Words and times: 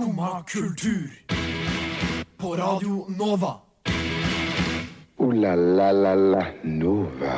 Skumma 0.00 0.42
kultur. 0.46 1.10
På 2.36 2.56
Radio 2.56 3.04
Nova. 3.18 3.54
O-la-la-la-la 5.16 6.46
Nova. 6.62 7.34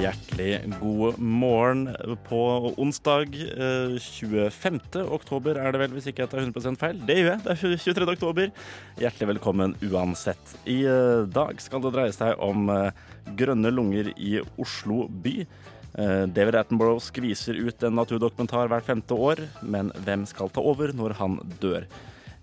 Hjertelig 0.00 0.74
god 0.80 1.18
morgen 1.18 1.88
på 2.28 2.40
onsdag 2.76 3.32
eh, 3.56 3.96
25. 3.96 4.80
oktober 5.08 5.56
er 5.56 5.72
det 5.72 5.80
vel, 5.80 5.94
hvis 5.96 6.10
ikke 6.12 6.26
jeg 6.26 6.32
tar 6.34 6.44
100% 6.44 6.76
feil. 6.82 7.00
Det 7.08 7.16
gjør 7.16 7.30
jeg. 7.30 7.44
Det 7.46 7.54
er 7.54 7.80
23. 7.86 8.10
oktober. 8.12 8.52
Hjertelig 9.00 9.30
velkommen 9.30 9.72
uansett. 9.88 10.52
I 10.68 10.82
eh, 10.84 11.22
dag 11.32 11.64
skal 11.64 11.80
det 11.86 11.94
dreie 11.96 12.12
seg 12.12 12.36
om 12.44 12.68
eh, 12.76 12.92
grønne 13.40 13.72
lunger 13.72 14.12
i 14.20 14.36
Oslo 14.60 15.06
by. 15.08 15.46
Eh, 15.96 16.26
David 16.28 16.58
Attenborough 16.60 17.00
skviser 17.00 17.56
ut 17.56 17.82
en 17.86 17.96
naturdokumentar 17.96 18.68
hvert 18.68 18.84
femte 18.84 19.16
år, 19.16 19.40
men 19.64 19.88
hvem 20.04 20.26
skal 20.28 20.52
ta 20.52 20.60
over 20.60 20.92
når 20.96 21.16
han 21.16 21.38
dør? 21.62 21.86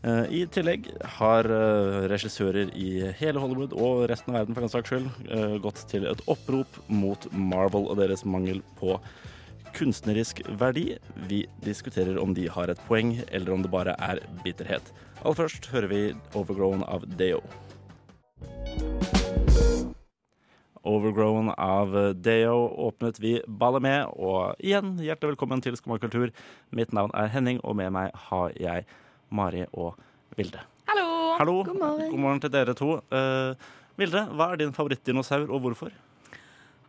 Eh, 0.03 0.25
I 0.39 0.45
tillegg 0.51 0.89
har 1.19 1.45
eh, 1.45 1.99
regissører 2.11 2.73
i 2.73 3.11
hele 3.19 3.43
Hollywood 3.43 3.75
og 3.77 4.07
resten 4.09 4.33
av 4.33 4.41
verden 4.41 4.57
for 4.57 4.65
den 4.65 4.73
saks 4.73 4.89
skyld 4.89 5.61
gått 5.63 5.85
til 5.91 6.09
et 6.09 6.25
opprop 6.25 6.81
mot 6.89 7.29
Marvel 7.31 7.85
og 7.91 8.01
deres 8.01 8.25
mangel 8.25 8.63
på 8.81 8.97
kunstnerisk 9.73 10.41
verdi. 10.59 10.97
Vi 11.29 11.43
diskuterer 11.65 12.19
om 12.21 12.33
de 12.33 12.49
har 12.49 12.69
et 12.69 12.81
poeng, 12.89 13.15
eller 13.31 13.53
om 13.53 13.65
det 13.65 13.73
bare 13.73 13.95
er 13.97 14.21
bitterhet. 14.45 14.93
Aller 15.23 15.39
først 15.45 15.69
hører 15.73 15.89
vi 15.89 16.01
'Overgrown' 16.33 16.85
av 16.89 17.05
Deo. 17.17 17.41
Overgrown 20.83 21.49
av 21.55 21.93
Deo 22.19 22.67
åpnet 22.87 23.19
vi 23.23 23.37
ballet 23.47 23.85
med, 23.85 24.09
og 24.19 24.59
igjen 24.59 24.97
hjertelig 24.99 25.33
velkommen 25.33 25.63
til 25.63 25.77
Skumma 25.79 25.95
kultur. 26.03 26.33
Mitt 26.75 26.91
navn 26.91 27.13
er 27.15 27.31
Henning, 27.31 27.61
og 27.63 27.77
med 27.79 27.93
meg 27.95 28.11
har 28.27 28.51
jeg 28.59 28.83
Mari 29.31 29.63
og 29.71 29.95
Vilde. 30.35 30.59
Hallo! 30.91 31.05
Hallo. 31.39 31.55
God 31.63 31.79
morgen. 31.79 32.09
God 32.11 32.23
morgen 32.25 32.43
til 32.43 32.51
dere 32.51 32.75
to. 32.75 32.97
Uh, 33.13 33.55
Vilde, 33.95 34.25
hva 34.35 34.49
er 34.51 34.59
din 34.59 34.75
favorittdinosaur, 34.75 35.47
og 35.47 35.63
hvorfor? 35.63 35.95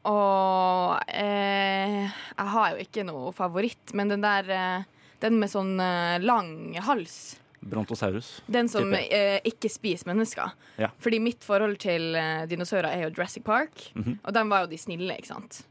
Og 0.04 0.98
eh, 1.08 2.02
jeg 2.04 2.50
har 2.54 2.74
jo 2.74 2.82
ikke 2.82 3.06
noe 3.08 3.32
favoritt, 3.36 3.94
men 3.96 4.10
den 4.12 4.24
der 4.24 4.50
eh, 4.52 4.90
Den 5.22 5.38
med 5.40 5.48
sånn 5.48 5.78
eh, 5.80 6.20
lang 6.20 6.74
hals. 6.84 7.38
Brontosaurus. 7.70 8.42
Den 8.46 8.68
som 8.68 8.92
eh, 8.94 9.40
ikke 9.48 9.70
spiser 9.72 10.06
mennesker. 10.10 10.52
Ja. 10.78 10.90
Fordi 11.00 11.18
mitt 11.20 11.44
forhold 11.44 11.78
til 11.82 12.14
eh, 12.14 12.44
dinosaurer 12.50 12.90
er 12.92 13.02
jo 13.06 13.12
Jurassic 13.16 13.44
Park, 13.44 13.90
Mhm. 13.94 14.18
og 14.24 14.32
de 14.34 14.42
var 14.50 14.60
jo 14.66 14.66
de 14.74 14.78
snille, 14.78 15.16
ikke 15.16 15.26
sant? 15.32 15.62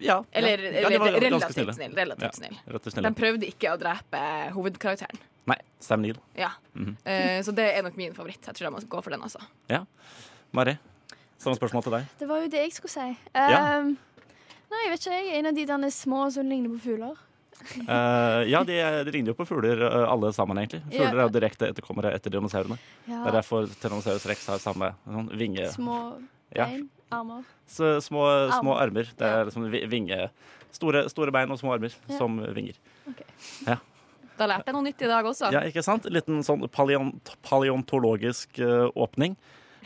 Ja. 0.00 0.22
Eller, 0.32 0.58
ja. 0.58 0.80
Ja, 0.82 0.88
de 0.90 0.98
var 0.98 1.12
relativt 1.22 1.54
snille. 1.54 1.72
snill. 1.74 1.94
Relativt 1.94 2.22
Ja, 2.22 2.30
snill. 2.32 2.58
snille. 2.90 3.08
De 3.08 3.14
prøvde 3.14 3.46
ikke 3.48 3.70
å 3.72 3.78
drepe 3.78 4.22
hovedkarakteren. 4.52 5.20
Nei, 5.46 5.56
Sam 5.80 6.00
Neill. 6.02 6.16
Ja. 6.36 6.50
Mhm. 6.74 6.96
Eh, 7.06 7.40
så 7.42 7.54
det 7.54 7.76
er 7.76 7.82
nok 7.82 7.96
min 7.96 8.12
favoritt. 8.14 8.40
Jeg 8.46 8.54
tror 8.54 8.64
jeg 8.70 8.72
må 8.72 8.80
gå 8.88 9.02
for 9.04 9.10
den, 9.10 9.20
altså. 9.22 9.40
Mari, 10.52 10.76
samme 11.38 11.56
spørsmål 11.58 11.82
til 11.82 11.92
deg. 11.92 12.04
Det 12.18 12.28
var 12.28 12.40
jo 12.42 12.48
det 12.48 12.60
jeg 12.64 12.72
skulle 12.72 12.90
si. 12.90 13.18
Ja. 13.34 13.78
Um, 13.80 13.96
nei, 14.70 14.82
jeg 14.84 14.90
vet 14.92 15.00
ikke. 15.00 15.12
jeg. 15.18 15.38
En 15.38 15.46
av 15.46 15.54
de 15.54 15.64
der 15.66 15.90
små 15.90 16.30
som 16.32 16.48
ligner 16.48 16.70
på 16.70 16.80
fugler. 16.80 17.16
Eh, 17.80 18.40
ja, 18.50 18.60
de, 18.66 18.76
de 19.06 19.12
ligner 19.14 19.32
jo 19.32 19.36
på 19.38 19.46
fugler 19.48 19.80
uh, 19.82 20.04
alle 20.12 20.32
sammen, 20.36 20.58
egentlig. 20.60 20.82
Fugler 20.90 21.04
Ja. 21.06 21.10
er 21.14 21.22
jo 21.28 21.32
direkte 21.34 21.68
etterkommere 21.72 22.12
etter 22.14 22.30
dinosaurene. 22.34 22.76
Ja, 23.08 23.22
Det 23.24 23.30
er 23.32 23.36
derfor 23.40 23.66
Tyrannosaurus 23.80 24.26
rex 24.30 24.46
har 24.52 24.58
samme 24.62 24.92
sånn 25.06 25.30
vinge... 25.38 25.68
Små 25.72 25.96
Ja. 26.54 26.66
bein, 26.66 26.88
armer. 27.10 27.42
Så 27.66 27.96
små, 28.04 28.26
små 28.60 28.76
armer. 28.78 29.08
Det 29.16 29.26
er 29.26 29.48
liksom 29.48 29.70
vinge... 29.90 30.28
Store, 30.74 31.04
store 31.08 31.30
bein 31.30 31.50
og 31.54 31.58
små 31.60 31.72
armer 31.76 31.92
Ja. 32.08 32.18
som 32.18 32.36
vinger. 32.54 32.74
Da 34.34 34.46
lærte 34.50 34.66
jeg 34.66 34.74
noe 34.74 34.82
nytt 34.82 35.02
i 35.06 35.08
dag 35.10 35.24
også. 35.30 35.52
Ja, 35.54 35.60
ikke 35.68 35.82
sant? 35.86 36.06
En 36.10 36.12
liten 36.16 36.40
sånn 36.42 36.64
paleont 36.74 37.36
paleontologisk 37.46 38.58
uh, 38.58 38.88
åpning. 38.98 39.36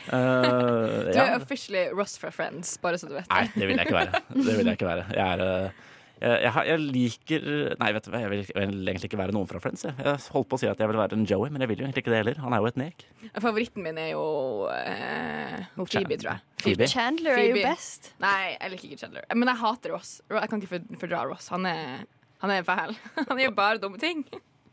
Eh, 0.07 0.13
Du 0.15 1.11
ja. 1.13 1.25
er 1.27 1.35
officially 1.37 1.89
Ross 1.93 2.17
for 2.17 2.31
Friends, 2.31 2.77
bare 2.81 2.97
så 2.97 3.09
du 3.09 3.13
vet 3.17 3.27
det. 3.27 3.35
Nei, 3.35 3.45
det. 3.53 3.67
vil 3.67 3.77
jeg 3.77 3.85
ikke 3.89 3.97
være. 3.99 4.21
Det 4.33 4.55
vil 4.57 4.65
jeg 4.71 4.77
ikke 4.79 4.87
være. 4.89 5.05
Jeg 5.13 5.39
er 5.43 5.71
jeg, 6.19 6.41
jeg, 6.43 6.51
har- 6.55 6.65
jeg 6.67 6.79
liker 6.83 7.45
Nei, 7.79 7.89
vet 7.95 8.05
du 8.05 8.11
hva, 8.11 8.19
jeg 8.25 8.31
vil, 8.33 8.41
jeg 8.49 8.69
vil 8.73 8.91
egentlig 8.91 9.09
ikke 9.09 9.19
være 9.21 9.35
noen 9.35 9.47
fra 9.47 9.61
Friends. 9.63 9.85
Jeg. 9.87 9.95
jeg 10.03 10.19
holdt 10.35 10.49
på 10.51 10.57
å 10.57 10.61
si 10.61 10.67
at 10.67 10.79
jeg 10.83 10.91
vil 10.91 10.99
være 10.99 11.15
en 11.19 11.25
Joey, 11.29 11.49
men 11.53 11.63
jeg 11.63 11.71
vil 11.71 11.81
jo 11.83 11.87
egentlig 11.87 12.03
ikke 12.03 12.11
det 12.13 12.19
heller. 12.23 12.41
Han 12.43 12.55
er 12.57 12.63
jo 12.63 12.69
et 12.73 12.79
nek. 12.81 13.05
Favoritten 13.39 13.85
min 13.85 13.97
er 14.01 14.11
jo 14.11 14.25
eh, 14.73 15.63
Phoebe, 15.79 16.19
tror 16.19 16.31
jeg. 16.33 16.43
Phoebe. 16.65 16.89
Chandler 16.91 17.39
er 17.39 17.47
jo 17.53 17.63
best. 17.63 18.11
Nei, 18.23 18.55
jeg 18.57 18.75
liker 18.75 18.89
ikke 18.91 19.01
Chandler. 19.05 19.25
Men 19.35 19.53
jeg 19.53 19.61
hater 19.63 19.95
Ross. 19.95 20.13
Jeg 20.29 20.51
kan 20.51 20.63
ikke 20.65 20.83
fordra 21.05 21.23
Ross. 21.31 21.47
Han 21.55 21.65
er, 21.71 22.03
han 22.43 22.55
er 22.57 22.67
fæl. 22.67 22.95
Han 23.31 23.43
gjør 23.45 23.55
bare 23.57 23.81
dumme 23.83 23.99
ting. 24.01 24.25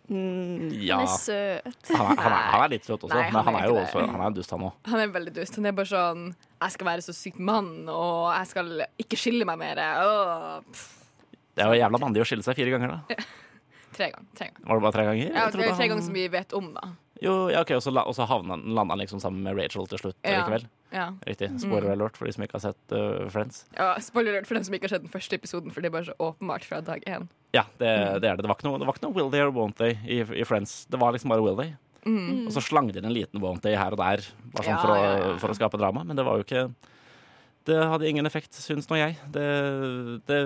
Mm, 0.06 0.68
ja. 0.86 1.00
Han 1.00 1.08
er 1.08 1.16
søt. 1.18 1.88
Han 1.90 2.12
er, 2.12 2.20
han, 2.22 2.30
er, 2.30 2.44
han 2.52 2.60
er 2.62 2.70
litt 2.76 2.84
søt 2.86 3.00
også, 3.02 3.10
Nei, 3.16 3.24
han 3.26 3.34
men 3.34 3.46
han 3.48 3.56
er 3.58 3.64
er 3.64 3.72
jo 3.72 3.78
også. 3.80 4.04
Han 4.06 4.20
er 4.20 4.28
en 4.28 4.36
dust, 4.36 4.52
han 4.54 4.66
òg. 4.68 4.76
Han 4.86 5.00
er 5.02 5.14
veldig 5.16 5.32
dust. 5.34 5.56
Han 5.58 5.66
er 5.66 5.74
bare 5.74 5.90
sånn 5.90 6.20
Jeg 6.62 6.74
skal 6.76 6.86
være 6.92 7.02
så 7.06 7.14
sykt 7.16 7.40
mann, 7.42 7.72
og 7.90 8.28
jeg 8.36 8.50
skal 8.52 8.70
ikke 9.02 9.18
skille 9.18 9.48
meg 9.48 9.58
mer. 9.64 9.80
Åh, 9.82 10.60
pff, 10.70 10.84
Det 11.56 11.64
er 11.64 11.72
jo 11.72 11.80
jævla 11.80 11.98
mandig 12.02 12.20
å 12.22 12.28
skille 12.28 12.44
seg 12.44 12.58
fire 12.58 12.74
ganger, 12.76 12.92
da. 12.94 13.16
tre 13.96 14.10
ganger. 14.12 14.28
Tre 14.36 14.50
ganger. 14.52 14.62
Var 14.68 14.76
det 14.78 14.84
bare 14.86 14.96
tre 14.98 15.04
ganger? 15.08 15.26
Ja, 15.32 15.44
Jeg 15.46 15.52
trodde 15.56 15.68
tre 15.72 15.76
han- 15.80 15.88
ganger 15.94 16.02
som 16.10 16.16
vi 16.18 16.28
vet 16.28 16.52
om, 16.58 16.72
da. 16.76 16.88
Jo, 17.24 17.48
ja, 17.48 17.62
ok, 17.64 17.70
Og 17.78 17.80
så, 17.80 17.90
la, 17.96 18.02
og 18.04 18.12
så 18.12 18.26
havna 18.28 18.58
han- 18.58 18.66
landa 18.76 18.92
han 18.92 19.00
liksom 19.00 19.20
sammen 19.22 19.40
med 19.42 19.56
Rachel 19.56 19.86
til 19.88 19.98
slutt 19.98 20.16
Ja. 20.22 20.42
likevel. 20.44 20.66
Ja. 20.92 21.06
Riktig. 21.26 21.48
Spoiler 21.60 21.92
alert 21.92 22.16
for 22.16 22.26
de 22.28 22.32
som 22.36 22.44
ikke 22.44 22.60
har 22.60 22.60
sett 22.60 22.92
uh, 22.92 23.28
Friends. 23.32 23.64
Ja, 23.76 23.94
spoiler 23.98 24.34
alert 24.36 24.46
for 24.46 24.54
dem 24.54 24.64
som 24.64 24.74
ikke 24.76 24.84
har 24.84 24.92
sett 24.98 25.02
den 25.02 25.10
første 25.10 25.32
episoden, 25.34 25.72
for 25.72 25.80
det 25.80 25.88
er 25.88 25.96
bare 25.96 26.04
så 26.04 26.14
åpenbart 26.20 26.64
fra 26.68 26.80
dag 26.84 27.02
én. 27.08 27.26
Ja, 27.56 27.64
det, 27.80 27.88
Mm. 27.88 28.20
det 28.20 28.28
er 28.30 28.36
det. 28.36 28.42
Det 28.44 28.48
var 28.52 28.56
ikke 28.60 28.68
noe, 28.68 28.78
det 28.78 28.86
var 28.86 28.94
ikke 28.94 29.02
noe 29.08 29.14
will 29.16 29.30
they 29.30 29.40
or 29.40 29.50
won't 29.50 29.76
they 29.80 29.96
i, 30.06 30.20
i 30.20 30.44
Friends. 30.44 30.84
Det 30.90 31.00
var 31.00 31.12
liksom 31.16 31.30
bare 31.32 31.42
will 31.42 31.56
they. 31.56 31.72
Mm. 32.04 32.46
Og 32.46 32.52
så 32.52 32.60
slang 32.62 32.92
de 32.92 32.98
inn 33.00 33.04
en 33.08 33.12
liten 33.16 33.40
won't 33.40 33.62
they 33.62 33.74
her 33.74 33.90
og 33.90 33.98
der, 33.98 34.20
bare 34.52 34.62
sånn 34.62 34.76
Ja, 34.76 34.82
for, 34.84 34.92
å, 34.92 34.96
ja, 35.00 35.16
ja. 35.32 35.36
for 35.38 35.48
å 35.48 35.56
skape 35.56 35.78
drama. 35.80 36.04
Men 36.04 36.16
det 36.16 36.24
var 36.24 36.36
jo 36.36 36.44
ikke 36.44 36.68
Det 37.66 37.76
hadde 37.90 38.06
ingen 38.08 38.26
effekt, 38.28 38.54
syns 38.54 38.86
nå 38.90 38.98
jeg. 39.00 39.16
Det, 39.34 39.46
det 40.28 40.40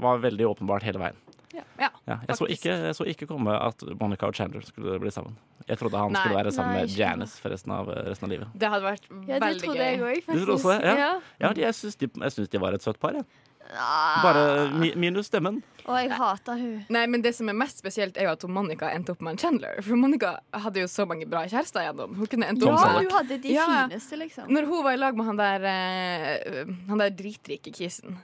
var 0.00 0.22
veldig 0.22 0.46
åpenbart 0.54 0.86
hele 0.86 1.02
veien. 1.02 1.18
Ja. 1.52 1.64
Ja, 2.06 2.16
jeg, 2.28 2.36
så 2.38 2.46
ikke, 2.50 2.72
jeg 2.86 2.94
så 2.96 3.04
ikke 3.10 3.26
komme 3.28 3.52
at 3.58 3.82
Monica 4.00 4.28
og 4.30 4.36
Chandler 4.38 4.62
skulle 4.66 4.96
bli 5.02 5.10
sammen. 5.12 5.34
Jeg 5.68 5.78
trodde 5.80 5.98
han 6.00 6.12
Nei. 6.14 6.22
skulle 6.22 6.38
være 6.38 6.52
sammen 6.54 6.76
Nei, 6.76 6.84
med 6.86 6.94
Janice 6.96 7.40
for 7.42 7.52
resten 7.52 7.74
av, 7.74 7.90
resten 8.06 8.26
av 8.26 8.32
livet. 8.32 8.54
Det 8.58 8.70
hadde 8.72 8.86
vært 8.86 9.04
Ja, 9.10 9.18
det 9.36 9.40
veldig 9.44 9.62
trodde 9.66 9.84
jeg 9.84 9.98
gøy. 10.00 10.06
òg, 10.08 10.20
Du 10.26 10.32
trodde 10.38 10.56
også 10.56 10.72
det? 10.80 10.94
Ja. 11.02 11.10
Ja, 11.42 11.52
jeg 11.66 11.76
syns 11.78 11.98
de, 12.00 12.08
jeg 12.24 12.34
syns 12.36 12.52
de 12.54 12.62
var 12.62 12.76
et 12.78 12.86
søtt 12.86 13.00
par. 13.02 13.18
Ja. 13.18 13.22
Bare 13.70 14.70
mi, 14.74 14.92
minus 14.98 15.26
stemmen. 15.30 15.60
Og 15.86 15.96
jeg 15.96 16.10
hater 16.12 16.58
hun. 16.60 16.72
Nei, 16.92 17.04
men 17.10 17.22
Det 17.24 17.32
som 17.34 17.48
er 17.48 17.56
mest 17.56 17.78
spesielt, 17.80 18.16
er 18.20 18.28
jo 18.28 18.32
at 18.34 18.44
Monica 18.50 18.90
endte 18.94 19.10
opp 19.14 19.20
med 19.24 19.32
en 19.36 19.38
Chandler. 19.42 19.80
For 19.82 19.96
Monica 19.98 20.36
hadde 20.52 20.82
jo 20.82 20.88
så 20.90 21.06
mange 21.08 21.26
bra 21.30 21.44
kjærester 21.50 21.84
gjennom. 21.86 22.14
Hun 22.18 22.26
kunne 22.30 22.48
endt 22.50 22.60
Tom 22.62 22.74
opp 22.74 22.80
Ja, 22.84 22.92
med 22.92 23.06
hun 23.08 23.14
hadde 23.18 23.38
de 23.42 23.54
Ja. 23.54 23.66
fineste, 23.88 24.18
liksom. 24.20 24.48
Når 24.50 24.66
hun 24.70 24.84
var 24.84 24.92
i 24.92 25.00
lag 25.00 25.16
med 25.16 25.26
han 25.26 25.36
der 25.40 25.60
uh, 25.64 26.74
Han 26.88 26.98
der 26.98 27.10
dritrike 27.10 27.72
kisen. 27.72 28.18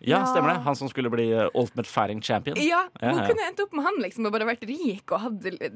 Ja, 0.00 0.20
Ja. 0.20 0.24
stemmer 0.32 0.54
det. 0.54 0.62
Han 0.64 0.76
som 0.76 0.88
skulle 0.88 1.10
bli 1.10 1.32
uh, 1.34 1.48
Ultimate 1.54 1.88
Fighting 1.88 2.20
Champion. 2.22 2.56
Ja, 2.56 2.84
Ja, 3.00 3.10
Hun 3.12 3.18
ja. 3.22 3.26
kunne 3.28 3.46
endt 3.48 3.60
opp 3.60 3.72
med 3.72 3.84
han 3.84 3.94
liksom 4.02 4.26
og 4.26 4.32
bare 4.32 4.46
vært 4.46 4.62
rik 4.68 5.10
og 5.12 5.20
hadde 5.20 5.70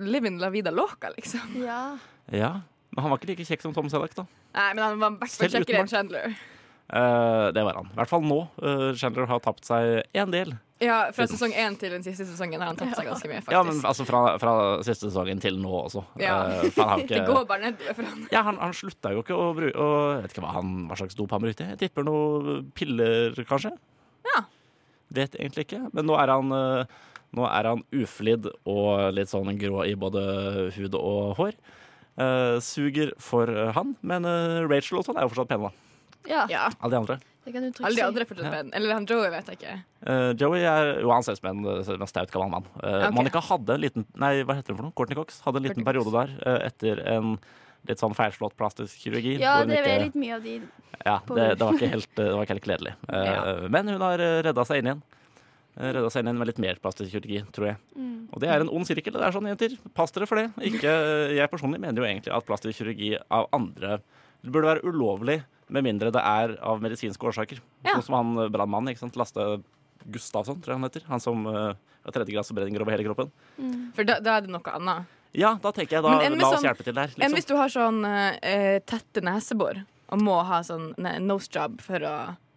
living 0.00 0.38
la 0.40 0.48
vida 0.50 0.70
loca, 0.70 1.10
liksom. 1.16 1.56
Ja. 1.62 1.98
Ja, 2.32 2.60
Men 2.94 3.02
han 3.02 3.10
var 3.10 3.18
ikke 3.18 3.28
like 3.36 3.44
kjekk 3.44 3.60
som 3.62 3.74
Tom 3.74 3.88
Selleck, 3.90 4.14
da. 4.14 4.24
Nei, 4.54 4.72
men 4.74 4.82
han 4.84 4.98
var 4.98 5.10
i 5.10 5.16
hvert 5.20 5.30
fall 5.30 5.48
kjekkere 5.52 5.80
enn. 5.84 5.88
Chandler. 5.88 6.36
Eh, 6.86 7.48
det 7.52 7.64
var 7.66 7.80
han. 7.80 7.88
I 7.90 7.98
hvert 7.98 8.10
fall 8.10 8.22
nå. 8.22 8.38
Uh, 8.62 8.92
Chandler 8.98 9.26
har 9.26 9.42
tapt 9.42 9.66
seg 9.66 10.04
en 10.14 10.32
del. 10.34 10.54
Ja, 10.82 11.06
Fra 11.16 11.24
sesong 11.24 11.54
én 11.56 11.74
til 11.80 11.94
den 11.94 12.02
siste 12.04 12.26
sesongen 12.28 12.60
har 12.60 12.68
han 12.68 12.76
tapt 12.76 12.98
seg 12.98 13.08
ganske 13.08 13.30
mye, 13.30 13.40
faktisk. 13.40 13.54
Ja, 13.54 13.62
men 13.64 13.78
altså 13.88 14.04
fra, 14.04 14.20
fra 14.38 14.52
siste 14.84 15.08
sesongen 15.08 15.40
til 15.42 15.56
nå 15.58 15.72
også. 15.86 16.04
Ja. 16.20 16.36
Eh, 16.60 16.68
han 16.76 16.92
har 16.92 17.02
jo 17.04 17.08
Det 17.10 17.22
går 17.30 17.48
bare 17.48 17.70
ned 17.70 17.86
for 17.88 18.04
han. 18.04 18.26
ja, 18.34 18.42
han, 18.46 18.60
han 18.60 18.76
slutta 18.76 19.14
jo 19.16 19.24
ikke 19.24 19.38
å 19.40 19.48
bruke 19.56 19.88
Jeg 19.88 20.26
vet 20.26 20.36
ikke 20.36 20.44
hva, 20.44 20.52
han, 20.58 20.76
hva 20.90 21.00
slags 21.00 21.18
dop 21.18 21.32
han 21.34 21.42
brukte. 21.46 21.70
Jeg 21.72 21.80
tipper 21.80 22.06
noen 22.06 22.68
piller, 22.76 23.34
kanskje. 23.48 23.72
Ja. 24.28 24.44
Vet 25.16 25.38
egentlig 25.40 25.66
ikke. 25.66 25.80
Men 25.96 26.06
nå 26.10 26.20
er 26.20 26.34
han 26.34 26.54
eh, 26.54 27.00
Nå 27.36 27.48
er 27.50 27.66
han 27.68 27.82
uflidd 27.92 28.46
og 28.70 29.10
litt 29.12 29.28
sånn 29.28 29.50
grå 29.58 29.82
i 29.84 29.96
både 29.98 30.22
hud 30.76 30.94
og 30.96 31.34
hår. 31.40 31.58
Uh, 32.16 32.56
suger 32.64 33.10
for 33.20 33.50
eh, 33.52 33.74
han, 33.76 33.90
men 34.00 34.24
eh, 34.24 34.62
Rachel 34.64 35.02
og 35.02 35.04
sånn 35.04 35.18
er 35.20 35.26
jo 35.26 35.34
fortsatt 35.34 35.50
pene, 35.50 35.68
da. 35.68 35.85
Ja. 36.28 36.46
Ja. 36.50 36.68
Alle 36.80 36.92
de 36.94 37.00
andre. 37.02 37.18
Alle 37.46 37.94
de 37.94 38.02
andre 38.02 38.24
er 38.24 38.26
fortsatt 38.26 38.50
menn. 38.50 38.72
Eller 38.74 38.94
han 38.96 39.04
Joey, 39.06 39.28
vet 39.30 39.50
jeg 39.52 39.58
ikke. 39.60 39.74
Uh, 40.06 40.32
Joey 40.40 40.64
er 40.66 40.88
jo 41.04 41.12
han 41.14 41.22
ser 41.22 41.36
ut 41.36 41.42
som 41.42 41.52
en, 41.52 41.68
en 41.94 42.10
staut 42.10 42.32
gammel 42.34 42.50
mann. 42.56 42.66
Uh, 42.80 42.88
okay. 43.04 43.12
Monica 43.14 43.42
hadde 43.52 43.76
en 43.76 43.84
liten 43.84 44.06
Nei, 44.18 44.32
hva 44.42 44.56
heter 44.58 44.72
det 44.74 44.78
for 44.80 44.88
noe? 44.88 44.94
Courtney 44.98 45.18
Cox 45.18 45.38
hadde 45.46 45.62
en 45.62 45.68
liten 45.68 45.84
Courtney 45.84 45.86
periode 45.92 46.14
der 46.16 46.34
uh, 46.42 46.66
etter 46.66 47.02
en 47.14 47.36
litt 47.86 48.02
sånn 48.02 48.16
feilslått 48.18 48.56
plastisk 48.58 48.98
kirurgi. 49.04 49.36
Ja, 49.38 49.60
hun 49.60 49.70
det 49.70 49.78
er 49.78 49.86
ikke- 49.86 50.06
litt 50.08 50.16
mye 50.18 50.34
av 50.34 50.42
de 50.42 50.56
Ja, 51.06 51.20
det, 51.28 51.44
det, 51.54 51.62
var 51.62 51.76
ikke 51.76 51.90
helt, 51.92 52.08
det 52.18 52.26
var 52.32 52.42
ikke 52.48 52.56
helt 52.56 52.66
gledelig. 52.66 52.94
Eh, 53.14 53.28
Ja. 53.30 53.44
Men 53.70 53.88
hun 53.94 54.02
har 54.02 54.18
eh, 54.18 54.40
redda 54.48 54.64
seg 54.66 54.80
inn 54.82 54.88
igjen. 54.90 55.02
Eh, 55.76 55.92
Redda 55.94 56.10
seg 56.10 56.24
inn 56.24 56.32
igjen 56.32 56.40
med 56.40 56.48
litt 56.50 56.58
mer 56.64 56.80
plastisk 56.82 57.12
kirurgi, 57.14 57.44
tror 57.54 57.68
jeg. 57.70 57.76
mm. 57.94 58.14
Og 58.34 58.42
det 58.42 58.48
er 58.50 58.64
en 58.64 58.72
ond 58.74 58.88
sirkel. 58.88 59.14
Det 59.14 59.22
er 59.22 59.36
sånn, 59.36 59.46
jenter. 59.46 59.76
Pass 59.94 60.10
dere 60.16 60.26
for 60.26 60.40
det. 60.40 60.48
Ikke, 60.66 60.90
jeg 61.36 61.50
personlig 61.52 61.78
mener 61.84 62.02
jo 62.02 62.08
egentlig 62.08 62.32
at 62.34 62.48
plastisk 62.48 62.80
kirurgi 62.80 63.12
av 63.30 63.46
andre 63.54 64.00
Det 64.42 64.50
burde 64.50 64.72
være 64.72 64.82
ulovlig 64.90 65.36
med 65.72 65.86
mindre 65.86 66.12
det 66.14 66.22
er 66.22 66.54
av 66.62 66.82
medisinske 66.84 67.26
årsaker. 67.26 67.60
Ja. 67.82 67.96
Sånn 67.96 68.06
som 68.08 68.16
han 68.20 68.32
eh, 68.44 68.50
brannmannen. 68.54 68.92
ikke 68.92 69.02
sant? 69.04 69.18
Laste 69.18 69.46
Gustavsson, 70.06 70.60
tror 70.62 70.74
jeg 70.74 70.78
han 70.80 70.86
heter. 70.86 71.04
Han 71.10 71.22
som 71.22 71.46
uh, 71.50 71.74
har 72.06 72.14
tredjegradsforbrenninger 72.14 72.82
over 72.84 72.94
hele 72.94 73.06
kroppen. 73.08 73.32
For 73.96 74.06
da, 74.06 74.20
da 74.22 74.36
er 74.38 74.46
det 74.46 74.52
noe 74.54 74.74
annet. 74.78 75.12
Ja, 75.36 75.56
da 75.60 75.72
tenker 75.74 75.98
jeg 75.98 76.04
da, 76.06 76.12
enn 76.24 76.38
la 76.38 76.46
oss 76.46 76.60
sånn- 76.60 76.68
hjelpe 76.68 76.86
til 76.86 76.94
der. 76.96 77.10
Enn 77.10 77.24
Liksom. 77.24 77.34
hvis 77.40 77.48
du 77.50 77.54
har 77.58 77.72
sånn 77.74 77.98
uh, 78.06 78.78
tette 78.86 79.24
nesebor 79.26 79.82
og 80.06 80.22
må 80.22 80.36
ha 80.46 80.60
sånn 80.62 80.92
nose 81.26 81.50
job 81.50 81.80
for 81.82 81.98
å 82.06 82.14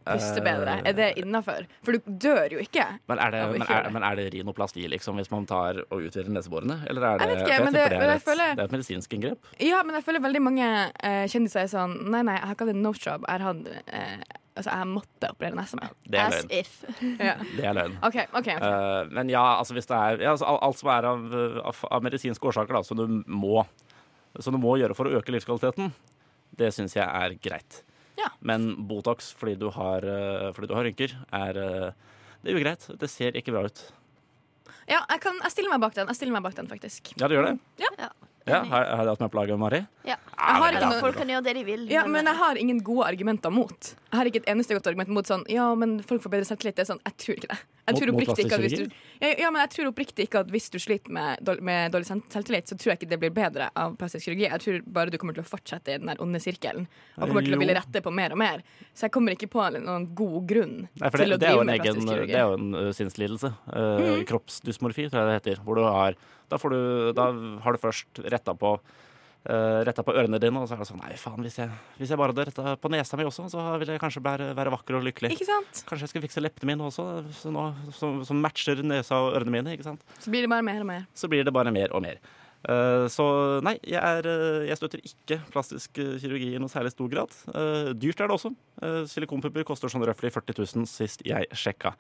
puste 0.09 0.41
bedre. 0.45 0.75
Er 0.89 0.95
det 0.97 1.07
innafor? 1.21 1.67
For 1.85 1.97
du 1.97 2.09
dør 2.25 2.55
jo 2.57 2.59
ikke. 2.63 2.85
Men 3.11 3.21
er, 3.23 3.31
det, 3.35 3.43
men, 3.53 3.65
er, 3.69 3.89
men 3.95 4.03
er 4.09 4.19
det 4.19 4.27
rinoplasti, 4.33 4.87
liksom, 4.91 5.19
hvis 5.21 5.31
man 5.31 5.45
tar 5.49 5.81
og 5.89 5.97
utvider 6.09 6.29
neseborene? 6.35 6.79
Eller 6.89 7.05
er 7.13 7.17
det 7.23 7.27
Jeg 7.29 7.35
vet 7.37 7.47
ikke, 7.47 7.63
men 7.65 7.73
det- 7.73 7.85
er 7.91 8.09
et- 8.15 8.23
føler- 8.27 8.55
det 8.55 8.63
er 8.65 8.69
et 8.69 8.75
medisinsk 8.77 9.13
inngrep. 9.17 9.53
Ja, 9.59 9.83
men 9.83 9.95
jeg 9.95 10.03
føler 10.05 10.19
veldig 10.27 10.41
mange 10.41 10.67
uh, 11.03 11.25
kjendiser 11.31 11.63
er 11.63 11.71
sånn 11.71 11.97
Nei, 12.09 12.21
nei, 12.21 12.35
jeg 12.39 12.45
har 12.47 12.55
ikke 12.55 12.65
hatt 12.67 12.75
en 12.75 12.81
nose 12.83 13.01
job. 13.05 13.25
Jeg 13.27 13.39
har 13.41 13.53
hatt 13.53 13.67
uh, 13.93 14.37
Altså, 14.59 14.73
jeg 14.75 14.87
måtte 14.91 15.27
operere 15.31 15.55
nesa 15.55 15.77
mi. 15.79 15.87
Det 16.03 16.19
er 16.19 16.25
As 16.25 16.41
løgn. 16.43 16.49
if. 16.59 16.71
Ja. 17.29 17.35
Det 17.55 17.63
er 17.69 17.73
løgn. 17.77 17.93
Okay, 18.03 18.25
okay, 18.35 18.55
ok. 18.59 18.65
Eh, 18.67 19.05
men 19.15 19.29
ja, 19.31 19.43
altså 19.61 19.71
hvis 19.77 19.87
det 19.87 19.95
er 19.95 20.19
ja, 20.25 20.33
altså, 20.33 20.49
alt, 20.49 20.59
alt 20.67 20.77
som 20.81 20.89
er 20.91 21.07
av, 21.07 21.21
av, 21.69 21.79
av 21.95 22.03
medisinske 22.03 22.43
årsaker 22.49 22.75
da, 22.75 22.81
som 22.83 22.97
du 22.99 23.05
må 23.29 23.61
Som 24.43 24.53
du 24.57 24.59
må 24.59 24.75
gjøre 24.81 24.97
for 24.97 25.07
å 25.07 25.13
øke 25.21 25.31
livskvaliteten, 25.31 25.93
det 26.59 26.73
syns 26.75 26.93
jeg 26.97 27.07
er 27.07 27.37
greit. 27.41 27.79
Ja. 28.19 28.29
Men 28.45 28.71
Botox 28.89 29.31
fordi 29.39 29.55
du 29.59 29.69
har, 29.75 30.03
eh, 30.05 30.49
fordi 30.55 30.69
du 30.71 30.75
har 30.77 30.87
rynker, 30.87 31.15
er 31.31 31.59
eh, 31.63 31.91
Det 32.39 32.53
er 32.53 32.59
ugreit. 32.59 32.85
Det 32.99 33.09
ser 33.11 33.35
ikke 33.35 33.51
bra 33.51 33.65
ut. 33.67 33.79
Ja, 34.87 35.01
jeg, 35.11 35.19
kan, 35.21 35.35
jeg 35.43 35.51
stiller 35.51 35.73
meg 35.73 35.81
bak 35.83 35.97
den. 35.97 36.07
Jeg 36.07 36.15
stiller 36.15 36.35
meg 36.37 36.45
bak 36.45 36.55
den, 36.55 36.69
faktisk. 36.71 37.11
Ja, 37.19 37.27
du 37.27 37.35
gjør 37.35 37.49
det? 37.49 37.57
Ja. 37.83 37.89
Ja, 37.99 38.07
har, 38.49 38.85
har 38.97 39.03
du 39.05 39.09
hatt 39.09 39.19
med 39.19 39.31
på 39.31 39.39
laget, 39.39 39.59
Mari? 39.59 39.81
Ja. 40.07 40.15
Jeg 40.39 40.55
har 40.55 40.73
ikke 40.73 40.85
Eller, 40.87 41.01
folk 41.03 41.17
kan 41.19 41.29
gjøre 41.29 41.43
det 41.43 41.53
de 41.59 41.63
vil. 41.67 41.87
ja, 41.91 42.05
men 42.07 42.25
jeg 42.25 42.35
har 42.35 42.55
ingen 42.57 42.79
gode 42.83 43.05
argumenter 43.05 43.51
mot. 43.53 43.91
Jeg 44.09 44.17
har 44.17 44.25
ikke 44.25 44.41
et 44.41 44.49
eneste 44.49 44.73
godt 44.73 44.87
argument 44.87 45.09
mot 45.13 45.27
sånn 45.27 45.43
Ja, 45.51 45.67
men 45.75 45.99
folk 46.01 46.23
får 46.23 46.33
bedre 46.33 46.47
selvtillit. 46.47 46.75
Det 46.79 46.85
er 46.85 46.93
sånn, 46.93 47.01
Jeg 47.05 47.17
tror 47.17 47.35
ikke 47.35 47.51
det. 47.51 47.59
Jeg 47.89 47.97
tror 47.97 48.11
oppriktig 48.13 48.45
ikke 48.45 48.59
ja, 49.19 49.29
ja, 49.33 49.49
ikke 50.23 50.39
at 50.43 50.51
hvis 50.53 50.69
du 50.69 50.77
sliter 50.79 51.11
med, 51.11 51.39
dårlig- 51.41 51.65
med 51.65 51.91
dårlig 51.91 52.07
selvtillit, 52.07 52.69
så 52.69 52.77
tror 52.77 52.93
jeg 52.93 52.99
ikke 52.99 53.09
det 53.09 53.19
blir 53.19 53.33
bedre 53.33 53.69
av 53.75 53.95
plastisk 53.97 54.27
kirurgi. 54.27 54.45
Jeg 54.45 54.61
tror 54.61 54.81
bare 54.85 55.09
du 55.09 55.17
kommer 55.17 55.33
til 55.33 55.43
å 55.43 55.49
fortsette 55.49 55.95
i 55.95 55.97
den 55.97 56.07
der 56.07 56.21
onde 56.21 56.39
sirkelen 56.39 56.87
og 57.17 57.27
kommer 57.27 57.45
til 57.45 57.57
å 57.57 57.59
ville 57.59 57.73
rette 57.77 58.01
på 58.05 58.13
mer 58.13 58.35
og 58.35 58.41
mer. 58.41 58.63
Så 58.93 59.07
jeg 59.07 59.11
kommer 59.15 59.33
ikke 59.35 59.49
på 59.49 59.65
noen 59.79 60.09
god 60.15 60.47
grunn 60.49 60.75
Nei, 61.01 61.09
til 61.09 61.25
det, 61.25 61.37
å 61.37 61.41
drive 61.41 61.65
med 61.65 61.81
plastisk 61.81 62.11
kirurgi. 62.13 62.33
Det 62.33 62.39
er 62.39 62.47
jo 62.47 62.59
en 62.59 62.73
uh, 62.77 62.91
sinnslidelse. 62.95 63.53
Uh, 63.73 64.23
Kroppsdysmorfi, 64.29 65.09
tror 65.09 65.23
jeg 65.23 65.29
det 65.29 65.39
heter. 65.39 65.63
Hvor 65.65 65.79
du 65.79 65.87
har 65.87 66.19
Da, 66.49 66.59
får 66.61 66.73
du, 66.73 66.81
da 67.17 67.29
har 67.63 67.75
du 67.75 67.81
først 67.81 68.21
retta 68.29 68.55
på 68.57 68.73
uh, 68.79 69.79
Retta 69.87 70.03
på 70.05 70.15
ørene 70.17 70.39
dine, 70.41 70.61
og 70.61 70.67
så 70.69 70.75
er 70.75 70.83
det 70.83 70.89
sånn 70.89 71.01
Nei, 71.03 71.13
faen, 71.19 71.45
hvis 71.45 71.59
jeg, 71.61 71.69
hvis 71.99 72.11
jeg 72.11 72.19
bare 72.19 72.33
hadde 72.33 72.47
retta 72.49 72.75
på 72.81 72.91
nesa 72.93 73.19
mi 73.19 73.27
også, 73.29 73.47
så 73.53 73.63
ville 73.79 73.95
jeg 73.95 74.03
kanskje 74.03 74.23
være, 74.25 74.49
være 74.57 74.73
vakker 74.75 74.99
og 74.99 75.07
lykkelig. 75.07 75.31
Ikke 75.35 75.47
sant? 75.47 75.83
Kanskje 75.89 76.07
jeg 76.07 76.13
skulle 76.13 76.27
fikse 76.27 76.43
leppene 76.43 76.73
mine 76.73 76.89
også, 76.89 77.07
nå, 77.53 77.69
som, 77.95 78.19
som 78.27 78.43
matcher 78.43 78.83
nesa 78.83 79.21
og 79.23 79.39
ørene 79.39 79.55
mine. 79.59 79.77
ikke 79.77 79.87
sant? 79.87 80.03
Så 80.19 80.33
blir 80.33 80.45
det 80.45 80.51
bare 80.51 80.65
mer 80.65 80.83
og 80.83 80.91
mer. 80.91 81.09
Så 81.17 81.31
blir 81.31 81.47
det 81.47 81.55
bare 81.55 81.73
mer 81.75 81.95
og 81.95 82.05
mer. 82.05 82.21
Uh, 82.59 83.07
så 83.07 83.23
nei, 83.63 83.77
jeg, 83.87 84.01
er, 84.03 84.25
uh, 84.27 84.65
jeg 84.67 84.75
støtter 84.75 84.99
ikke 84.99 85.37
plastisk 85.53 85.95
kirurgi 85.95 86.49
i 86.55 86.59
noe 86.59 86.71
særlig 86.71 86.91
stor 86.91 87.07
grad. 87.11 87.35
Uh, 87.53 87.93
dyrt 87.95 88.19
er 88.19 88.27
det 88.27 88.35
også. 88.35 88.51
Silikonpupper 89.11 89.63
koster 89.67 89.91
sånn 89.91 90.03
røftlig 90.07 90.33
40 90.35 90.59
000 90.59 90.89
sist 90.89 91.23
jeg 91.27 91.47
sjekka. 91.55 91.93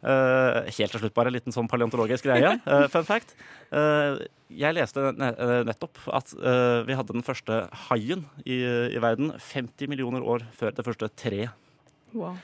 Uh, 0.00 0.64
helt 0.64 0.94
til 0.94 1.02
slutt 1.02 1.16
bare 1.16 1.28
en 1.28 1.36
liten 1.36 1.54
sånn 1.54 1.68
paleontologisk 1.70 2.28
greie. 2.28 2.54
Uh, 2.66 2.86
fun 2.92 3.06
fact. 3.08 3.34
Uh, 3.68 4.20
jeg 4.50 4.74
leste 4.74 5.02
uh, 5.12 5.56
nettopp 5.68 6.00
at 6.16 6.32
uh, 6.40 6.80
vi 6.88 6.96
hadde 6.98 7.14
den 7.14 7.26
første 7.26 7.64
haien 7.88 8.24
i, 8.44 8.62
i 8.64 9.02
verden 9.02 9.34
50 9.36 9.92
millioner 9.92 10.24
år 10.24 10.46
før 10.56 10.74
det 10.74 10.86
første 10.88 11.10
treet, 11.20 11.52
Wow. 12.12 12.36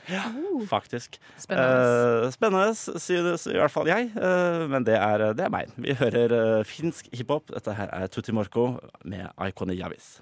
faktisk. 0.67 1.17
Spennende. 1.37 2.23
Uh, 2.25 2.31
spennende, 2.31 2.75
synes 2.75 3.47
i 3.47 3.57
hvert 3.57 3.71
fall 3.71 3.87
jeg. 3.87 4.11
Uh, 4.15 4.63
men 4.71 4.85
det 4.87 4.95
er, 4.95 5.33
det 5.35 5.43
er 5.45 5.51
meg. 5.51 5.73
Vi 5.75 5.95
hører 5.99 6.37
uh, 6.59 6.63
finsk 6.63 7.09
hiphop. 7.11 7.51
Dette 7.53 7.75
her 7.75 7.91
er 7.91 8.07
Tutti 8.07 8.31
Morco 8.31 8.77
med 9.03 9.27
Iconi 9.49 9.75
Javis. 9.79 10.21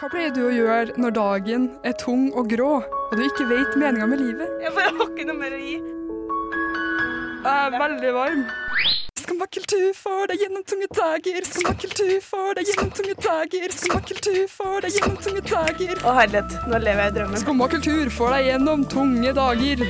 Hva 0.00 0.08
pleier 0.08 0.30
du 0.32 0.46
å 0.48 0.50
gjøre 0.54 0.94
når 0.96 1.10
dagen 1.12 1.64
er 1.84 1.92
tung 2.00 2.30
og 2.32 2.46
grå, 2.48 2.78
og 2.80 3.10
du 3.12 3.20
ikke 3.20 3.44
vet 3.50 3.74
meninga 3.76 4.06
med 4.08 4.22
livet? 4.22 4.54
Jeg 4.64 4.72
bare 4.72 4.94
har 4.96 5.10
ikke 5.10 5.26
noe 5.28 5.36
mer 5.36 5.52
å 5.52 5.58
gi. 5.60 5.74
Jeg 7.44 7.50
er 7.66 7.76
veldig 7.82 8.12
varm. 8.16 8.40
Skummakultur 9.20 9.90
for 9.98 10.32
deg 10.32 10.46
gjennom 10.46 10.64
tunge 10.72 10.88
dager. 10.96 11.44
Skummakultur 11.50 12.14
for 12.24 12.56
deg 12.56 12.72
gjennom 12.72 12.94
tunge 12.96 13.18
dager. 13.26 13.76
Skummakultur 13.76 14.40
for 14.54 14.86
deg 14.86 14.96
gjennom 14.96 15.20
tunge 15.28 15.44
dager. 15.52 15.94
Å 16.00 16.16
herlighet, 16.22 16.56
nå 16.72 16.80
lever 16.80 17.04
jeg 17.04 17.12
i 17.12 17.18
drømmen. 17.18 17.44
Skummakultur 17.44 18.14
for 18.16 18.38
deg 18.38 18.48
gjennom 18.54 18.88
tunge 18.96 19.36
dager. 19.36 19.84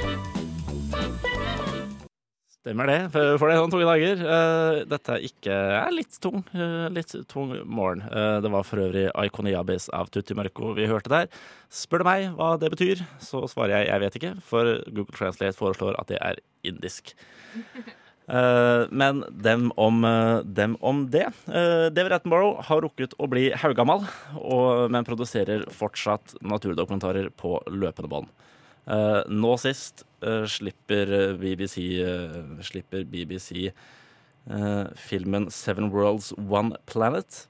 Stemmer 2.60 2.90
det. 2.90 2.96
For 3.14 3.48
det 3.48 3.54
er 3.54 3.62
noen 3.62 3.70
tunge 3.72 3.86
dager. 3.88 4.18
Eh, 4.20 4.78
dette 4.84 5.14
er 5.14 5.22
ikke 5.24 5.54
er 5.78 5.94
litt 5.96 6.18
tung. 6.20 6.42
eh, 6.52 6.90
litt 6.92 7.14
tung 7.30 7.54
morgen. 7.64 8.02
Eh, 8.04 8.40
det 8.44 8.50
var 8.52 8.66
for 8.68 8.82
øvrig 8.82 9.06
Aikoniabis 9.16 9.88
av 9.96 10.10
Tutti 10.12 10.36
Mørko 10.36 10.74
vi 10.76 10.84
hørte 10.84 11.08
der. 11.08 11.30
Spør 11.72 12.02
du 12.02 12.04
meg 12.04 12.26
hva 12.36 12.50
det 12.60 12.68
betyr, 12.74 13.00
så 13.18 13.46
svarer 13.48 13.78
jeg 13.78 13.88
jeg 13.88 14.00
vet 14.00 14.18
ikke, 14.20 14.32
for 14.44 14.64
Google 14.92 15.16
Translate 15.16 15.56
foreslår 15.56 15.96
at 16.02 16.12
det 16.12 16.18
er 16.20 16.42
indisk. 16.62 17.14
Men 18.28 19.24
dem 19.32 19.72
om, 19.80 20.04
dem 20.44 20.76
om 20.86 21.00
det. 21.10 21.24
David 21.48 22.12
Attenborough 22.12 22.60
har 22.68 22.84
rukket 22.84 23.16
å 23.18 23.26
bli 23.26 23.48
haugammal, 23.58 24.04
men 24.92 25.08
produserer 25.08 25.64
fortsatt 25.74 26.36
naturdokumentarer 26.44 27.32
på 27.34 27.56
løpende 27.66 28.12
bånd. 28.12 28.30
Eh, 28.88 29.20
nå 29.28 29.54
sist 29.60 30.04
eh, 30.24 30.46
slipper 30.48 31.12
eh, 31.14 31.32
BBC, 31.38 31.76
eh, 32.00 32.40
slipper 32.64 33.04
BBC 33.04 33.68
eh, 33.70 34.84
filmen 34.96 35.50
Seven 35.52 35.90
Worlds 35.92 36.32
One 36.38 36.76
Planet. 36.90 37.46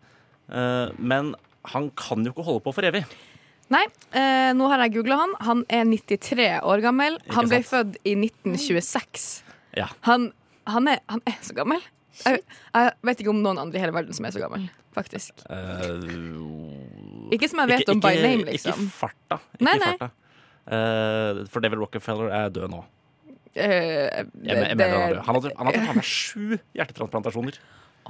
Eh, 0.50 0.90
men 0.98 1.34
han 1.70 1.90
kan 1.96 2.24
jo 2.26 2.32
ikke 2.34 2.46
holde 2.46 2.64
på 2.64 2.74
for 2.74 2.88
evig. 2.88 3.04
Nei, 3.70 3.84
eh, 4.18 4.50
nå 4.58 4.66
har 4.72 4.82
jeg 4.82 4.96
googla 4.96 5.20
han. 5.20 5.34
Han 5.46 5.62
er 5.70 5.84
93 5.86 6.48
år 6.66 6.82
gammel. 6.82 7.20
Han 7.36 7.46
ble 7.50 7.60
sant? 7.62 7.70
født 7.70 7.98
i 8.02 8.16
1926. 8.18 9.30
Ja. 9.78 9.86
Han, 10.08 10.32
han, 10.66 10.88
er, 10.90 11.02
han 11.12 11.22
er 11.30 11.38
så 11.46 11.54
gammel. 11.54 11.84
Jeg, 12.24 12.42
jeg 12.74 12.90
vet 13.06 13.22
ikke 13.22 13.30
om 13.32 13.38
noen 13.44 13.60
andre 13.62 13.78
i 13.78 13.82
hele 13.84 13.94
verden 13.94 14.16
som 14.16 14.26
er 14.26 14.34
så 14.34 14.42
gammel, 14.42 14.66
faktisk. 14.92 15.38
Uh, 15.46 17.30
Ikke 17.32 17.48
som 17.48 17.62
jeg 17.62 17.70
vet 17.70 17.92
om 17.94 18.02
by 18.02 18.10
name, 18.18 18.48
liksom. 18.50 18.74
Ikke 18.74 18.96
farta. 18.98 19.38
Ikke 19.54 19.68
Nei, 19.68 19.76
nei. 19.80 19.92
farta. 19.94 20.10
Eh, 20.70 21.42
for 21.50 21.64
David 21.64 21.80
Rockefeller 21.82 22.30
er 22.30 22.50
død 22.54 22.70
nå. 22.70 22.80
Eh, 23.58 24.06
Jeg, 24.14 24.26
mener 24.46 24.70
han 24.70 24.80
er 24.80 25.14
død. 25.16 25.22
Han 25.26 25.38
hadde, 25.40 25.52
han 25.58 25.70
hadde 25.70 25.84
faen 25.88 25.98
meg 25.98 26.06
sju 26.06 26.58
hjertetransplantasjoner. 26.78 27.58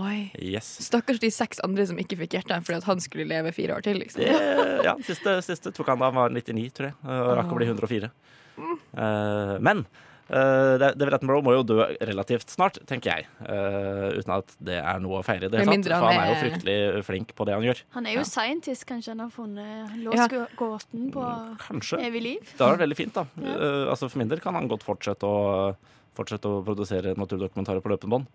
Oi. 0.00 0.18
Yes. 0.38 0.68
Stakkars 0.86 1.18
de 1.20 1.28
seks 1.34 1.58
andre 1.66 1.84
som 1.88 1.98
ikke 2.00 2.16
fikk 2.20 2.36
hjerte 2.38 2.60
fordi 2.64 2.78
at 2.78 2.86
han 2.88 3.00
skulle 3.02 3.26
leve 3.28 3.50
fire 3.56 3.74
år 3.78 3.84
til. 3.84 3.98
liksom. 4.00 4.22
Det, 4.22 4.84
ja, 4.86 4.94
siste, 5.04 5.34
siste 5.44 5.72
tok 5.76 5.90
han 5.92 6.00
da 6.00 6.12
han 6.12 6.18
var 6.20 6.30
99, 6.36 6.68
tror 6.76 6.90
jeg. 6.92 6.96
Og 7.10 7.32
rakk 7.40 7.50
å 7.52 7.58
bli 7.58 7.68
104. 7.72 8.12
Eh, 8.60 9.56
men 9.64 9.82
uh, 10.30 10.78
David 10.94 11.14
Attenborough 11.16 11.42
må 11.44 11.52
jo 11.58 11.62
dø 11.66 11.78
relativt 12.06 12.50
snart, 12.52 12.78
tenker 12.86 13.10
jeg. 13.12 13.26
Eh, 13.44 14.18
uten 14.20 14.32
at 14.36 14.54
det 14.62 14.78
er 14.80 15.00
noe 15.02 15.20
å 15.20 15.24
feire 15.26 15.46
i 15.46 15.52
det 15.52 15.60
hele 15.60 15.76
tatt. 15.76 15.90
For 15.90 16.06
han 16.06 16.20
er 16.20 16.30
jo 16.30 16.34
er- 16.36 16.42
fryktelig 16.44 17.04
flink 17.04 17.34
på 17.34 17.46
det 17.48 17.54
han 17.54 17.66
gjør. 17.66 17.82
Han 17.96 18.06
er 18.06 18.12
jo 18.14 18.22
Ja. 18.22 18.28
scientist, 18.30 18.86
kanskje 18.86 19.08
han 19.14 19.18
har 19.20 19.30
funnet 19.30 20.04
Ja. 20.14 20.26
på 20.56 21.58
Kanskje. 21.58 21.98
evig 22.06 22.22
liv. 22.22 22.40
Det 22.56 22.58
hadde 22.58 22.78
vært 22.78 22.86
veldig 22.88 22.96
fint, 22.96 23.12
da. 23.14 23.24
Ja. 23.42 23.54
Eh, 23.54 23.90
altså 23.90 24.10
For 24.10 24.18
min 24.18 24.28
del 24.28 24.40
kan 24.40 24.54
han 24.54 24.68
godt 24.68 24.82
fortsette 24.82 25.22
å 25.26 25.76
Fortsette 26.12 26.48
å 26.50 26.64
produsere 26.66 27.14
naturdokumentarer 27.14 27.80
på 27.80 27.88
løpende 27.92 28.10
bånd. 28.10 28.26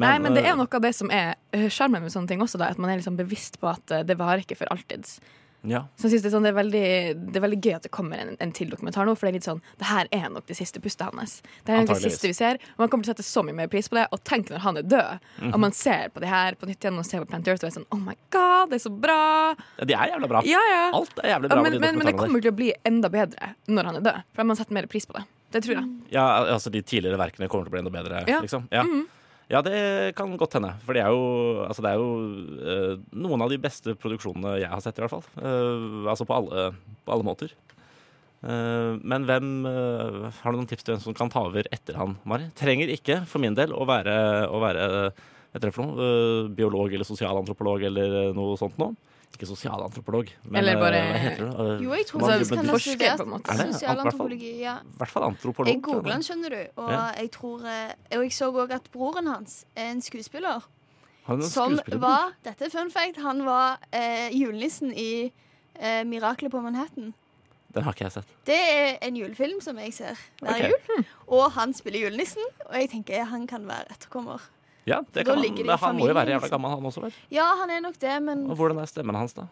Nei, 0.00 0.14
men 0.18 0.32
det 0.32 0.46
er 0.46 0.54
eh, 0.54 0.56
noe 0.56 0.66
av 0.72 0.80
det 0.80 0.94
som 0.96 1.10
er 1.12 1.34
eh, 1.52 1.68
sjarmen 1.68 2.00
med 2.00 2.10
sånne 2.10 2.26
ting 2.30 2.40
også, 2.40 2.56
da, 2.58 2.70
at 2.72 2.78
man 2.78 2.88
er 2.90 2.96
liksom 2.96 3.18
bevisst 3.18 3.60
på 3.60 3.68
at 3.68 3.92
eh, 3.92 4.02
det 4.02 4.16
varer 4.16 4.40
ikke 4.42 4.56
for 4.56 4.66
alltids. 4.72 5.20
Ja. 5.66 5.80
Så 5.96 6.06
jeg 6.08 6.12
synes 6.16 6.22
det, 6.22 6.28
er 6.30 6.34
sånn, 6.36 6.46
det, 6.46 6.52
er 6.52 6.58
veldig, 6.58 6.82
det 7.32 7.36
er 7.40 7.44
veldig 7.44 7.58
gøy 7.66 7.74
at 7.76 7.82
det 7.86 7.90
kommer 7.90 8.16
en, 8.22 8.36
en 8.40 8.52
til 8.52 8.70
dokumentar 8.70 9.04
nå, 9.08 9.14
for 9.16 9.26
det 9.26 9.32
er 9.34 9.36
litt 9.40 9.48
sånn 9.48 9.60
Det 9.78 9.86
her 9.90 10.08
er 10.12 10.28
nok 10.30 10.46
det 10.46 10.56
siste 10.56 10.80
pustet 10.80 11.06
hans. 11.12 11.40
Det 11.66 11.74
er 11.74 11.82
nok 11.84 11.92
det 12.00 12.10
siste 12.12 12.30
vi 12.30 12.36
ser. 12.38 12.60
Og 12.76 12.84
man 12.84 12.88
kommer 12.92 13.04
til 13.04 13.12
å 13.12 13.16
sette 13.16 13.26
så 13.26 13.42
mye 13.46 13.54
mer 13.54 13.68
pris 13.72 13.88
på 13.88 13.98
det. 13.98 14.06
Og 14.14 14.22
tenk 14.24 14.50
når 14.50 14.58
han 14.66 14.76
er 14.78 14.82
død, 14.82 15.20
Mhm. 15.42 15.52
og 15.54 15.60
man 15.60 15.72
ser 15.72 16.08
på 16.14 16.20
det 16.20 16.28
her 16.28 16.54
på 16.54 16.66
nytt 16.66 16.80
igjen 16.80 16.98
og 16.98 17.04
ser 17.06 17.20
på 17.24 17.30
Panthers 17.30 17.62
og 17.62 17.68
er 17.68 17.74
sånn 17.80 17.86
Oh 17.92 17.98
my 17.98 18.14
god, 18.30 18.70
det 18.70 18.80
er 18.80 18.84
så 18.88 18.92
bra! 19.00 19.54
Ja, 19.78 19.84
De 19.84 19.94
er 19.94 20.12
jævla 20.14 20.28
bra. 20.28 20.42
Ja, 20.46 20.60
ja. 20.70 20.90
Alt 20.94 21.18
er 21.22 21.28
jævlig 21.34 21.50
ja 21.50 21.54
bra. 21.56 21.62
men, 21.62 21.72
med 21.72 21.72
de 21.72 21.78
men, 21.86 21.98
men 21.98 22.06
det 22.06 22.16
kommer 22.18 22.40
til 22.42 22.52
å 22.52 22.56
bli 22.56 22.72
enda 22.84 23.08
bedre 23.08 23.54
når 23.68 23.84
han 23.90 23.96
er 23.96 24.00
død. 24.06 24.22
For 24.34 24.44
man 24.44 24.56
setter 24.56 24.72
mer 24.74 24.86
pris 24.86 25.06
på 25.06 25.12
det. 25.18 25.24
Det 25.52 25.62
tror 25.62 25.76
jeg. 25.78 25.84
Ja, 26.10 26.24
altså 26.56 26.70
De 26.74 26.82
tidligere 26.82 27.16
verkene 27.18 27.48
kommer 27.48 27.64
til 27.66 27.70
å 27.70 27.76
bli 27.76 27.80
enda 27.84 27.90
bedre, 27.94 28.24
Ja. 28.28 28.40
liksom. 28.42 28.68
Ja. 28.72 28.82
Mhm. 28.82 29.06
Ja, 29.46 29.60
det 29.62 29.76
kan 30.18 30.32
godt 30.38 30.56
hende. 30.58 30.72
For 30.82 30.96
det 30.96 31.04
er 31.04 31.14
jo, 31.14 31.62
altså 31.66 31.84
det 31.84 31.92
er 31.92 32.00
jo 32.00 32.08
uh, 32.58 33.04
noen 33.14 33.44
av 33.44 33.52
de 33.52 33.60
beste 33.62 33.94
produksjonene 33.94 34.56
jeg 34.58 34.72
har 34.72 34.82
sett, 34.82 34.98
i 34.98 35.04
hvert 35.04 35.14
fall. 35.14 35.26
Uh, 35.38 36.08
altså 36.10 36.26
på 36.26 36.34
alle, 36.34 36.68
på 37.06 37.14
alle 37.14 37.26
måter. 37.26 37.54
Uh, 38.42 38.98
men 39.00 39.24
hvem 39.26 39.46
Har 39.64 40.52
du 40.52 40.58
noen 40.58 40.68
tips 40.68 40.84
til 40.84 40.94
hvem 40.94 41.02
som 41.02 41.14
kan 41.16 41.30
ta 41.32 41.46
over 41.46 41.66
etter 41.72 41.96
han, 41.98 42.18
Mari? 42.26 42.50
Trenger 42.58 42.90
ikke, 42.94 43.22
for 43.30 43.42
min 43.42 43.56
del, 43.58 43.74
å 43.74 43.86
være, 43.88 44.16
å 44.50 44.62
være 44.62 44.86
noe, 45.56 46.08
biolog 46.52 46.92
eller 46.92 47.08
sosialantropolog 47.08 47.86
eller 47.88 48.34
noe 48.36 48.58
sånt 48.60 48.76
noe. 48.82 48.92
Ikke 49.34 49.46
sosialantropolog, 49.50 50.30
men 50.44 50.56
Eller 50.62 50.78
bare- 50.80 50.96
eh, 50.96 51.12
hva 51.12 51.18
heter 51.18 51.44
det? 51.50 51.84
Jo, 51.84 51.90
jeg 51.92 52.06
tror 52.06 52.20
man, 52.20 52.30
men- 52.30 52.66
forsker, 52.70 53.16
på 53.16 53.22
en 53.22 53.28
måte. 53.28 53.72
Sosialantropologi. 53.72 54.52
Ja. 54.60 54.76
I 54.78 54.96
hvert 54.96 55.08
fall 55.10 55.22
antropolog. 55.24 55.68
Jeg 55.72 55.82
googla 55.82 56.12
den, 56.12 56.22
skjønner 56.22 56.48
du, 56.50 56.62
og 56.82 56.90
Ja. 56.90 57.12
jeg 57.20 57.30
tror 57.32 57.66
eh, 57.66 57.92
Og 58.16 58.22
jeg 58.22 58.30
så 58.32 58.50
òg 58.52 58.70
at 58.72 58.88
broren 58.92 59.26
hans 59.26 59.64
er 59.76 59.90
en 59.90 60.00
skuespiller 60.00 60.62
Han 61.26 61.40
er 61.40 61.42
en 61.44 61.50
som 61.50 61.72
skuespiller. 61.76 61.98
var 62.00 62.32
Dette 62.44 62.62
er 62.64 62.70
fun 62.70 62.90
fact. 62.90 63.16
Han 63.20 63.44
var 63.44 63.78
eh, 63.92 64.30
julenissen 64.32 64.92
i 64.96 65.32
eh, 65.80 66.02
'Miraklet 66.04 66.50
på 66.50 66.60
Manhattan'. 66.62 67.12
Den 67.74 67.82
har 67.84 67.92
ikke 67.92 68.04
jeg 68.04 68.12
sett. 68.12 68.26
Det 68.46 68.54
er 68.56 68.96
en 69.02 69.16
julefilm 69.16 69.60
som 69.60 69.76
jeg 69.76 69.92
ser 69.92 70.14
hver 70.40 70.50
okay. 70.50 70.70
jul. 70.70 71.04
Og 71.28 71.50
han 71.52 71.74
spiller 71.74 72.00
julenissen, 72.08 72.42
og 72.70 72.74
jeg 72.74 72.88
tenker 72.90 73.24
han 73.24 73.46
kan 73.46 73.66
være 73.68 73.84
etterkommer. 73.90 74.40
Ja, 74.86 75.00
det 75.12 75.24
kan 75.26 75.40
han, 75.40 75.54
det 75.56 75.64
men 75.66 75.78
han 75.82 75.96
må 75.98 76.06
jo 76.06 76.14
være 76.14 76.30
jævla 76.36 76.48
gammel, 76.52 76.70
han 76.76 76.84
også, 76.92 77.02
vel? 77.08 77.14
Ja, 77.34 77.46
han 77.60 77.70
er 77.74 77.80
nok 77.82 77.98
det, 77.98 78.14
men 78.22 78.44
Og 78.50 78.56
hvordan 78.60 78.78
er 78.82 78.86
stemmen 78.90 79.16
hans, 79.18 79.34
da? 79.34 79.48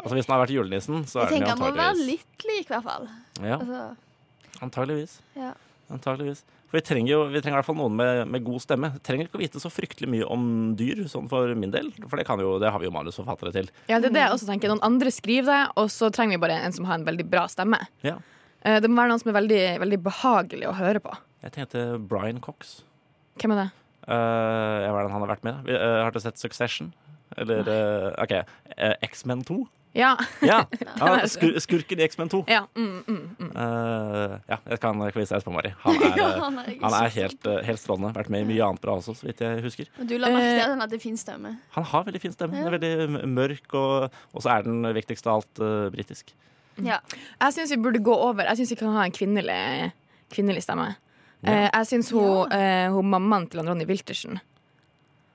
Altså 0.00 0.16
Hvis 0.16 0.26
han 0.26 0.38
har 0.38 0.46
vært 0.46 0.54
julenissen, 0.56 1.04
så 1.06 1.20
jeg 1.20 1.26
er 1.26 1.30
den 1.30 1.42
tenker 1.44 1.52
han 1.52 1.60
må 1.60 1.76
være 1.76 2.06
litt 2.08 2.46
lik, 2.48 2.64
i 2.64 2.72
hvert 2.72 2.86
fall. 2.86 3.04
Ja, 3.44 3.58
Altså, 3.60 3.82
antageligvis. 4.64 5.20
ja. 5.36 5.52
Antageligvis. 5.92 6.40
For 6.70 6.78
vi 6.80 6.84
trenger 6.88 7.10
jo 7.12 7.18
vi 7.28 7.40
trenger 7.44 7.58
i 7.58 7.60
hvert 7.60 7.66
fall 7.68 7.76
noen 7.76 7.96
med, 7.98 8.22
med 8.32 8.44
god 8.46 8.62
stemme. 8.64 8.88
Vi 8.94 9.00
Trenger 9.04 9.26
ikke 9.28 9.36
å 9.36 9.42
vite 9.42 9.60
så 9.60 9.68
fryktelig 9.68 10.08
mye 10.08 10.24
om 10.32 10.46
dyr, 10.78 11.02
sånn 11.12 11.26
for 11.28 11.52
min 11.58 11.70
del. 11.74 11.90
For 12.08 12.16
det, 12.16 12.24
kan 12.24 12.40
jo, 12.40 12.54
det 12.62 12.70
har 12.72 12.80
vi 12.80 12.88
jo 12.88 12.94
manusforfattere 12.94 13.52
til. 13.52 13.68
Ja, 13.92 13.98
det 14.00 14.08
er 14.08 14.14
det 14.16 14.22
jeg 14.24 14.32
også 14.38 14.48
tenker. 14.48 14.72
Noen 14.72 14.80
andre 14.88 15.12
skriver 15.12 15.50
det, 15.52 15.58
og 15.76 15.90
så 15.92 16.08
trenger 16.08 16.38
vi 16.38 16.44
bare 16.46 16.56
en 16.64 16.72
som 16.72 16.88
har 16.88 16.96
en 16.96 17.04
veldig 17.04 17.26
bra 17.28 17.44
stemme. 17.52 17.76
Ja. 18.00 18.16
Eh, 18.64 18.78
Det 18.80 18.88
må 18.88 19.02
være 19.02 19.12
noen 19.12 19.20
som 19.20 19.34
er 19.34 19.36
veldig, 19.42 19.60
veldig 19.84 20.00
behagelig 20.08 20.70
å 20.70 20.74
høre 20.80 21.02
på. 21.04 21.12
Jeg 21.44 21.52
tenkte 21.58 21.84
Brian 22.08 22.40
Cox. 22.40 22.78
Hvem 23.36 23.52
er 23.52 23.64
det? 23.66 23.68
Uh, 24.02 24.88
hva 24.88 24.98
er 24.98 25.06
det 25.06 25.12
han 25.14 25.22
har 25.22 25.30
vært 25.30 25.46
med? 25.46 25.68
i? 25.70 25.76
Eh, 25.76 26.00
har 26.02 26.10
dere 26.14 26.24
sett 26.24 26.40
Succession? 26.40 26.90
Eller 27.38 27.68
uh, 27.68 28.08
OK. 28.22 28.34
uh, 28.74 28.96
X-Men 29.06 29.44
2? 29.46 29.60
Ja. 29.94 30.16
Ja! 30.40 30.62
ja 31.00 31.28
skur, 31.28 31.52
skurken 31.60 32.00
i 32.00 32.06
X-Men 32.08 32.32
2. 32.32 32.40
ja. 32.48 32.64
Mm, 32.74 33.04
mm, 33.06 33.20
mm. 33.38 33.50
Uh, 33.52 34.38
ja, 34.48 34.58
jeg 34.72 34.80
kan 34.82 35.00
vise 35.04 35.28
deg 35.28 35.38
etterpå, 35.38 35.54
Mari. 35.54 35.74
Han 35.84 36.00
er, 36.00 36.16
Ja, 36.20 36.28
han 36.40 36.58
er 36.64 36.70
han 36.82 36.96
er 36.98 37.14
helt, 37.16 37.50
helt 37.68 37.82
strålende. 37.82 38.14
Vært 38.16 38.32
med 38.32 38.46
i 38.46 38.48
mye 38.50 38.68
annet 38.68 38.84
bra 38.84 38.96
også, 38.98 39.14
så 39.20 39.28
vidt 39.28 39.44
jeg 39.44 39.62
husker. 39.64 39.92
Du 40.00 40.16
la 40.16 40.32
merke 40.32 40.48
til 40.48 40.64
at 40.64 40.72
han 40.74 40.84
hadde 40.86 41.02
fin 41.02 41.20
stemme. 41.20 41.54
Han 41.76 41.88
har 41.92 42.08
veldig 42.08 42.24
fin 42.24 42.34
stemme. 42.34 42.58
Den 42.58 42.72
er 42.72 42.78
veldig 42.78 43.28
mørk, 43.36 43.68
og, 43.78 44.22
og 44.32 44.44
så 44.44 44.56
er 44.56 44.66
den 44.66 44.82
viktigst 44.96 45.28
av 45.28 45.42
alt 45.42 45.62
uh, 45.62 45.86
britisk. 45.94 46.34
Ja. 46.80 46.98
Jeg 47.38 47.54
syns 47.54 47.74
vi 47.74 47.80
burde 47.84 48.02
gå 48.02 48.14
over. 48.16 48.48
Jeg 48.48 48.62
syns 48.62 48.74
vi 48.74 48.82
kan 48.82 48.96
ha 48.96 49.06
en 49.06 49.14
kvinnelig, 49.14 49.92
kvinnelig 50.32 50.64
stemme. 50.64 50.94
Eh, 51.42 51.68
jeg 51.68 51.90
syns 51.90 52.12
hun, 52.14 52.52
eh, 52.54 52.88
hun 52.92 53.10
mammaen 53.10 53.48
til 53.50 53.64
Ronny 53.66 53.86
Wiltersen 53.88 54.40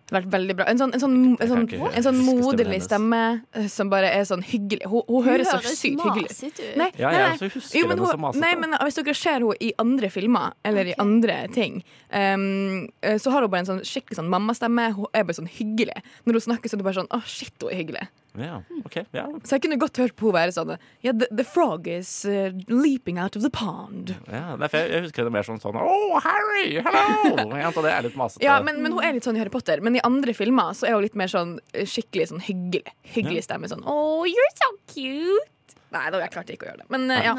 det 0.07 0.15
har 0.15 0.23
vært 0.23 0.35
veldig 0.37 0.53
bra. 0.55 0.65
En 0.71 0.77
sånn, 0.79 0.93
en 0.95 1.01
sånn, 1.01 1.15
en 1.35 1.49
sånn, 1.49 1.63
en 1.67 2.03
sånn 2.05 2.19
moderlig 2.23 2.77
stemme 2.85 3.17
eh, 3.51 3.65
som 3.67 3.89
bare 3.91 4.07
er 4.15 4.23
sånn 4.23 4.43
hyggelig. 4.47 4.87
Hun, 4.87 5.01
hun 5.09 5.25
høres 5.25 5.49
så 5.51 5.59
sykt 5.67 5.99
hyggelig 5.99 6.31
ut. 6.31 6.61
Nei, 6.79 6.87
nei, 6.95 7.11
nei. 7.11 7.49
Jo, 7.75 7.89
men 7.91 7.99
hun, 7.99 8.27
nei, 8.39 8.53
men 8.61 8.77
hvis 8.85 9.01
dere 9.01 9.15
ser 9.19 9.41
henne 9.41 9.57
i 9.59 9.73
andre 9.83 10.07
filmer, 10.13 10.55
eller 10.63 10.93
i 10.93 10.95
andre 11.03 11.35
ting, 11.51 11.81
um, 12.07 12.87
så 13.03 13.35
har 13.35 13.43
hun 13.43 13.51
bare 13.51 13.65
en 13.65 13.69
sånn 13.73 13.83
skikkelig 13.83 14.21
sånn 14.21 14.31
mammastemme. 14.31 14.87
Hun 14.95 15.11
er 15.11 15.27
bare 15.27 15.41
sånn 15.41 15.51
hyggelig. 15.51 15.99
Når 16.23 16.39
hun 16.39 16.45
snakker, 16.47 16.71
så 16.71 16.79
er 16.79 16.83
det 16.85 16.87
bare 16.87 17.01
sånn 17.01 17.11
Å, 17.11 17.19
shit, 17.27 17.51
hun 17.59 17.73
er 17.73 17.81
hyggelig. 17.81 18.07
Ja, 18.37 18.59
ok, 18.85 18.99
ja. 19.15 19.25
Så 19.43 19.57
jeg 19.57 19.65
kunne 19.65 19.79
godt 19.81 19.97
hørt 20.01 20.15
på 20.19 20.29
henne 20.29 20.37
være 20.37 20.53
sånn 20.55 20.73
yeah, 20.75 21.13
the, 21.15 21.27
the 21.33 21.45
frog 21.47 21.87
is 21.89 22.11
uh, 22.29 22.51
leaping 22.69 23.17
out 23.21 23.37
of 23.39 23.41
the 23.45 23.51
pond. 23.53 24.13
ja 24.29 24.55
derfor 24.59 24.83
jeg, 24.83 24.91
jeg 24.93 25.07
husker 25.07 25.27
det 25.27 25.33
mer 25.33 25.47
som 25.47 25.59
sånn 25.61 25.79
Oh, 25.81 26.17
Harry! 26.23 26.77
Hello! 26.85 27.47
Jeg 27.57 27.73
det 27.77 27.91
er 27.93 28.07
litt 28.07 28.17
masete. 28.19 28.45
Ja, 28.45 28.57
men, 28.63 28.81
men 28.83 28.95
hun 28.95 29.03
er 29.05 29.17
litt 29.17 29.27
sånn 29.27 29.37
i 29.37 29.41
Harry 29.41 29.53
Potter. 29.53 29.81
Men 29.83 29.97
i 29.97 30.03
andre 30.05 30.33
filmer 30.37 30.73
så 30.77 30.89
er 30.89 30.97
hun 30.97 31.05
litt 31.05 31.17
mer 31.19 31.29
sånn 31.31 31.57
eh, 31.73 31.85
skikkelig 31.87 32.31
sånn 32.31 32.41
hyggelig. 32.43 32.95
Hyggelig 33.15 33.45
stemme. 33.47 33.69
Sånn 33.71 33.85
Oh, 33.87 34.25
you're 34.27 34.53
so 34.57 34.73
cute. 34.91 35.53
Nei, 35.93 36.03
da 36.11 36.19
jeg 36.19 36.33
klarte 36.33 36.55
ikke 36.55 36.67
å 36.67 36.71
gjøre 36.71 36.83
det. 36.83 36.89
Men 36.91 37.05
uh, 37.13 37.19
ja. 37.23 37.33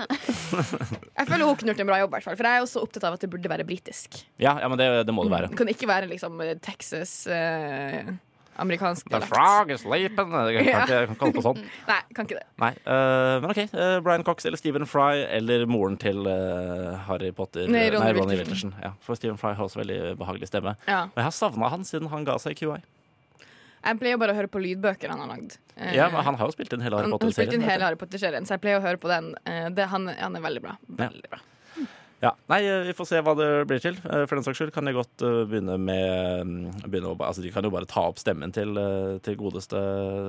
Jeg 1.19 1.28
føler 1.28 1.45
hun 1.45 1.59
knurte 1.61 1.85
en 1.85 1.90
bra 1.90 1.99
jobb, 2.00 2.14
hvert 2.14 2.28
fall. 2.28 2.38
For 2.38 2.49
jeg 2.49 2.61
er 2.61 2.64
også 2.64 2.85
opptatt 2.87 3.05
av 3.05 3.19
at 3.19 3.25
det 3.25 3.28
burde 3.33 3.50
være 3.52 3.67
britisk. 3.69 4.23
ja, 4.40 4.55
ja, 4.62 4.71
men 4.71 4.81
det, 4.81 4.88
det 5.09 5.14
må 5.14 5.26
det 5.26 5.35
være. 5.35 5.50
Det 5.52 5.61
kan 5.61 5.73
ikke 5.73 5.90
være 5.90 6.09
liksom 6.14 6.40
eh, 6.45 6.55
Texas 6.64 7.12
eh, 7.28 8.09
amerikansk 8.62 9.09
The 9.12 9.21
frog 9.25 9.71
is 9.71 9.83
sleeping. 9.85 10.33
Jeg 10.55 10.67
kan 10.67 10.83
ikke, 10.85 11.00
ikke 11.12 11.23
holde 11.23 11.37
på 11.38 11.45
sånn. 11.47 11.61
Nei, 11.91 11.99
kan 12.17 12.29
ikke 12.29 12.38
det. 12.41 12.45
Nei, 12.62 12.71
uh, 12.85 13.38
men 13.43 13.53
OK. 13.55 13.61
Uh, 13.73 13.97
Brian 14.05 14.25
Cox 14.27 14.49
eller 14.49 14.61
Stephen 14.61 14.87
Fry 14.88 15.25
eller 15.25 15.65
moren 15.71 15.99
til 16.00 16.27
uh, 16.27 16.99
Harry 17.09 17.31
Potter. 17.35 17.67
Nei, 17.71 17.88
Ronny 17.95 18.12
Ronny 18.19 18.38
Wilkerson. 18.38 18.75
Wilkerson. 18.75 18.77
Ja, 18.85 18.93
for 19.05 19.19
Stephen 19.19 19.41
Fry 19.41 19.55
har 19.59 19.67
også 19.67 19.83
veldig 19.83 20.17
behagelig 20.21 20.50
stemme. 20.50 20.77
Ja. 20.88 21.05
Og 21.09 21.21
jeg 21.23 21.29
har 21.31 21.37
savna 21.38 21.73
han 21.73 21.87
siden 21.88 22.11
han 22.12 22.27
ga 22.29 22.38
seg 22.43 22.57
i 22.57 22.61
QI. 22.62 22.81
Jeg 23.79 24.00
pleier 24.00 24.19
bare 24.19 24.35
å 24.35 24.37
høre 24.37 24.50
på 24.50 24.61
lydbøker 24.61 25.12
han 25.15 25.21
har 25.23 25.29
lagd. 25.31 25.55
Ja, 25.95 26.09
men 26.11 26.25
Han 26.27 26.35
har 26.41 26.50
jo 26.50 26.57
spilt 26.57 26.73
inn 26.75 26.83
hele 26.83 26.99
Harry 26.99 27.07
han 27.07 27.15
han 27.15 27.31
spilte 27.31 27.55
inn 27.55 27.62
Potter-serien. 27.62 27.71
hele 27.71 27.87
Harry 27.87 27.99
Potter-serien, 28.00 28.49
så 28.49 28.57
jeg 28.57 28.65
pleier 28.65 28.81
å 28.81 28.85
høre 28.85 28.99
på 28.99 29.09
den. 29.09 29.31
Det, 29.77 29.87
han, 29.93 30.11
han 30.19 30.35
er 30.35 30.43
veldig 30.43 30.62
bra. 30.65 30.75
Veldig 30.99 31.31
bra. 31.31 31.38
Ja, 32.21 32.33
nei, 32.51 32.65
eh, 32.67 32.83
Vi 32.89 32.95
får 32.99 33.07
se 33.07 33.21
hva 33.23 33.35
det 33.39 33.49
blir 33.71 33.83
til. 33.83 33.99
Eh, 34.03 34.25
For 34.27 34.35
den 34.39 34.47
saks 34.47 34.59
skyld 34.59 34.73
kan 34.75 34.89
jeg 34.91 34.97
godt 34.99 35.23
eh, 35.23 35.45
begynne 35.47 35.77
med 35.79 36.49
mm, 36.49 36.83
begynne 36.89 37.13
å, 37.13 37.19
altså 37.23 37.45
De 37.45 37.53
kan 37.55 37.67
jo 37.67 37.71
bare 37.75 37.87
ta 37.91 38.09
opp 38.11 38.19
stemmen 38.19 38.55
til, 38.55 38.75
til 39.23 39.39
godeste 39.39 39.79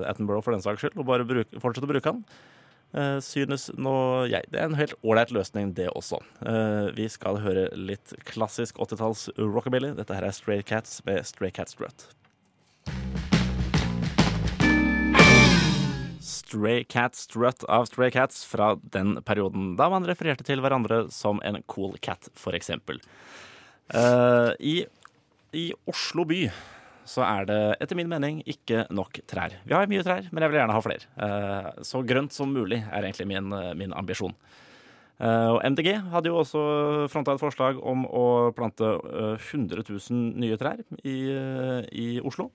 Attenborough 0.09 0.45
for 0.45 0.53
den 0.53 0.65
saks 0.65 0.85
skyld, 0.85 0.97
og 0.99 1.09
bare 1.09 1.25
bruke, 1.27 1.61
fortsette 1.61 1.89
å 1.89 1.93
bruke 1.93 2.13
han. 2.13 2.23
Synes 3.21 3.67
nå 3.77 3.91
jeg 4.31 4.47
Det 4.49 4.57
er 4.57 4.65
en 4.65 4.77
helt 4.79 4.95
ålreit 5.05 5.29
løsning, 5.29 5.75
det 5.77 5.91
også. 5.93 6.17
Vi 6.97 7.05
skal 7.13 7.37
høre 7.43 7.67
litt 7.77 8.15
klassisk 8.25 8.81
80-talls 8.81 9.27
rockabilly. 9.37 9.91
Dette 9.99 10.17
her 10.17 10.25
er 10.25 10.33
Stray 10.33 10.63
Cats 10.65 10.97
med 11.05 11.21
Stray 11.29 11.53
Cats 11.53 11.77
Strut. 11.77 12.07
Stray 16.49 16.83
Cat 16.89 17.15
Strut 17.15 17.63
av 17.69 17.85
Stray 17.85 18.09
Cats 18.11 18.41
fra 18.47 18.73
den 18.81 19.19
perioden 19.25 19.75
da 19.77 19.89
man 19.93 20.07
refererte 20.07 20.45
til 20.47 20.63
hverandre 20.63 21.05
som 21.13 21.41
en 21.45 21.61
cool 21.69 21.93
cat, 22.01 22.31
for 22.33 22.57
eksempel. 22.57 22.97
Eh, 23.93 24.51
i, 24.59 24.75
I 25.53 25.69
Oslo 25.89 26.25
by 26.29 26.47
så 27.09 27.23
er 27.25 27.47
det 27.49 27.59
etter 27.81 27.97
min 27.97 28.09
mening 28.09 28.41
ikke 28.49 28.83
nok 28.93 29.21
trær. 29.29 29.55
Vi 29.65 29.73
har 29.73 29.89
mye 29.89 30.05
trær, 30.05 30.27
men 30.29 30.45
jeg 30.45 30.51
vil 30.51 30.59
gjerne 30.61 30.75
ha 30.75 30.81
flere. 30.85 31.07
Uh, 31.17 31.69
så 31.85 32.03
grønt 32.05 32.35
som 32.35 32.51
mulig 32.53 32.83
er 32.85 33.01
egentlig 33.01 33.25
min, 33.31 33.49
eh, 33.55 33.73
min 33.77 33.95
ambisjon. 33.97 34.35
Uh, 35.19 35.55
og 35.55 35.63
MDG 35.73 35.89
hadde 36.13 36.29
jo 36.29 36.37
også 36.39 36.61
fronta 37.11 37.33
et 37.33 37.41
forslag 37.41 37.81
om 37.81 38.05
å 38.05 38.25
plante 38.55 38.87
eh, 38.87 39.49
100 39.51 39.81
000 39.89 40.37
nye 40.39 40.59
trær 40.61 40.85
i, 41.01 41.17
i 41.89 42.07
Oslo. 42.21 42.51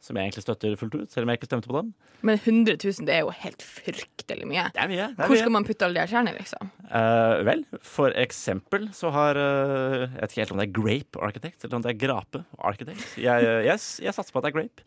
Som 0.00 0.16
jeg 0.16 0.28
egentlig 0.28 0.44
støtter 0.44 0.76
fullt 0.78 0.94
ut, 0.94 1.10
selv 1.10 1.26
om 1.26 1.32
jeg 1.32 1.40
ikke 1.40 1.48
stemte 1.50 1.68
på 1.68 1.74
dem. 1.74 1.88
Men 2.22 2.38
100 2.38 2.76
000 2.78 3.06
det 3.08 3.14
er 3.16 3.24
jo 3.26 3.32
helt 3.34 3.62
fryktelig 3.66 4.46
mye. 4.46 4.68
Det 4.74 4.82
er 4.82 4.90
mye. 4.90 5.08
Det 5.10 5.18
er 5.18 5.26
Hvor 5.26 5.34
mye. 5.34 5.42
skal 5.42 5.54
man 5.56 5.66
putte 5.66 5.84
alle 5.86 5.98
de 5.98 6.02
her 6.04 6.12
kjernene, 6.12 6.38
liksom? 6.38 6.70
Uh, 6.88 7.42
vel, 7.48 7.64
for 7.84 8.14
eksempel 8.16 8.86
så 8.96 9.10
har 9.12 9.36
uh, 9.36 10.06
Jeg 10.06 10.20
vet 10.22 10.32
ikke 10.32 10.42
helt 10.44 10.54
om 10.54 10.62
det 10.62 10.66
er 10.68 10.76
Grape 10.78 11.22
Architect 11.26 11.66
eller 11.66 11.80
om 11.80 11.84
det 11.84 11.90
er 11.92 11.98
Grape 12.06 12.44
Architect. 12.70 13.04
Jeg, 13.20 13.48
uh, 13.50 13.66
yes, 13.66 13.88
jeg 14.02 14.14
satser 14.16 14.34
på 14.34 14.40
at 14.40 14.48
det 14.48 14.52
er 14.52 14.58
Grape. 14.60 14.86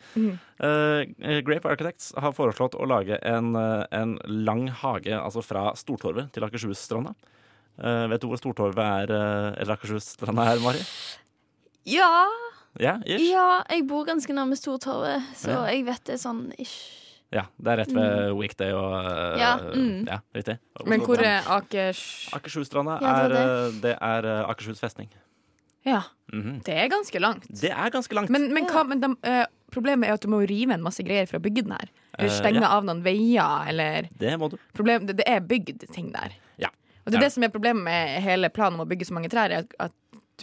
Uh, 0.64 1.42
Grape 1.46 1.70
Architects 1.70 2.12
har 2.18 2.36
foreslått 2.36 2.80
å 2.80 2.88
lage 2.88 3.20
en, 3.28 3.56
eh, 3.56 3.84
en 3.92 4.16
lang 4.26 4.68
hage 4.82 5.14
altså 5.18 5.44
fra 5.46 5.72
Stortorvet 5.78 6.32
til 6.36 6.46
Akershusstranda. 6.46 7.14
Eh, 7.82 8.06
vet 8.12 8.22
du 8.22 8.28
hvor 8.30 8.40
Stortorvet 8.40 8.82
er, 8.82 9.14
eh, 9.16 9.62
eller 9.62 9.76
Akershusstranda 9.76 10.46
er, 10.52 10.62
Mari? 10.64 10.82
Ja, 11.90 12.28
Ja, 12.80 13.00
ish? 13.06 13.26
ja, 13.32 13.64
jeg 13.70 13.88
bor 13.88 14.06
ganske 14.08 14.32
nærme 14.34 14.56
Stortorvet, 14.56 15.22
så 15.36 15.50
Ja. 15.52 15.66
jeg 15.72 15.86
vet 15.86 16.04
det 16.06 16.14
er 16.14 16.22
sånn 16.22 16.54
ish. 16.58 16.98
Ja, 17.32 17.46
det 17.58 17.68
er 17.72 17.78
rett 17.78 17.92
ved 17.96 18.34
Weekday 18.36 18.72
og 18.76 18.92
uh, 19.06 19.38
Ja, 19.40 19.58
mm. 19.58 20.06
ja, 20.08 20.20
riktig. 20.36 20.58
Men 20.86 21.00
hvor 21.00 21.20
er 21.24 21.44
Akers 21.48 22.28
Akershusstranda 22.36 22.98
Ja, 23.02 23.12
er, 23.24 23.30
det 23.30 23.38
var 23.38 23.52
eh, 23.68 23.78
det 23.82 23.94
er 24.02 24.26
eh, 24.26 24.50
Akershus 24.50 24.80
festning. 24.80 25.10
Ja, 25.86 26.02
Mhm. 26.32 26.62
det 26.64 26.74
er 26.78 26.88
ganske 26.88 27.20
langt. 27.20 27.48
Det 27.62 27.72
er 27.72 27.90
ganske 27.92 28.14
langt. 28.16 28.30
Men, 28.30 28.54
men, 28.54 28.66
hva, 28.68 28.84
men 28.88 29.00
de, 29.02 29.08
uh, 29.28 29.46
problemet 29.72 30.08
er 30.08 30.14
at 30.14 30.22
du 30.22 30.28
må 30.32 30.40
rive 30.48 30.72
en 30.76 30.84
masse 30.84 31.04
greier 31.04 31.26
for 31.28 31.40
å 31.40 31.44
bygge 31.44 31.64
den 31.64 31.72
her. 31.76 31.90
Eller 32.18 32.30
stenge 32.30 32.60
stenge 32.60 32.62
ja. 32.62 32.70
av 32.78 32.84
noen 32.86 33.02
veier, 33.04 33.68
eller 33.72 34.08
det 34.20 34.38
må 34.40 34.50
du. 34.52 34.58
problem, 34.74 35.08
det, 35.08 35.18
det 35.18 35.26
er 35.28 35.40
bygd 35.42 35.88
ting 35.92 36.12
der. 36.14 36.32
Ja. 36.58 36.70
Og 37.06 37.12
det 37.12 37.16
er 37.18 37.22
Ja. 37.22 37.26
det 37.28 37.32
som 37.34 37.44
er 37.44 37.50
problemet 37.50 37.84
med 37.84 38.22
hele 38.24 38.50
planen 38.50 38.80
om 38.80 38.86
å 38.86 38.90
bygge 38.90 39.08
så 39.08 39.14
mange 39.14 39.30
trær, 39.32 39.50
er 39.52 39.66
at, 39.80 39.92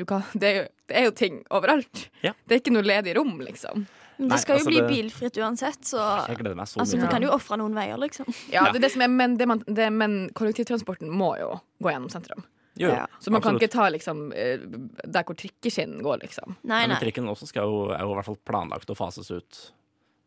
kan, 0.09 0.23
det, 0.35 0.49
er 0.49 0.57
jo, 0.61 0.67
det 0.91 0.99
er 1.01 1.09
jo 1.09 1.15
ting 1.17 1.41
overalt. 1.55 2.05
Ja. 2.23 2.35
Det 2.47 2.55
er 2.59 2.63
ikke 2.63 2.75
noe 2.75 2.87
ledig 2.87 3.17
rom, 3.19 3.39
liksom. 3.41 3.87
Men 4.19 4.33
det 4.33 4.41
skal 4.43 4.59
jo 4.59 4.65
altså, 4.65 4.71
bli 4.73 4.81
det- 4.81 4.89
bilfritt 4.91 5.37
uansett, 5.39 5.85
så 5.87 5.99
så 6.03 6.81
altså, 6.83 6.99
du 6.99 7.07
kan 7.07 7.23
jo 7.23 7.31
ofre 7.31 7.59
noen 7.61 7.75
veier, 7.77 7.99
liksom. 8.03 8.27
Ja, 8.55 8.65
det 8.73 8.81
er 8.81 8.87
det 8.89 8.93
som 8.97 9.03
er, 9.07 9.11
men, 9.15 9.37
det 9.39 9.47
man, 9.47 9.63
det, 9.67 9.91
men 9.95 10.17
kollektivtransporten 10.35 11.11
må 11.11 11.37
jo 11.39 11.53
gå 11.83 11.93
gjennom 11.93 12.11
sentrum. 12.11 12.43
Jo, 12.79 12.89
jo, 12.89 12.95
Ja. 12.95 13.07
Så 13.21 13.31
man 13.31 13.39
absolutt. 13.39 13.45
kan 13.45 13.57
ikke 13.63 13.75
ta 13.75 13.89
liksom 13.91 14.25
eh, 14.33 14.59
der 15.05 15.27
hvor 15.27 15.39
trikkeskinnen 15.39 16.03
går, 16.03 16.21
liksom. 16.23 16.57
Nei, 16.63 16.85
nei. 16.87 16.95
men 16.95 17.03
trikken 17.03 17.31
også 17.31 17.47
skal 17.51 17.67
jo, 17.71 17.89
er 17.95 18.03
jo 18.03 18.13
i 18.15 18.19
hvert 18.19 18.27
fall 18.31 18.39
planlagt 18.47 18.91
å 18.91 18.99
fases 18.99 19.31
ut 19.35 19.63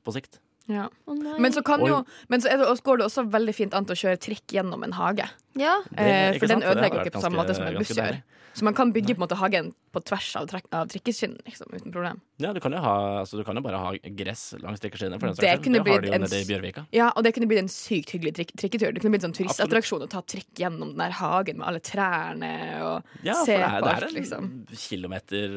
på 0.03 0.15
sikt. 0.15 0.39
Ja. 0.67 0.89
Oh. 1.07 1.15
Men 1.39 1.51
så, 1.51 1.63
kan 1.65 1.79
jo, 1.85 2.03
men 2.29 2.41
så 2.41 2.51
er 2.51 2.57
det, 2.61 2.67
også- 2.67 2.83
går 2.83 2.97
det 3.01 3.05
også 3.07 3.25
veldig 3.29 3.55
fint 3.55 3.73
an 3.73 3.85
til 3.85 3.95
å 3.95 4.01
kjøre 4.03 4.19
trikk 4.21 4.45
gjennom 4.47 4.83
en 4.83 4.93
hage. 4.93 5.29
Ja, 5.57 5.79
Eh, 5.97 6.37
for 6.39 6.47
den? 6.47 6.59
Det 6.61 6.69
ødelegger 6.69 7.01
ikke 7.05 7.11
på 7.17 7.21
samme 7.21 7.41
måte 7.41 7.55
som 7.55 7.65
en 7.67 7.75
buss 7.77 7.89
gjør. 7.95 8.21
Så 8.53 8.63
man 8.67 8.73
kan 8.73 8.91
bygge 8.91 9.15
på 9.15 9.21
en 9.23 9.27
måte 9.27 9.37
hagen 9.39 9.73
på 9.93 9.99
tvers 10.03 10.35
av, 10.35 10.45
trek, 10.47 10.65
av 10.75 10.87
trikkeskinnen 10.91 11.39
liksom, 11.47 11.71
uten 11.71 11.89
problem. 11.91 12.19
Ja, 12.37 12.51
du 12.51 12.59
kan 12.59 12.73
jo, 12.73 12.79
ha, 12.83 13.21
altså, 13.21 13.37
du 13.39 13.45
kan 13.47 13.55
jo 13.55 13.61
bare 13.63 13.77
ha 13.79 13.91
gress 13.95 14.53
langs. 14.59 14.81
For 14.81 14.89
saks 14.89 14.99
Det 14.99 15.61
skyld. 15.63 15.71
det 15.71 15.87
har 15.87 16.01
de 16.01 16.07
jo 16.07 16.17
nede 16.19 16.35
i 16.41 16.43
Bjørvika. 16.49 16.85
Ja, 16.91 17.11
og 17.15 17.23
det 17.23 17.33
kunne 17.33 17.47
blitt 17.47 17.59
en 17.63 17.69
sykt 17.71 18.11
hyggelig 18.11 18.33
trik 18.35 18.51
trikketur. 18.59 18.91
Det 18.93 18.99
kunne 19.01 19.15
blitt 19.15 19.23
en 19.23 19.31
sånn 19.31 19.47
turistattraksjon 19.47 20.03
å 20.03 20.09
ta 20.09 20.19
trikk 20.21 20.51
gjennom 20.59 20.91
den 20.91 20.97
der 20.97 21.11
hagen 21.11 21.57
med 21.59 21.67
alle 21.67 21.79
trærne 21.79 22.81
og 22.83 23.03
Ja, 23.23 23.33
for 23.39 23.39
alt, 23.39 23.47
det 23.47 23.55
er, 23.55 23.79
på 23.79 23.85
det 23.87 23.95
er 23.95 24.07
en 24.07 24.15
liksom. 24.19 24.67
kilometer, 24.75 25.47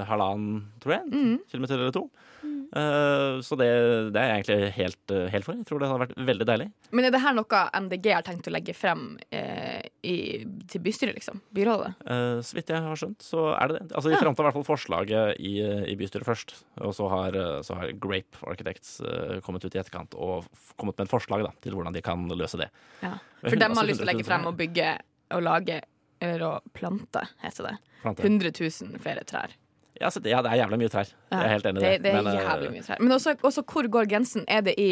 eh, 0.00 0.04
halvannen, 0.04 0.62
tror 0.80 0.92
jeg. 0.98 1.10
Mm. 1.10 1.38
Kilometer 1.50 1.74
eller 1.74 1.90
to. 1.90 2.10
Eh, 2.72 3.40
så 3.44 3.56
det, 3.60 3.68
det 4.14 4.20
er 4.20 4.30
jeg 4.30 4.36
egentlig 4.38 4.70
helt, 4.78 5.12
eh, 5.12 5.26
helt 5.32 5.44
for. 5.44 5.58
Jeg 5.58 5.68
tror 5.68 5.82
det 5.82 5.88
hadde 5.90 6.04
vært 6.06 6.14
veldig 6.30 6.46
deilig. 6.48 6.66
Men 6.96 7.06
er 7.06 7.12
det 7.12 7.20
her 7.20 7.36
noe 7.36 7.60
MDG 7.84 8.08
har 8.16 8.24
tenkt 8.24 8.48
å 8.48 8.54
legge 8.54 8.74
frem 8.76 9.04
eh, 9.34 9.82
i, 10.08 10.16
til 10.72 10.84
bystyret, 10.84 11.18
liksom? 11.18 11.42
Byrådet? 11.52 11.92
Eh, 12.06 12.38
så 12.48 12.56
vidt 12.56 12.72
jeg 12.72 12.84
har 12.86 13.02
skjønt, 13.02 13.20
så 13.26 13.50
er 13.58 13.68
det 13.72 13.78
det. 13.78 13.86
Altså, 13.92 14.08
De 14.08 14.16
Ja. 14.16 14.24
i 14.32 14.34
hvert 14.48 14.56
fall 14.56 14.68
forslaget 14.68 15.36
i, 15.38 15.54
i 15.92 15.96
bystyret 16.00 16.28
først. 16.28 16.56
Og 16.80 16.96
så 16.96 17.10
har, 17.12 17.36
eh, 17.36 17.60
så 17.66 17.76
har 17.76 17.92
Grape 18.00 18.40
Architects 18.48 19.00
kommet 19.44 19.64
ut 19.64 19.74
i 19.74 19.80
etterkant 19.80 20.16
og 20.16 20.48
kommet 20.80 20.96
med 20.96 21.06
et 21.06 21.12
forslag 21.12 21.44
da, 21.44 21.52
til 21.64 21.76
hvordan 21.76 21.92
de 21.92 22.02
kan 22.04 22.24
løse 22.32 22.60
det. 22.60 22.70
Ja. 23.02 23.18
For 23.42 23.56
dem 23.56 23.72
har 23.72 23.76
altså, 23.76 23.88
lyst 23.90 24.00
til 24.00 24.08
å 24.08 24.12
legge 24.12 24.28
frem 24.28 24.48
og 24.48 24.56
bygge 24.56 24.92
og 25.32 25.44
lage 25.44 25.82
å 26.22 26.52
plante, 26.72 27.24
heter 27.42 27.68
det. 27.68 27.76
Plante. 28.02 28.22
100 28.24 28.52
000 28.58 29.02
flere 29.02 29.24
trær. 29.26 29.56
Ja, 30.00 30.08
så 30.10 30.20
det, 30.22 30.30
ja, 30.32 30.40
det 30.42 30.50
er 30.52 30.62
jævlig 30.64 30.78
mye 30.78 30.88
trær. 30.92 31.10
Jeg 31.30 31.44
er 31.44 31.52
helt 31.52 31.66
enig 31.66 31.82
i 31.82 31.84
det. 31.84 31.90
det, 31.92 32.02
det 32.02 32.12
er 32.14 32.22
Men, 32.22 32.32
eh, 32.32 32.40
jævlig 32.46 32.70
mye 32.72 32.82
trær. 32.86 33.00
Men 33.00 33.12
også, 33.18 33.34
også 33.42 33.62
hvor 33.68 33.88
går 33.88 34.08
grensen? 34.08 34.44
Er 34.48 34.60
det 34.62 34.74
i 34.80 34.88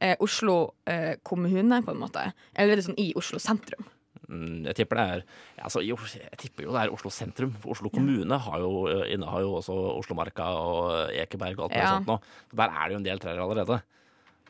eh, 0.00 0.14
Oslo 0.20 0.74
eh, 0.86 1.16
kommune, 1.24 1.82
på 1.82 1.90
en 1.90 2.00
måte? 2.00 2.32
Eller 2.54 2.72
er 2.76 2.76
det 2.80 2.84
sånn 2.86 2.98
i 3.00 3.12
Oslo 3.18 3.38
sentrum? 3.42 3.84
Mm, 4.28 4.64
Jeg 4.66 4.74
tipper 4.74 4.96
det 4.98 5.02
er 5.06 5.20
altså, 5.62 5.80
Jeg 5.86 6.38
tipper 6.38 6.64
jo 6.66 6.72
det 6.74 6.80
er 6.82 6.90
Oslo 6.94 7.10
sentrum. 7.14 7.52
For 7.62 7.70
Oslo 7.76 7.90
kommune 7.94 8.38
har 8.46 8.58
jo, 8.62 8.86
eh, 8.90 9.12
innehar 9.14 9.40
jo 9.44 9.52
også 9.60 9.74
Oslomarka 9.98 10.48
og 10.58 11.12
Ekeberg 11.14 11.58
og 11.60 11.68
alt 11.70 11.76
Ja. 11.78 11.92
sånt 11.98 12.06
nå. 12.10 12.18
Så 12.50 12.56
der 12.56 12.70
er 12.70 12.84
det 12.88 12.92
jo 12.92 12.98
en 12.98 13.04
del 13.10 13.18
trær 13.22 13.38
allerede. 13.38 13.82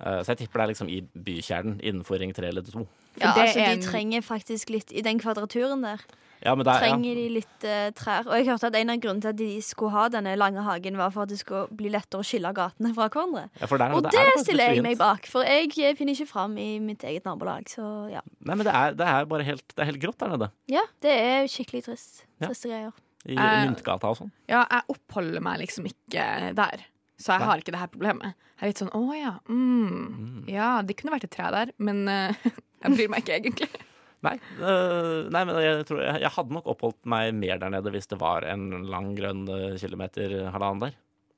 Eh, 0.00 0.20
Så 0.22 0.28
jeg 0.32 0.38
tipper 0.44 0.60
det 0.60 0.64
er 0.64 0.72
liksom 0.74 0.88
i 0.92 1.00
bykjernen 1.16 1.80
innenfor 1.80 2.18
Ring 2.20 2.32
3 2.36 2.48
eller 2.48 2.62
2. 2.62 2.86
ja 3.20 3.32
altså 3.32 3.58
de 3.64 3.82
trenger 3.82 4.20
faktisk 4.20 4.68
litt 4.70 4.92
I 4.92 5.00
den 5.00 5.18
kvadraturen 5.18 5.80
der 5.82 6.00
Ja, 6.44 6.54
men 6.54 6.66
der, 6.66 6.76
er, 6.76 6.82
ja. 6.82 6.92
trenger 6.92 7.18
de 7.18 7.24
litt 7.36 7.66
eh, 7.66 7.86
trær. 7.96 8.26
Og 8.28 8.34
jeg 8.36 8.48
hørte 8.50 8.70
at 8.70 8.78
en 8.78 8.92
av 8.92 9.00
grunnene 9.02 9.24
til 9.24 9.32
at 9.32 9.38
de 9.38 9.48
skulle 9.64 9.92
ha 9.94 10.06
denne 10.12 10.34
lange 10.38 10.64
hagen, 10.66 10.98
var 11.00 11.14
for 11.14 11.24
at 11.24 11.32
det 11.32 11.40
skulle 11.40 11.66
bli 11.78 11.90
lettere 11.92 12.22
å 12.22 12.26
skille 12.26 12.52
gatene 12.56 12.92
fra 12.96 13.08
hverandre. 13.08 13.46
Ja, 13.60 13.70
for 13.70 13.82
der, 13.82 13.96
Og 13.96 14.04
det, 14.06 14.12
det 14.14 14.24
er 14.24 14.42
stiller 14.44 14.76
jeg 14.76 14.84
meg 14.86 14.98
bak, 15.00 15.28
for 15.30 15.46
jeg 15.46 15.72
eh, 15.78 15.96
finner 15.98 16.16
ikke 16.16 16.28
fram 16.30 16.58
i 16.60 16.68
mitt 16.82 17.06
eget 17.06 17.26
nabolag. 17.28 17.70
Så 17.72 17.86
ja. 18.12 18.24
Nei, 18.42 18.54
men 18.54 18.66
det 18.66 18.74
er, 18.74 18.98
det 18.98 19.08
er 19.14 19.30
bare 19.30 19.48
helt, 19.48 19.66
det 19.72 19.84
er 19.84 19.90
helt 19.92 20.02
grått 20.02 20.20
der 20.22 20.34
nede. 20.36 20.52
ja 20.72 20.84
det 21.04 21.12
er 21.12 21.50
skikkelig 21.50 21.86
trist. 21.88 22.24
Ja. 22.40 22.50
Triste 22.50 22.70
greier. 22.72 22.94
I 23.26 23.36
Myntgata 23.36 24.12
og 24.12 24.20
sånn. 24.20 24.30
Ja, 24.46 24.62
jeg 24.70 24.86
oppholder 24.92 25.42
meg 25.42 25.58
liksom 25.64 25.88
ikke 25.88 26.52
der. 26.54 26.84
Så 27.18 27.32
jeg 27.32 27.48
har 27.48 27.60
ikke 27.60 27.72
det 27.74 27.80
her 27.80 27.90
problemet. 27.90 28.36
Jeg 28.56 28.64
er 28.64 28.72
litt 28.72 28.80
sånn 28.80 28.92
å 28.96 29.02
ja, 29.16 29.34
mm, 29.48 30.46
ja, 30.48 30.68
det 30.86 30.96
kunne 30.98 31.12
vært 31.12 31.26
et 31.28 31.32
tre 31.34 31.48
der, 31.52 31.72
men 31.76 32.04
uh, 32.08 32.46
jeg 32.84 32.92
bryr 32.92 33.10
meg 33.12 33.24
ikke 33.24 33.38
egentlig. 33.40 33.86
Nei, 34.24 34.36
øh, 34.58 35.28
nei, 35.30 35.42
men 35.44 35.58
jeg, 35.60 35.84
tror, 35.86 36.00
jeg, 36.02 36.20
jeg 36.24 36.30
hadde 36.36 36.54
nok 36.56 36.66
oppholdt 36.72 37.04
meg 37.04 37.34
mer 37.36 37.58
der 37.58 37.68
nede 37.70 37.90
hvis 37.92 38.08
det 38.08 38.18
var 38.20 38.42
en 38.48 38.70
lang 38.88 39.12
grønn 39.18 39.44
øh, 39.48 39.74
kilometer 39.78 40.48
halvannen 40.54 40.80
der. 40.88 40.94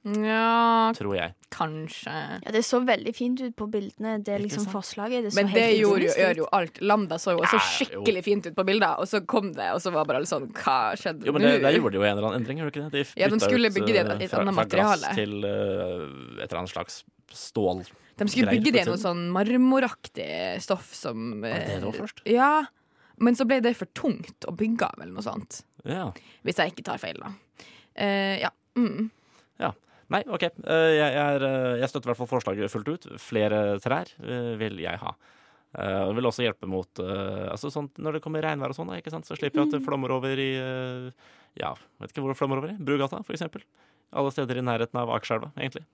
Ja, 0.08 0.92
Tror 0.96 1.16
jeg. 1.18 1.34
kanskje. 1.52 2.12
Ja, 2.44 2.52
Det 2.54 2.62
så 2.64 2.78
veldig 2.86 3.12
fint 3.16 3.40
ut 3.42 3.56
på 3.58 3.66
bildene. 3.68 4.14
Det 4.24 4.32
er 4.36 4.38
liksom 4.40 4.64
forslaget. 4.70 5.24
Det 5.26 5.32
så 5.34 5.40
Men 5.40 5.50
helt 5.50 5.58
det 5.58 5.80
gjorde 5.80 6.06
jo, 6.06 6.12
gjør 6.22 6.36
jo 6.38 6.46
alt. 6.54 6.78
Lambda 6.80 7.18
så 7.20 7.34
jo 7.34 7.42
også 7.42 7.58
Ja, 7.58 7.64
jo. 7.66 7.74
skikkelig 8.06 8.22
fint 8.24 8.46
ut 8.46 8.54
på 8.56 8.64
bilder, 8.64 8.94
og 9.02 9.08
så 9.10 9.20
kom 9.26 9.50
det, 9.52 9.66
og 9.74 9.82
så 9.84 9.92
var 9.92 10.06
bare 10.08 10.22
alle 10.22 10.30
sånn 10.30 10.46
Hva 10.54 10.78
skjedde 10.96 11.26
nå? 11.26 11.28
Jo, 11.28 11.32
men 11.36 11.42
det, 11.44 11.52
Der 11.66 11.76
gjorde 11.76 11.92
de 11.92 11.98
jo 12.00 12.06
en 12.06 12.14
eller 12.16 12.28
annen 12.30 12.40
endring, 12.40 12.62
gjorde 12.62 12.72
de 12.72 12.80
ikke 12.80 12.90
det? 12.94 13.04
De 13.14 13.20
Ja, 13.20 13.28
de 13.28 13.40
skulle 13.42 13.68
ut, 13.68 13.74
bygge 13.74 13.92
det 13.92 13.96
i 13.96 14.06
et- 14.06 14.22
et 14.22 14.30
fra, 14.30 14.40
annet 14.46 14.54
fra 14.54 14.64
glass 14.70 15.04
til 15.18 15.34
uh, 15.44 16.40
et 16.40 16.46
eller 16.46 16.58
annet 16.62 16.72
slags 16.72 17.02
stål. 17.34 17.84
De 18.18 18.26
skulle 18.30 18.54
bygge 18.56 18.74
det 18.74 18.82
i 18.82 18.88
noe 18.88 18.98
sånn 19.00 19.28
marmoraktig 19.34 20.30
stoff 20.64 20.90
som 20.96 21.38
Var 21.42 21.54
det 21.54 21.78
var 21.84 21.92
eh, 21.92 22.00
først? 22.02 22.24
Ja. 22.28 22.52
Men 23.22 23.38
så 23.38 23.46
ble 23.48 23.60
det 23.62 23.74
for 23.78 23.90
tungt 23.98 24.46
å 24.46 24.54
bygge 24.54 24.86
av, 24.86 24.98
eller 25.02 25.14
noe 25.14 25.26
sånt. 25.26 25.62
Ja. 25.86 26.08
Hvis 26.46 26.58
jeg 26.60 26.74
ikke 26.74 26.86
tar 26.86 27.00
feil, 27.02 27.18
da. 27.22 27.32
Eh, 27.98 28.36
ja. 28.44 28.52
Mm. 28.78 29.10
Nei, 30.08 30.22
OK. 30.32 30.46
Øh, 30.48 30.90
jeg, 30.94 31.10
jeg, 31.12 31.24
er, 31.36 31.42
øh, 31.44 31.74
jeg 31.82 31.90
støtter 31.90 32.08
i 32.08 32.10
hvert 32.12 32.20
fall 32.22 32.30
forslaget 32.30 32.72
fullt 32.72 32.86
ut. 32.88 33.08
Flere 33.20 33.58
trær 33.84 34.08
vil 34.60 34.80
jeg 34.80 35.00
ha. 35.02 35.12
Det 35.68 36.14
vil 36.16 36.24
også 36.24 36.46
hjelpe 36.46 36.64
mot 36.64 37.00
altså 37.04 37.68
sånt, 37.68 37.98
Når 38.00 38.16
det 38.16 38.20
kommer 38.24 38.40
regnvær 38.40 38.72
og 38.72 38.78
sånn, 38.78 38.92
så 39.20 39.36
slipper 39.36 39.60
jeg 39.60 39.68
at 39.68 39.74
det 39.74 39.82
flommer 39.84 40.14
over 40.14 40.40
i 40.40 40.54
Ja, 41.60 41.74
vet 42.00 42.14
ikke 42.14 42.24
hvor 42.24 42.32
det 42.32 42.38
flommer 42.38 42.62
over 42.62 42.72
i. 42.72 42.78
Brugata, 42.80 43.20
for 43.20 43.36
eksempel. 43.36 43.66
Alle 44.16 44.32
steder 44.32 44.56
i 44.56 44.64
nærheten 44.64 44.96
av 44.96 45.12
Akerselva, 45.12 45.50
egentlig. 45.60 45.84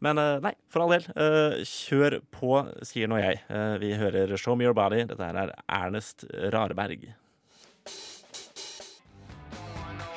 Men 0.00 0.18
øh, 0.18 0.38
nei, 0.44 0.54
for 0.72 0.84
all 0.84 0.94
del. 0.96 1.06
øh, 1.16 1.60
kjør 1.66 2.20
på, 2.32 2.54
sier 2.88 3.10
nå 3.10 3.20
jeg. 3.20 3.42
Uh, 3.50 3.76
vi 3.82 3.92
hører 4.00 4.36
Show 4.40 4.56
Me 4.56 4.64
Your 4.64 4.76
Body. 4.76 5.02
Dette 5.08 5.20
her 5.24 5.36
er 5.42 5.52
Ernest 5.68 6.24
Rarberg. 6.54 7.10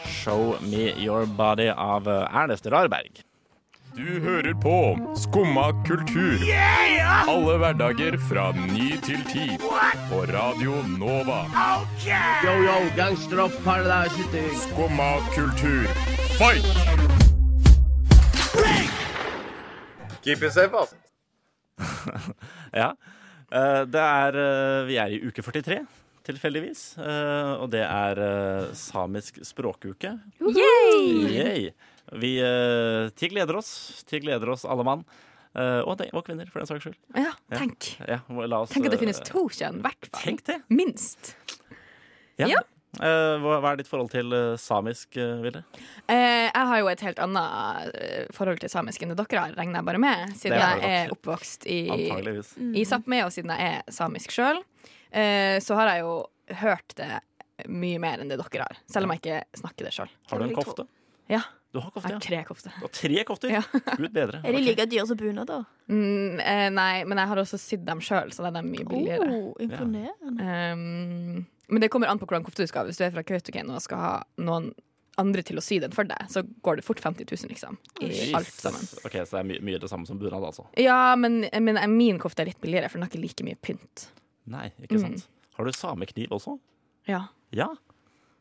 Show 0.08 0.56
Me 0.62 0.94
Your 1.04 1.28
Body 1.38 1.68
av 1.76 2.08
Ernest 2.08 2.68
Rarberg. 2.72 3.24
Du 3.94 4.20
hører 4.24 4.54
på 4.58 4.78
Skumma 5.16 5.68
kultur. 5.86 6.40
Alle 7.30 7.58
hverdager 7.62 8.18
fra 8.30 8.48
ny 8.56 8.96
til 9.06 9.22
ti. 9.30 9.46
På 10.10 10.24
Radio 10.34 10.80
Nova. 10.98 11.44
Yo, 12.46 12.56
yo, 12.66 12.80
gangsteropp, 12.98 13.54
paradise. 13.68 14.48
Skumma 14.66 15.12
kultur. 15.36 15.86
Fight! 16.40 17.23
Keep 20.24 20.46
it 20.48 20.56
safe, 20.56 20.74
altså. 20.74 20.96
Ja. 22.74 22.94
Eh, 23.54 23.82
det 23.86 24.02
er 24.02 24.38
eh, 24.40 24.86
Vi 24.88 24.96
er 24.98 25.14
i 25.14 25.20
uke 25.28 25.44
43, 25.46 25.82
tilfeldigvis. 26.26 26.84
Eh, 26.98 27.52
og 27.60 27.68
det 27.74 27.84
er 27.86 28.22
samisk 28.78 29.42
språkuke. 29.46 30.16
Yay! 30.42 31.74
Vi 32.14 32.34
uh, 32.44 33.10
Ti 33.16 33.30
gleder 33.32 33.58
oss. 33.58 34.04
Ti 34.10 34.20
gleder 34.22 34.52
oss 34.54 34.66
alle 34.70 34.86
mann. 34.86 35.06
Eh, 35.54 35.82
og, 35.86 35.98
de, 36.00 36.08
og 36.18 36.26
kvinner, 36.26 36.50
for 36.50 36.64
den 36.64 36.70
saks 36.70 36.88
skyld. 36.88 36.98
ja, 37.14 37.34
tenk. 37.54 37.92
Ja, 38.10 38.24
la 38.50 38.64
oss, 38.64 38.74
Tenk 38.74 38.88
at 38.90 38.96
det 38.96 39.02
finnes 39.04 39.22
to 39.28 39.46
kjønn, 39.54 39.82
i 39.82 39.86
hvert 39.86 40.10
fall. 40.10 40.62
Minst. 40.74 41.36
Ja. 42.42 42.50
Ja. 42.50 42.64
Eh, 43.02 43.42
hva, 43.42 43.58
er 43.72 43.80
ditt 43.80 43.90
forhold 43.90 44.12
til 44.14 44.36
eh, 44.38 44.54
samisk, 44.62 45.16
Vilde? 45.18 45.40
Ville? 45.42 45.64
Eh, 46.06 46.46
jeg 46.46 46.68
har 46.70 46.82
jo 46.82 46.92
et 46.92 47.04
helt 47.08 47.22
annet 47.24 47.98
forhold 48.36 48.62
til 48.62 48.70
samisk 48.70 49.02
enn 49.02 49.16
det 49.16 49.18
dere 49.24 49.48
har, 49.48 49.56
regner 49.58 49.82
jeg 49.82 49.90
bare 49.90 50.04
med. 50.04 50.36
Siden 50.38 50.62
jeg 50.62 50.92
er 50.92 51.14
oppvokst 51.16 51.66
i, 51.66 51.80
Antageligvis. 51.96 52.54
i 52.62 52.86
Sápmi, 52.86 53.24
og 53.26 53.34
siden 53.34 53.54
jeg 53.56 53.72
er 53.72 53.96
samisk 53.98 54.36
sjøl, 54.36 54.62
eh, 55.10 55.58
så 55.64 55.80
har 55.80 55.96
jeg 55.96 56.06
jo 56.06 56.14
hørt 56.62 56.96
det 57.00 57.12
mye 57.70 58.00
mer 58.02 58.22
enn 58.22 58.30
det 58.30 58.38
dere 58.42 58.68
har. 58.68 58.80
Selv 58.90 59.08
om 59.08 59.14
jeg 59.16 59.24
ikke 59.24 59.62
snakker 59.64 59.90
det 59.90 59.94
sjøl. 59.96 60.14
Har 60.30 60.42
du 60.42 60.48
en 60.48 60.56
kofte? 60.58 60.86
Ja. 61.32 61.42
Du 61.74 61.80
har 61.82 61.90
kofte, 61.90 62.10
Jeg 62.10 62.14
har 62.14 62.20
ja. 62.20 62.26
tre 62.28 62.40
kofter. 62.46 62.74
Du 62.78 62.84
har 62.86 62.92
tre 62.94 63.24
kofter? 63.26 63.50
Ja. 63.50 63.62
Gud 63.98 64.12
bedre. 64.14 64.44
Er 64.46 64.54
de 64.54 64.60
like 64.62 64.86
dyre 64.92 65.08
som 65.10 65.18
bunader? 65.18 65.64
Mm, 65.90 66.38
eh, 66.38 66.68
nei, 66.70 66.92
men 67.10 67.18
jeg 67.18 67.32
har 67.32 67.42
også 67.42 67.58
sydd 67.58 67.88
dem 67.88 68.04
sjøl, 68.06 68.30
så 68.36 68.46
da 68.46 68.52
er 68.52 68.60
de 68.60 68.68
mye 68.68 68.86
billigere. 68.86 69.30
Oh, 69.40 69.56
imponerende. 69.64 70.52
Um, 70.78 71.48
men 71.74 71.82
det 71.84 71.90
kommer 71.94 72.08
an 72.12 72.20
på 72.22 72.28
hvordan 72.30 72.46
kofte 72.46 72.64
du 72.64 72.70
skal 72.70 72.84
ha. 72.84 72.92
Hvis 72.92 73.00
du 73.02 73.06
er 73.08 73.14
fra 73.16 73.24
Kautokeino 73.28 73.76
og 73.78 73.82
skal 73.84 74.02
ha 74.02 74.12
noen 74.42 74.72
andre 75.22 75.44
til 75.46 75.60
å 75.60 75.62
sy 75.62 75.78
den 75.84 75.92
for 75.94 76.08
deg, 76.10 76.24
så 76.34 76.42
går 76.66 76.80
det 76.80 76.86
fort 76.88 77.02
50 77.04 77.28
000, 77.30 77.50
liksom. 77.52 77.76
I 78.02 78.08
Jesus. 78.10 78.34
alt 78.40 78.56
sammen. 78.64 78.88
Ok, 79.06 79.18
Så 79.22 79.36
det 79.36 79.42
er 79.44 79.50
my 79.52 79.58
mye 79.68 79.82
det 79.84 79.90
samme 79.92 80.10
som 80.10 80.18
bunad, 80.22 80.42
altså? 80.48 80.66
Ja, 80.82 81.14
men, 81.20 81.44
men 81.54 81.78
min 81.94 82.18
kofte 82.22 82.42
er 82.42 82.50
litt 82.50 82.62
billigere, 82.64 82.90
for 82.90 82.98
den 82.98 83.06
har 83.06 83.12
ikke 83.14 83.22
like 83.22 83.46
mye 83.46 83.60
pynt. 83.62 84.08
Nei, 84.50 84.72
ikke 84.82 84.98
Mm. 85.04 85.20
Har 85.54 85.66
du 85.70 85.72
samekniv 85.78 86.32
også? 86.34 86.56
Ja, 87.06 87.28
Ja. 87.54 87.68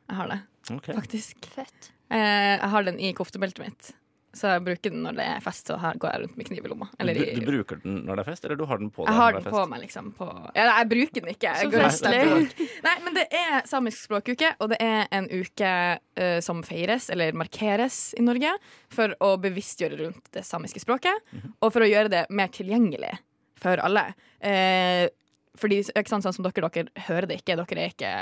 jeg 0.08 0.16
har 0.16 0.28
det, 0.32 0.38
okay. 0.72 0.94
faktisk. 0.96 1.44
Fett. 1.52 1.90
Eh, 2.08 2.56
jeg 2.56 2.70
har 2.72 2.82
den 2.88 2.98
i 2.98 3.12
koftebeltet 3.12 3.60
mitt. 3.60 3.90
Så 4.32 4.48
jeg 4.48 4.62
bruker 4.64 4.92
den 4.94 5.02
når 5.04 5.16
det 5.18 5.24
er 5.28 5.40
fest, 5.44 5.66
så 5.68 5.74
her 5.76 5.98
går 6.00 6.08
jeg 6.08 6.20
rundt 6.22 6.36
med 6.40 6.46
kniv 6.48 6.64
i 6.64 6.68
lomma. 6.72 6.86
Eller 7.02 7.18
du, 7.18 7.20
i, 7.20 7.34
du 7.36 7.42
bruker 7.44 7.80
den 7.82 7.98
når 8.06 8.16
det 8.16 8.22
er 8.22 8.28
fest, 8.30 8.44
eller 8.46 8.56
du 8.56 8.64
har 8.70 8.78
den 8.80 8.88
på 8.88 9.04
deg 9.04 9.10
jeg 9.12 9.18
har 9.18 9.32
når 9.34 9.36
den 9.36 9.44
det 9.44 9.50
er 9.50 9.56
på 9.58 9.64
meg, 9.68 9.80
liksom. 9.82 10.06
På, 10.16 10.28
ja, 10.56 10.64
jeg 10.70 10.88
bruker 10.92 11.20
den 11.26 11.32
ikke. 11.34 11.50
Jeg 11.50 11.66
Så 11.66 11.72
går 11.74 11.84
festlig. 11.84 12.68
Nei, 12.86 12.94
men 13.04 13.18
det 13.18 13.26
er 13.42 13.66
samisk 13.68 14.06
språkuke, 14.06 14.54
og 14.64 14.70
det 14.72 14.78
er 14.80 15.04
en 15.18 15.28
uke 15.28 15.72
uh, 15.98 16.38
som 16.48 16.62
feires, 16.64 17.10
eller 17.12 17.36
markeres, 17.36 17.98
i 18.16 18.24
Norge. 18.24 18.54
For 18.96 19.12
å 19.20 19.34
bevisstgjøre 19.42 19.98
rundt 20.00 20.32
det 20.32 20.46
samiske 20.48 20.80
språket, 20.80 21.20
Mhm. 21.32 21.52
og 21.60 21.72
for 21.74 21.84
å 21.84 21.90
gjøre 21.92 22.08
det 22.16 22.22
mer 22.32 22.48
tilgjengelig 22.48 23.12
for 23.60 23.76
alle. 23.84 24.14
Uh, 24.40 25.12
fordi, 25.60 25.82
ikke 25.92 26.08
sant, 26.08 26.24
sånn 26.24 26.32
som 26.32 26.48
dere, 26.48 26.70
dere 26.72 26.88
hører 27.10 27.28
det 27.28 27.42
ikke. 27.42 27.58
Dere 27.60 27.84
er 27.84 27.92
ikke 27.92 28.14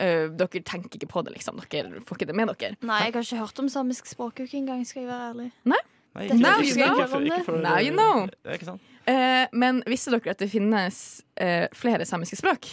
eh, 0.00 0.26
Dere 0.40 0.62
tenker 0.66 0.96
ikke 0.98 1.08
på 1.12 1.22
det, 1.26 1.34
liksom. 1.36 1.60
Dere 1.70 2.00
får 2.08 2.18
ikke 2.18 2.28
det 2.32 2.36
med 2.40 2.50
dere. 2.56 2.76
Nei, 2.82 3.00
jeg 3.06 3.14
har 3.14 3.22
ikke 3.28 3.40
hørt 3.44 3.62
om 3.62 3.68
samisk 3.72 4.08
språkuke 4.10 4.56
engang, 4.58 4.82
skal 4.88 5.04
jeg 5.04 5.10
være 5.12 5.30
ærlig. 5.34 5.48
Nei? 5.64 5.80
Nei, 6.16 6.24
ikke, 6.26 6.38
Now 6.42 6.58
ikke, 6.58 6.64
you 6.64 6.74
ikke, 6.74 6.86
know. 6.86 6.98
ikke, 6.98 7.08
for- 7.12 7.26
ikke 7.28 7.44
for, 7.46 7.58
Now 7.62 7.78
you 7.84 7.92
know. 7.94 8.28
Ja, 8.44 8.56
ikke 8.58 8.66
sant? 8.72 8.80
Uh, 9.10 9.46
men 9.56 9.82
visste 9.86 10.10
dere 10.12 10.30
at 10.34 10.38
det 10.42 10.50
finnes 10.52 10.96
uh, 11.40 11.66
flere 11.74 12.04
samiske 12.06 12.36
språk? 12.40 12.72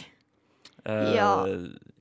Eh, 0.88 1.14
Ja. 1.18 1.30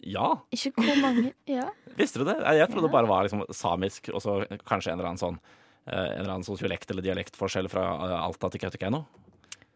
ja. 0.06 0.28
Ikke 0.54 0.72
hvor 0.76 1.00
mange 1.02 1.32
Ja. 1.50 1.68
Visste 1.98 2.20
du 2.20 2.24
det? 2.28 2.36
Jeg 2.38 2.68
trodde 2.70 2.82
Ja. 2.82 2.86
det 2.86 2.92
bare 2.92 3.08
var 3.08 3.22
liksom 3.26 3.44
samisk, 3.50 4.10
og 4.14 4.20
så 4.22 4.34
kanskje 4.68 4.92
en 4.92 4.98
eller 5.00 5.08
annen 5.10 5.18
sånn 5.22 5.38
eh, 5.88 5.96
en 5.96 6.20
eller 6.20 6.32
annen 6.36 6.44
sosiolekt 6.46 6.90
eller 6.92 7.02
dialektforskjell 7.02 7.68
fra 7.72 7.86
Alta 8.22 8.50
til 8.52 8.60
Kautokeino. 8.60 9.04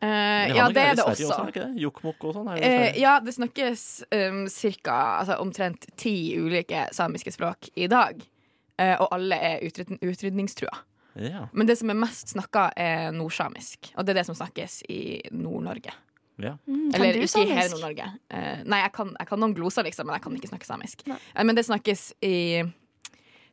Eh, 0.00 0.08
har 0.08 0.56
ja, 0.56 0.66
det 0.72 0.80
er 0.80 0.94
det 0.96 1.04
også. 1.04 1.28
er 1.28 1.48
det 1.50 1.52
ikke? 1.52 1.66
Jokkmokk 1.82 2.22
og 2.24 2.36
sånn. 2.38 2.46
Sverige. 2.48 2.92
ja, 3.02 3.18
det 3.20 3.34
snakkes 3.36 3.82
um, 4.16 4.44
cirka, 4.48 4.94
altså 5.20 5.36
omtrent 5.42 5.84
ti 6.00 6.14
ulike 6.40 6.86
samiske 6.96 7.34
språk 7.34 7.68
i 7.76 7.88
dag. 7.92 8.22
Uh, 8.80 8.94
og 8.94 9.10
alle 9.18 9.36
er 9.36 9.66
utryd 9.66 9.98
utrydningstrua. 10.00 10.72
ja. 11.20 11.44
Men 11.52 11.68
det 11.68 11.76
som 11.76 11.92
er 11.92 11.98
mest 12.00 12.32
snakka, 12.32 12.70
er 12.80 13.10
nordsamisk. 13.12 13.92
Og 13.96 14.06
det 14.06 14.14
er 14.14 14.22
det 14.22 14.28
som 14.30 14.38
snakkes 14.38 14.80
i 14.88 15.20
Nord-Norge. 15.36 15.92
ja. 16.40 16.56
Mm, 16.64 16.92
kan 16.94 17.02
Eller 17.02 17.20
du 17.20 17.26
ikke 17.26 17.44
i 17.44 17.52
hele? 17.52 17.68
Nord-Norge. 17.74 18.10
Eh, 18.30 18.64
nei, 18.64 18.80
jeg 18.86 18.92
kan, 18.96 19.12
jeg 19.18 19.28
kan 19.28 19.44
noen 19.44 19.54
gloser, 19.54 19.84
liksom, 19.84 20.08
men 20.08 20.16
jeg 20.16 20.24
kan 20.24 20.40
ikke 20.40 20.52
snakke 20.54 20.70
samisk. 20.70 21.04
Men 21.36 21.56
det 21.56 21.68
snakkes 21.68 22.14
i 22.24 22.36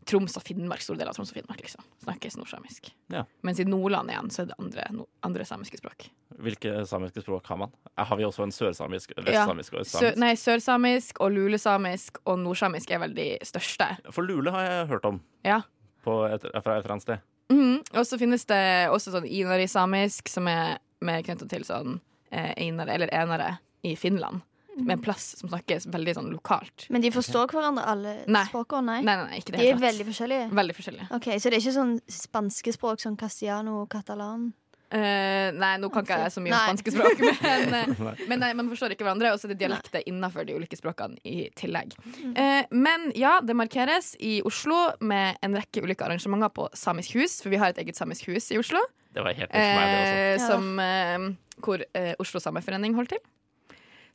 Troms 0.08 0.38
og 0.40 0.44
Finnmark, 0.48 0.82
store 0.82 0.98
deler 1.02 1.12
av 1.12 1.18
Troms 1.18 1.32
og 1.34 1.36
Finnmark, 1.38 1.60
liksom. 1.62 1.84
Snakkes 2.06 2.38
nordsamisk. 2.40 2.90
Ja. 3.12 3.26
Mens 3.44 3.60
i 3.60 3.66
Nordland 3.68 4.10
igjen 4.14 4.30
så 4.32 4.44
er 4.46 4.50
det 4.52 4.56
andre, 4.60 4.86
no, 4.96 5.06
andre 5.28 5.44
samiske 5.48 5.80
språk. 5.82 6.08
Hvilke 6.40 6.86
samiske 6.88 7.22
språk 7.26 7.48
har 7.52 7.58
man? 7.58 7.72
Har 7.98 8.16
vi 8.20 8.24
også 8.28 8.44
en 8.46 8.52
sørsamisk, 8.56 9.12
Ja. 9.18 9.24
vestsamisk 9.24 9.74
og 9.74 9.86
Sø, 9.86 10.00
Sør, 10.00 10.18
nei, 10.18 10.34
sørsamisk 10.40 11.20
og 11.20 11.32
lulesamisk 11.36 12.20
og 12.26 12.40
nordsamisk 12.40 12.92
er 12.92 13.00
vel 13.04 13.14
de 13.18 13.38
største. 13.44 13.88
For 14.16 14.24
lule 14.24 14.52
har 14.52 14.64
jeg 14.70 14.88
hørt 14.88 15.06
om 15.06 15.22
Ja. 15.44 15.62
på 16.06 16.24
et, 16.34 16.42
fra 16.64 16.78
et 16.78 16.86
eller 16.86 16.92
annet 16.96 17.02
sted. 17.04 17.20
Mhm. 17.50 17.78
Og 17.94 18.06
så 18.06 18.18
finnes 18.20 18.46
det 18.46 18.90
også 18.92 19.12
sånn 19.12 19.28
inari-samisk, 19.28 20.28
som 20.28 20.48
er 20.48 20.78
mer 21.02 21.22
knyttet 21.24 21.50
til 21.50 21.64
sånn 21.64 22.00
eh, 22.32 22.54
einare, 22.58 22.90
eller 22.96 23.08
enare, 23.12 23.60
i 23.84 23.96
Finland. 23.96 24.42
Med 24.78 24.98
en 24.98 25.02
plass 25.04 25.32
som 25.40 25.50
snakkes 25.50 25.88
veldig 25.94 26.14
sånn 26.20 26.30
lokalt. 26.34 26.88
Men 26.94 27.02
de 27.02 27.12
forstår 27.14 27.50
hverandre, 27.50 27.86
alle 27.88 28.14
Nei. 28.30 28.44
språkene? 28.50 29.00
Nei. 29.00 29.02
Nei, 29.08 29.16
nei, 29.18 29.26
nei, 29.32 29.42
ikke 29.42 29.56
det 29.56 29.64
De 29.64 29.72
er 29.74 29.82
veldig 29.82 30.06
forskjellige? 30.12 30.46
Veldig 30.62 30.78
forskjellige. 30.78 31.10
Ok, 31.18 31.28
Så 31.38 31.50
det 31.50 31.58
er 31.58 31.66
ikke 31.66 31.76
sånn 31.80 31.98
spanske 32.12 32.74
språk 32.76 33.04
som 33.04 33.18
castiano 33.20 33.82
og 33.82 33.90
catalan? 33.90 34.52
Uh, 34.88 35.52
nei, 35.52 35.74
nå 35.82 35.90
kan 35.92 36.06
ikke 36.06 36.16
jeg 36.22 36.32
så 36.32 36.40
mye 36.40 36.54
Nei. 36.54 36.60
spanske 36.70 36.92
språk, 36.96 37.20
men, 37.20 37.74
eh, 37.76 38.22
men 38.30 38.40
nei, 38.40 38.54
man 38.56 38.70
forstår 38.72 38.94
ikke 38.96 39.04
hverandre. 39.04 39.34
Og 39.36 39.42
så 39.42 39.50
er 39.50 39.52
det 39.52 39.58
dialekter 39.66 40.06
innafor 40.08 40.48
de 40.48 40.56
ulike 40.56 40.80
språkene 40.80 41.20
i 41.28 41.50
tillegg. 41.60 41.98
Uh, 42.38 42.64
men 42.72 43.10
ja, 43.18 43.42
det 43.44 43.58
markeres 43.60 44.14
i 44.24 44.38
Oslo 44.48 44.78
med 45.04 45.42
en 45.44 45.58
rekke 45.60 45.84
ulike 45.84 46.08
arrangementer 46.08 46.54
på 46.56 46.70
Samisk 46.78 47.18
hus, 47.20 47.42
for 47.44 47.52
vi 47.52 47.60
har 47.60 47.76
et 47.76 47.84
eget 47.84 48.00
samisk 48.00 48.30
hus 48.32 48.48
i 48.56 48.62
Oslo. 48.62 48.80
Det 49.18 49.24
var 49.26 49.34
helt 49.34 49.54
meg, 49.54 49.88
det 49.90 49.98
også. 49.98 50.18
Eh, 50.22 50.48
som, 50.48 50.80
eh, 50.80 51.58
hvor 51.66 51.82
eh, 51.82 52.14
Oslo 52.22 52.40
Sameforening 52.40 52.96
holder 52.96 53.18
til. 53.18 53.24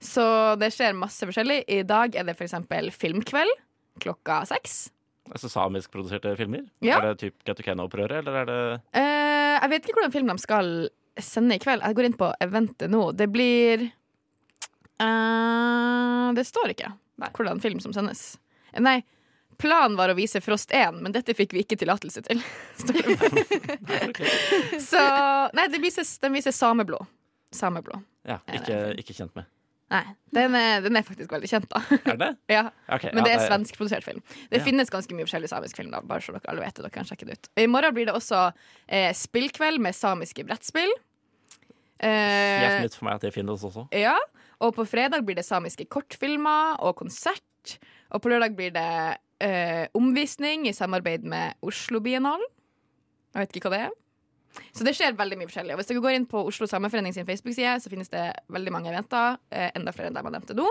Så 0.02 0.24
det 0.58 0.72
skjer 0.74 0.96
masse 0.98 1.26
forskjellig. 1.28 1.60
I 1.70 1.84
dag 1.86 2.16
er 2.18 2.26
det 2.26 2.34
f.eks. 2.34 2.56
filmkveld 2.98 3.52
klokka 4.02 4.40
seks. 4.48 4.88
Altså 5.30 5.48
samiskproduserte 5.48 6.34
filmer? 6.36 6.64
Ja. 6.82 6.98
Er 6.98 7.12
det 7.12 7.20
typ 7.22 7.44
Kautokeino-opprøret, 7.46 8.18
eller 8.20 8.40
er 8.42 8.50
det 8.50 8.58
Eh, 8.98 9.54
jeg 9.62 9.70
vet 9.70 9.86
ikke 9.86 10.00
hvordan 10.00 10.14
film 10.14 10.32
de 10.32 10.38
skal 10.42 10.72
sende 11.20 11.56
i 11.56 11.62
kveld. 11.62 11.84
Jeg 11.86 11.96
går 11.96 12.08
inn 12.08 12.18
på 12.18 12.32
eventet 12.42 12.90
nå. 12.90 13.04
Det 13.16 13.28
blir 13.30 13.86
eh, 15.06 16.28
Det 16.34 16.46
står 16.48 16.74
ikke 16.74 16.92
hvordan 17.22 17.62
film 17.62 17.78
som 17.80 17.94
sendes. 17.94 18.40
Eh, 18.72 18.82
Nei, 18.82 18.98
planen 19.62 19.94
var 19.96 20.10
å 20.10 20.18
vise 20.18 20.42
Frost 20.42 20.74
1, 20.74 20.98
men 21.04 21.14
dette 21.14 21.36
fikk 21.38 21.54
vi 21.54 21.62
ikke 21.62 21.78
tillatelse 21.78 22.24
til. 22.26 22.42
Så 24.90 25.02
Nei, 25.54 25.68
det 25.70 25.82
vises, 25.84 26.16
den 26.18 26.34
viser 26.34 26.56
Sameblå. 26.56 26.98
Sameblå. 27.52 28.00
Ja, 28.26 28.40
ikke, 28.54 28.96
ikke 28.98 29.14
kjent 29.14 29.36
med. 29.38 29.46
Nei, 29.92 30.02
den 30.32 30.54
er, 30.56 30.80
den 30.80 30.96
er 30.96 31.04
faktisk 31.04 31.28
veldig 31.34 31.48
kjent, 31.50 31.66
da. 31.68 31.82
Er 32.08 32.16
det? 32.16 32.28
ja. 32.54 32.62
Okay, 32.88 33.10
Men 33.12 33.26
det 33.26 33.34
er 33.36 33.42
svenskprodusert 33.44 34.06
film. 34.06 34.22
Det 34.48 34.62
Ja. 34.62 34.64
finnes 34.64 34.88
ganske 34.90 35.12
mye 35.18 35.26
forskjellig 35.28 35.50
samisk 35.52 35.76
film. 35.76 35.90
da 35.92 36.00
Bare 36.00 36.24
så 36.24 36.32
dere 36.32 36.48
alle 36.48 36.64
vet 36.64 36.74
det, 36.78 36.86
dere 36.86 36.94
kan 36.94 37.04
sjekke 37.04 37.26
det 37.28 37.36
ut 37.36 37.48
I 37.60 37.66
morgen 37.68 37.92
blir 37.94 38.08
det 38.08 38.14
også 38.16 38.40
eh, 38.88 39.10
spillkveld 39.12 39.82
med 39.84 39.92
samiske 39.98 40.46
brettspill. 40.48 40.90
Helt 42.02 42.72
Eh, 42.72 42.80
nytt 42.82 42.96
for 42.98 43.06
meg 43.06 43.14
at 43.20 43.26
det 43.28 43.34
finnes 43.34 43.62
også. 43.62 43.84
ja, 43.94 44.16
og 44.62 44.72
på 44.74 44.82
fredag 44.88 45.22
blir 45.26 45.36
det 45.38 45.44
samiske 45.46 45.84
kortfilmer 45.86 46.80
og 46.82 46.96
konsert. 46.98 47.76
Og 48.10 48.22
på 48.24 48.32
lørdag 48.32 48.56
blir 48.58 48.72
det 48.74 49.18
eh, 49.44 49.86
omvisning 49.94 50.66
i 50.66 50.72
samarbeid 50.74 51.22
med 51.22 51.54
Oslo 51.62 52.00
Biennalen. 52.00 52.42
Jeg 53.34 53.44
vet 53.46 53.56
ikke 53.60 53.68
hva 53.70 53.76
det 53.76 53.84
er. 53.86 53.94
Så 54.72 54.84
det 54.86 54.94
skjer 54.98 55.16
veldig 55.18 55.38
mye 55.40 55.50
forskjellig. 55.50 55.74
Og 55.74 55.80
hvis 55.80 55.90
dere 55.90 56.04
går 56.04 56.18
inn 56.18 56.28
på 56.28 56.42
Oslo 56.48 56.68
Sameforening 56.70 57.14
sin 57.16 57.28
Facebook-side, 57.28 57.78
så 57.84 57.92
finnes 57.92 58.12
det 58.12 58.26
veldig 58.52 58.74
mange 58.74 58.92
eventer. 58.92 59.38
Eh, 59.50 59.70
enda 59.78 59.94
flere 59.96 60.10
enn 60.10 60.18
dem 60.18 60.28
jeg 60.28 60.36
nevnte 60.36 60.58
nå. 60.58 60.68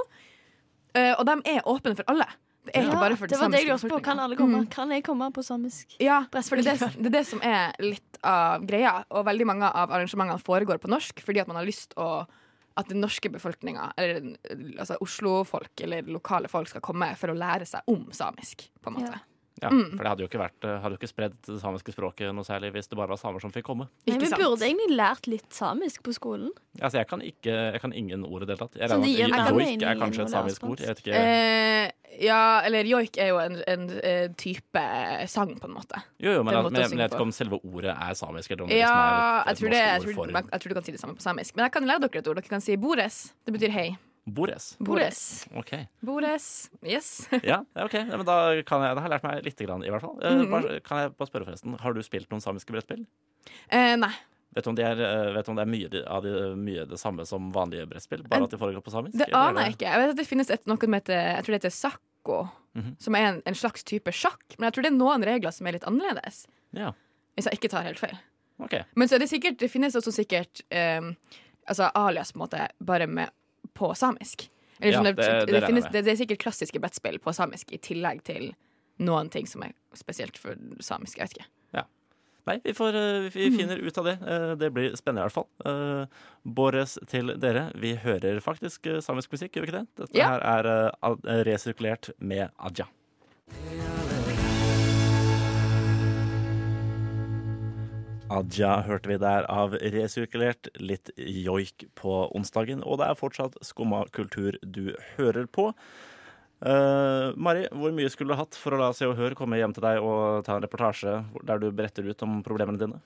Eh, 0.98 1.14
og 1.16 1.26
de 1.28 1.38
er 1.54 1.68
åpne 1.70 1.96
for 1.98 2.12
alle. 2.12 2.28
Det 2.62 2.76
er 2.78 2.86
ikke 2.86 3.00
bare 3.02 3.18
for 3.18 3.26
det 3.26 3.34
det 3.34 3.42
var 3.42 3.50
det 3.50 3.60
jeg 3.64 3.70
lurte 3.72 3.90
på. 3.90 4.00
Kan 4.06 4.20
alle 4.22 4.38
komme? 4.38 4.60
Mm. 4.62 4.68
Kan 4.70 4.92
jeg 4.94 5.04
komme 5.08 5.32
på 5.34 5.42
samisk? 5.46 5.96
Ja, 6.04 6.20
for 6.30 6.62
det, 6.62 6.76
er 6.76 6.78
det, 6.78 6.92
det 7.00 7.10
er 7.10 7.16
det 7.16 7.24
som 7.26 7.42
er 7.42 7.74
litt 7.82 8.22
av 8.22 8.68
greia. 8.70 9.00
Og 9.10 9.26
veldig 9.26 9.48
mange 9.50 9.72
av 9.72 9.90
arrangementene 9.90 10.38
foregår 10.42 10.82
på 10.84 10.92
norsk 10.92 11.24
fordi 11.26 11.42
at 11.42 11.50
man 11.50 11.58
har 11.58 11.68
lyst 11.68 11.98
å 11.98 12.28
at 12.80 12.88
den 12.88 13.02
norske 13.04 13.28
befolkninga, 13.28 13.90
eller 14.00 14.30
altså 14.80 14.96
Oslo-folk 15.04 15.82
eller 15.84 16.08
lokale 16.08 16.48
folk, 16.48 16.70
skal 16.72 16.84
komme 16.86 17.10
for 17.20 17.34
å 17.34 17.36
lære 17.36 17.68
seg 17.68 17.84
om 17.92 18.06
samisk. 18.16 18.70
på 18.80 18.94
en 18.94 18.96
måte. 18.96 19.18
Ja. 19.18 19.31
Ja, 19.62 19.70
Mm. 19.72 19.92
For 19.94 20.02
det 20.04 20.10
hadde 20.10 20.24
jo 20.24 20.28
ikke 20.28 20.40
vært 20.42 20.66
eh, 20.66 20.78
Hadde 20.82 20.96
jo 20.96 21.00
ikke 21.00 21.10
spredd 21.12 21.36
det 21.46 21.60
samiske 21.62 21.94
språket 21.94 22.34
noe 22.34 22.46
særlig 22.48 22.72
hvis 22.74 22.90
det 22.90 22.98
bare 22.98 23.14
var 23.14 23.20
samer 23.22 23.44
som 23.44 23.54
fikk 23.54 23.68
komme. 23.70 23.86
Nei, 23.86 24.16
Ikke 24.16 24.24
vi 24.24 24.30
sant? 24.32 24.42
burde 24.42 24.66
egentlig 24.66 24.98
lært 24.98 25.30
litt 25.30 25.54
samisk 25.54 26.02
på 26.06 26.16
skolen. 26.18 26.50
Altså, 26.80 26.98
jeg 26.98 27.08
kan, 27.12 27.22
ikke, 27.22 27.54
jeg 27.76 27.82
kan 27.84 27.94
ingen 27.94 28.26
ord 28.26 28.44
i 28.44 28.50
det 28.50 28.58
hele 28.58 28.66
tatt. 28.68 28.80
Jeg 28.82 28.90
joik 28.90 29.86
er 29.86 30.02
kanskje 30.02 30.26
et 30.26 30.34
samisk 30.34 30.66
ord. 30.66 30.82
Jeg 30.82 30.90
vet 30.96 31.04
ikke. 31.04 31.22
Eh, 31.22 31.92
ja, 32.26 32.42
eller 32.66 32.90
joik 32.90 33.18
er 33.22 33.32
jo 33.32 33.40
en, 33.40 33.58
en, 33.70 33.88
en, 34.02 34.36
type 34.40 34.84
sang, 35.32 35.54
på 35.62 35.70
en 35.70 35.76
måte. 35.78 36.02
Jo, 36.18 36.36
jo, 36.40 36.44
men, 36.44 36.58
men, 36.58 36.82
jeg, 36.82 36.92
men 36.92 37.06
jeg 37.06 37.08
vet 37.08 37.16
ikke 37.16 37.28
om 37.30 37.36
selve 37.36 37.62
ordet 37.62 37.94
er 37.96 38.18
samisk. 38.18 38.52
Eller 38.52 38.66
om 38.66 38.72
det 38.74 38.82
Ja, 38.82 38.92
liksom 38.92 38.98
er 38.98 39.12
et, 39.14 39.22
jeg 39.46 39.52
et 39.52 39.62
tror, 39.62 39.70
det, 39.70 39.82
jeg, 39.82 40.16
tror, 40.16 40.52
jeg 40.52 40.64
tror 40.64 40.74
du 40.74 40.80
kan 40.80 40.88
si 40.90 40.96
det 40.98 41.04
samme 41.06 41.20
på 41.20 41.28
samisk. 41.30 41.56
Men 41.56 41.70
jeg 41.70 41.76
kan 41.78 41.92
lære 41.94 42.08
dere 42.08 42.24
et 42.26 42.32
ord. 42.34 42.42
Dere 42.42 42.56
kan 42.58 42.64
si 42.66 42.78
bores. 42.82 43.22
Det 43.46 43.56
betyr 43.56 43.78
hei. 43.78 43.92
Bores. 44.26 44.76
Bores. 44.80 45.48
Okay. 45.58 45.88
Bores. 46.00 46.70
Yes. 46.86 47.28
Ja, 47.44 47.64
ok. 47.76 47.94
Ja, 47.94 48.18
men 48.18 48.26
da, 48.26 48.38
kan 48.68 48.84
jeg, 48.86 48.96
da 48.96 49.02
har 49.02 49.08
jeg 49.08 49.14
lært 49.16 49.24
meg 49.26 49.46
litt, 49.48 49.64
grann, 49.66 49.86
i 49.86 49.90
hvert 49.90 50.04
fall. 50.04 50.18
Mm 50.22 50.42
-hmm. 50.42 50.52
bare, 50.52 50.80
kan 50.86 50.98
jeg 50.98 51.14
bare 51.18 51.28
spørre, 51.28 51.46
forresten, 51.46 51.80
har 51.80 51.94
du 51.94 52.04
spilt 52.04 52.30
noen 52.30 52.42
samiske 52.42 52.72
brettspill? 52.72 53.06
Eh, 53.70 53.96
nei. 53.98 54.14
Vet 54.56 54.64
du 54.64 54.70
om, 54.70 54.76
de 54.76 54.84
eh, 54.84 55.34
vet 55.34 55.46
du 55.46 55.52
om 55.52 55.56
det 55.56 55.64
er 55.64 55.72
mye, 55.72 56.04
av 56.08 56.24
de, 56.24 56.56
mye 56.56 56.86
det 56.86 57.00
samme 57.00 57.26
som 57.26 57.52
vanlige 57.52 57.88
brettspill? 57.88 58.24
Bare 58.28 58.38
En- 58.38 58.44
at 58.44 58.52
de 58.52 58.58
foregår 58.58 58.82
på 58.84 58.92
samisk? 58.92 59.18
Det 59.18 59.28
er 59.28 59.36
aner 59.36 59.62
jeg 59.64 59.74
ikke. 59.78 59.86
Jeg 59.86 60.00
vet 60.00 60.10
at 60.10 60.18
det 60.18 60.28
finnes 60.28 60.50
et, 60.50 60.68
noe 60.68 60.78
som 60.78 60.94
heter 60.94 61.14
Jeg 61.14 61.44
tror 61.44 61.52
det 61.54 61.64
heter 61.64 61.70
sakko. 61.70 62.50
Mhm. 62.74 62.96
Som 63.00 63.16
er 63.16 63.20
en, 63.20 63.42
en 63.46 63.56
slags 63.56 63.84
type 63.84 64.12
sjakk. 64.12 64.44
Men 64.58 64.68
jeg 64.68 64.74
tror 64.74 64.84
det 64.84 64.92
er 64.92 64.98
noen 64.98 65.24
regler 65.24 65.52
som 65.52 65.68
er 65.68 65.72
litt 65.72 65.88
annerledes. 65.88 66.48
Ja, 66.72 66.92
Hvis 67.36 67.46
jeg 67.46 67.54
ikke 67.54 67.70
tar 67.70 67.84
helt 67.84 68.00
feil. 68.00 68.18
Okay. 68.60 68.84
Men 68.96 69.08
så 69.08 69.16
er 69.16 69.20
det 69.24 69.30
sikkert 69.32 69.58
Det 69.58 69.72
finnes 69.72 69.96
også 69.96 70.12
sikkert 70.14 70.62
um, 70.70 71.16
Altså 71.66 71.90
alias 71.96 72.32
på 72.32 72.38
en 72.38 72.44
måte 72.44 72.68
bare 72.84 73.08
med 73.08 73.32
på 73.78 73.94
samisk. 73.96 74.50
Eller 74.82 74.92
Ja, 74.92 74.98
sånn, 75.00 75.06
det, 75.06 75.16
det- 75.16 75.46
det 75.46 75.60
det, 75.60 75.66
finnes, 75.68 75.86
det, 75.92 76.04
det 76.06 76.12
er 76.12 76.16
sikkert 76.26 76.40
klassiske 76.40 76.80
brettspill 76.82 77.20
på 77.20 77.34
samisk 77.34 77.72
i 77.72 77.78
tillegg 77.78 78.24
til 78.24 78.54
noen 79.00 79.30
ting 79.30 79.46
som 79.48 79.64
er 79.64 79.74
spesielt 79.94 80.38
for 80.38 80.56
samisk. 80.80 81.18
Jeg 81.18 81.28
vet 81.30 81.38
ikke. 81.40 81.48
Nei, 82.48 82.56
vi, 82.66 82.72
får, 82.74 82.96
eh, 82.98 83.30
vi 83.30 83.50
Mhm. 83.52 83.58
finner 83.60 83.78
ut 83.78 83.98
av 84.00 84.04
det. 84.06 84.18
Eh, 84.26 84.56
Det 84.56 84.72
blir 84.74 84.96
spennende 84.98 85.22
i 85.22 85.30
hvert 85.30 85.32
fall. 85.32 85.48
Eh, 85.64 86.06
Båres 86.44 86.98
til 87.08 87.28
dere. 87.38 87.72
Vi 87.76 87.94
hører 87.96 88.40
faktisk 88.42 88.82
samisk 89.00 89.30
musikk, 89.32 89.52
gjør 89.54 89.62
vi 89.62 89.68
ikke 89.68 89.80
det? 89.80 89.88
Dette 89.96 90.18
Ja. 90.18 90.30
her 90.40 90.42
er 90.42 91.44
resirkulert 91.46 92.10
med 92.20 92.50
Aja. 92.58 92.88
Aja 98.32 98.78
hørte 98.88 99.12
vi 99.12 99.18
der 99.20 99.46
av 99.52 99.76
resirkulert, 99.76 100.70
litt 100.80 101.12
joik 101.18 101.88
på 102.00 102.14
onsdagen. 102.38 102.84
Og 102.88 103.02
det 103.02 103.10
er 103.10 103.20
fortsatt 103.20 103.58
skumma 103.66 104.06
kultur 104.16 104.58
du 104.64 104.94
hører 105.18 105.50
på. 105.52 105.72
Uh, 106.62 107.34
Mari, 107.42 107.66
hvor 107.74 107.94
mye 107.98 108.10
skulle 108.14 108.36
du 108.36 108.38
hatt 108.38 108.58
for 108.58 108.76
å 108.76 108.80
la 108.80 108.92
Se 108.94 109.08
og 109.10 109.16
Hør 109.18 109.34
komme 109.38 109.58
hjem 109.58 109.74
til 109.74 109.82
deg 109.82 110.04
og 110.06 110.44
ta 110.46 110.60
en 110.60 110.62
reportasje 110.62 111.16
der 111.50 111.62
du 111.62 111.72
beretter 111.74 112.06
ut 112.06 112.22
om 112.22 112.44
problemene 112.46 112.78
dine? 112.78 113.00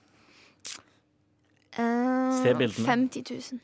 Uh, 1.76 2.36
Se 2.42 2.52
bildene. 2.52 2.84
50 2.84 3.24
000. 3.32 3.62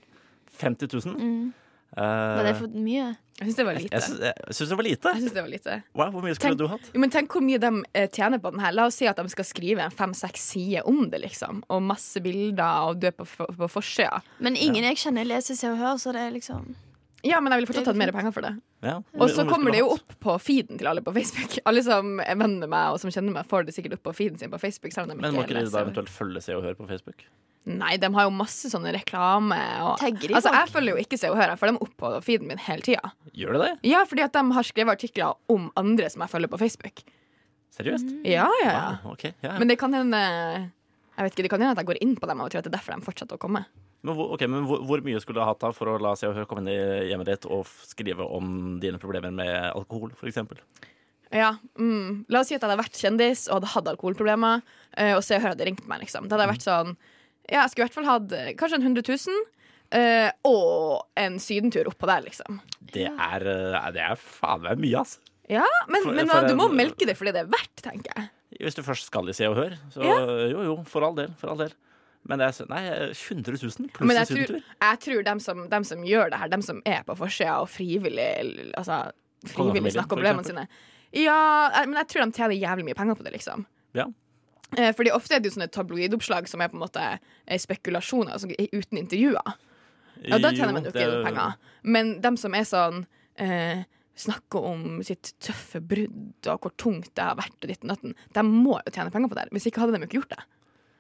50 0.62 0.96
000? 0.96 1.18
Mm. 1.20 1.53
Eh, 1.96 2.37
Var 2.38 2.46
det 2.48 2.55
for 2.57 2.72
mye? 2.72 3.11
Jeg 3.42 3.48
syns 3.48 3.57
det 3.59 3.64
var 3.66 3.74
lite. 3.76 3.98
Jeg, 3.98 4.35
jeg 4.46 4.55
syns 4.57 4.68
det 4.70 4.76
var 4.78 4.87
lite. 4.87 5.11
Jeg 5.12 5.22
synes 5.24 5.35
det 5.35 5.42
var 5.42 5.50
lite. 5.50 5.74
Wow, 5.98 6.11
hvor 6.14 6.22
mye 6.24 6.35
skulle 6.37 6.52
Tenk- 6.55 6.61
du 6.62 6.68
hatt? 6.70 6.87
Jo, 6.94 7.00
men 7.02 7.11
Tenk 7.12 7.35
hvor 7.35 7.42
mye 7.44 7.59
de 7.61 7.70
eh, 7.98 8.07
tjener 8.12 8.38
på 8.40 8.52
den 8.55 8.62
her. 8.62 8.72
La 8.76 8.87
oss 8.88 8.96
si 9.00 9.09
at 9.11 9.18
de 9.18 9.33
skal 9.33 9.44
skrive 9.48 9.88
fem-seks 9.98 10.46
sider 10.55 10.87
om 10.88 11.02
det, 11.11 11.20
liksom. 11.24 11.61
Og 11.68 11.83
masse 11.85 12.22
bilder, 12.22 12.87
og 12.88 13.00
du 13.02 13.09
er 13.11 13.16
på, 13.16 13.26
på 13.26 13.68
forsida. 13.72 14.22
Men 14.40 14.57
ingen 14.57 14.87
jeg 14.88 15.00
kjenner 15.02 15.26
leser 15.28 15.59
Se 15.59 15.68
og 15.72 15.76
Hør, 15.83 15.98
så 16.00 16.14
det 16.16 16.22
er 16.28 16.33
liksom 16.38 16.70
Ja, 17.26 17.40
men 17.40 17.52
jeg 17.52 17.61
ville 17.62 17.70
fortsatt 17.72 17.92
hatt 17.92 18.00
mer 18.00 18.11
penger 18.14 18.33
for 18.35 18.42
det. 18.46 18.55
Ja. 18.83 18.96
Og 19.14 19.28
så 19.31 19.44
kommer 19.46 19.70
det 19.70 19.78
jo 19.83 19.92
opp 19.94 20.16
på 20.22 20.38
feeden 20.42 20.78
til 20.81 20.88
alle 20.90 21.05
på 21.07 21.12
Facebook. 21.14 21.59
Alle 21.70 21.85
som 21.87 22.18
er 22.24 22.35
venn 22.40 22.57
med 22.59 22.70
meg 22.72 22.94
og 22.96 22.98
som 22.98 23.12
kjenner 23.14 23.37
meg, 23.37 23.46
får 23.46 23.68
det 23.68 23.76
sikkert 23.76 23.94
opp 23.98 24.02
på 24.09 24.14
feeden 24.16 24.40
sin 24.40 24.50
på 24.50 24.59
Facebook. 24.59 24.90
Selv 24.94 25.07
om 25.11 25.14
de 25.14 25.20
Men 25.22 25.35
må 25.37 25.44
ikke 25.44 25.55
ikke 25.55 25.68
de 25.68 25.70
da 25.76 25.85
eventuelt 25.85 26.11
følge 26.11 26.42
Se 26.42 26.57
og 26.57 26.64
Hør 26.66 26.74
på 26.81 26.88
Facebook? 26.90 27.22
Nei, 27.70 27.94
de 28.03 28.09
har 28.11 28.27
jo 28.27 28.33
masse 28.35 28.66
sånne 28.72 28.90
reklame. 28.96 29.59
Og, 29.87 29.94
Tagger 30.01 30.33
de 30.33 30.35
altså, 30.35 30.51
folk? 30.51 30.59
jeg 30.59 30.72
følger 30.75 30.96
jo 30.96 31.05
ikke 31.05 31.18
Se 31.20 31.31
og 31.31 31.37
Hør, 31.38 31.53
jeg 31.53 31.61
følger 31.61 31.77
dem 31.77 31.85
opp 31.87 31.92
på 32.03 32.12
feeden 32.27 32.48
min 32.51 32.62
hele 32.64 32.83
tida. 32.83 33.12
Gjør 33.38 33.55
det 33.57 33.61
det? 33.62 33.72
Ja, 33.92 34.03
fordi 34.09 34.25
at 34.27 34.35
de 34.35 34.42
har 34.57 34.66
skrevet 34.66 34.98
artikler 34.98 35.37
om 35.53 35.68
andre 35.79 36.11
som 36.11 36.25
jeg 36.25 36.33
følger 36.33 36.51
på 36.51 36.59
Facebook. 36.64 37.05
Seriøst? 37.72 38.11
Ja, 38.29 38.48
ja, 38.64 38.66
ja. 38.66 38.81
Ah, 38.81 39.07
okay. 39.12 39.33
ja, 39.40 39.55
ja. 39.55 39.59
Men 39.62 39.70
det 39.70 39.79
kan 39.81 39.94
hende 39.96 40.18
Jeg 40.18 41.25
vet 41.25 41.33
ikke, 41.33 41.46
det 41.46 41.53
kan 41.55 41.62
hende 41.62 41.72
at 41.77 41.81
jeg 41.81 41.88
går 41.92 42.03
inn 42.05 42.16
på 42.18 42.29
dem 42.29 42.42
og 42.42 42.51
tror 42.51 42.61
at 42.61 42.66
det 42.66 42.72
er 42.72 42.79
derfor 42.81 42.98
de 42.98 43.07
fortsetter 43.07 43.38
å 43.38 43.40
komme. 43.40 43.64
Men, 44.03 44.16
hvor, 44.18 44.33
ok, 44.35 44.42
men 44.51 44.66
hvor, 44.66 44.83
hvor 44.83 45.03
mye 45.07 45.20
skulle 45.22 45.38
du 45.38 45.44
ha 45.44 45.53
hatt 45.53 45.62
da 45.62 45.70
for 45.77 45.92
å 45.92 45.98
la 46.03 46.16
Se 46.18 46.27
og 46.27 46.35
Hør 46.35 46.48
komme 46.51 46.64
inn 46.64 46.72
i 46.75 47.11
hjemmet 47.12 47.31
ditt 47.31 47.46
og 47.46 47.70
skrive 47.87 48.27
om 48.27 48.81
dine 48.83 48.98
problemer 49.03 49.31
med 49.31 49.70
alkohol, 49.70 50.11
f.eks.? 50.18 50.42
Ja, 51.33 51.55
mm. 51.79 52.27
La 52.29 52.42
oss 52.42 52.51
si 52.51 52.57
at 52.57 52.61
jeg 52.61 52.66
hadde 52.66 52.83
vært 52.83 52.98
kjendis 52.98 53.46
og 53.46 53.61
hadde 53.61 53.70
hatt 53.77 53.90
alkoholproblemer, 53.94 54.64
eh, 54.98 55.14
og 55.14 55.22
Se 55.25 55.38
og 55.38 55.44
Hør 55.44 55.55
hadde 55.55 55.68
ringt 55.70 55.87
meg. 55.87 56.03
liksom 56.03 56.27
Det 56.27 56.35
hadde 56.35 56.51
vært 56.51 56.66
sånn 56.66 56.96
Ja, 57.50 57.62
jeg 57.64 57.70
skulle 57.70 57.85
i 57.85 57.88
hvert 57.88 57.94
fall 57.98 58.11
hatt 58.11 58.33
eh, 58.33 58.52
kanskje 58.55 58.78
en 58.78 58.83
100 58.83 59.02
000. 59.26 59.42
eh, 59.92 60.31
og 60.48 61.02
en 61.16 61.38
sydentur 61.42 61.85
oppå 61.90 62.07
der, 62.09 62.22
liksom. 62.24 62.61
Det 62.81 63.09
er, 63.11 63.46
eh, 63.46 63.90
det 63.92 64.00
er 64.00 64.16
faen 64.16 64.62
meg 64.62 64.78
mye, 64.78 64.98
altså. 65.02 65.18
Ja, 65.50 65.64
men, 65.88 66.02
For- 66.05 66.12
men 66.14 66.28
for 66.31 66.46
du 66.48 66.55
må 66.57 66.68
en- 66.70 66.76
melke 66.78 67.05
det 67.05 67.16
fordi 67.18 67.33
det 67.35 67.42
er 67.42 67.50
verdt, 67.50 67.83
tenker 67.83 68.12
jeg. 68.16 68.28
Hvis 68.62 68.74
du 68.78 68.83
først 68.83 69.05
skal 69.11 69.28
i 69.28 69.33
Se 69.33 69.44
og 69.48 69.57
Hør, 69.57 69.74
så 69.90 70.02
Ja. 70.05 70.18
jo 70.48 70.62
jo, 70.62 70.76
for 70.85 71.02
all 71.05 71.14
del. 71.14 71.35
For 71.37 71.50
all 71.50 71.57
del. 71.59 71.72
Men 72.24 72.38
det 72.38 72.46
er 72.46 72.52
så- 72.52 72.68
nei, 72.70 73.11
100 73.11 73.52
000 73.59 73.88
pluss 73.90 74.00
Men 74.00 74.11
en 74.16 74.16
jeg 74.24 74.26
tror, 74.28 74.46
sydentur? 74.46 74.62
jeg 74.81 75.00
tror 75.00 75.24
dem, 75.24 75.40
som, 75.40 75.68
dem 75.68 75.85
som 75.85 75.98
gjør 76.05 76.31
det 76.31 76.38
her, 76.38 76.48
dem 76.48 76.62
som 76.62 76.81
er 76.87 77.02
på 77.02 77.16
forsida 77.18 77.61
og 77.61 77.68
frivillig 77.68 78.72
Altså 78.76 79.11
frivillig 79.44 79.57
Kongefamilien, 79.57 79.92
snakker 79.92 80.09
for 80.09 80.16
om 80.16 80.22
problemene 80.22 80.44
sine. 80.46 80.68
Ja, 81.12 81.70
jeg- 81.74 81.88
men 81.88 81.94
jeg 81.98 82.09
tror 82.09 82.24
de 82.24 82.33
tjener 82.33 82.61
jævlig 82.62 82.85
mye 82.85 82.94
penger 82.94 83.14
på 83.16 83.24
det, 83.24 83.33
liksom. 83.35 83.66
Ja. 83.94 84.05
Eh, 84.78 84.92
Fordi 84.96 85.11
ofte 85.12 85.35
er 85.37 85.40
det 85.40 85.50
jo 85.50 85.56
sånne 85.58 85.70
tabloidoppslag 85.72 86.48
som 86.48 86.61
er 86.64 86.68
på 86.72 86.78
en 86.78 86.85
måte 86.87 87.02
eh, 87.46 87.58
spekulasjoner 87.61 88.32
altså, 88.32 88.48
uten 88.72 88.98
intervjuer. 89.02 89.56
Ja, 90.22 90.38
da 90.38 90.52
tjener 90.54 90.72
man 90.72 90.85
jo 90.87 90.90
ikke 90.92 91.00
det- 91.00 91.11
noe 91.12 91.24
penger. 91.26 91.56
Men 91.82 92.20
dem 92.20 92.37
som 92.37 92.54
er 92.54 92.64
sånn 92.68 93.06
eh, 93.37 93.85
Snakker 94.14 94.61
om 94.68 95.02
sitt 95.02 95.30
tøffe 95.40 95.80
brudd 95.80 96.46
og 96.52 96.61
hvor 96.61 96.72
tungt 96.76 97.14
det 97.16 97.24
har 97.24 97.35
vært, 97.35 97.54
og 97.64 97.70
ditt 97.70 97.80
og 97.82 97.88
datten, 97.94 98.12
de 98.37 98.42
må 98.44 98.74
jo 98.85 98.92
tjene 98.92 99.11
penger 99.11 99.30
på 99.32 99.38
det. 99.38 99.46
Hvis 99.50 99.64
ikke 99.70 99.80
hadde 99.80 99.94
de 99.96 100.00
jo 100.02 100.08
ikke 100.11 100.18
gjort 100.20 100.35
det. 100.35 100.42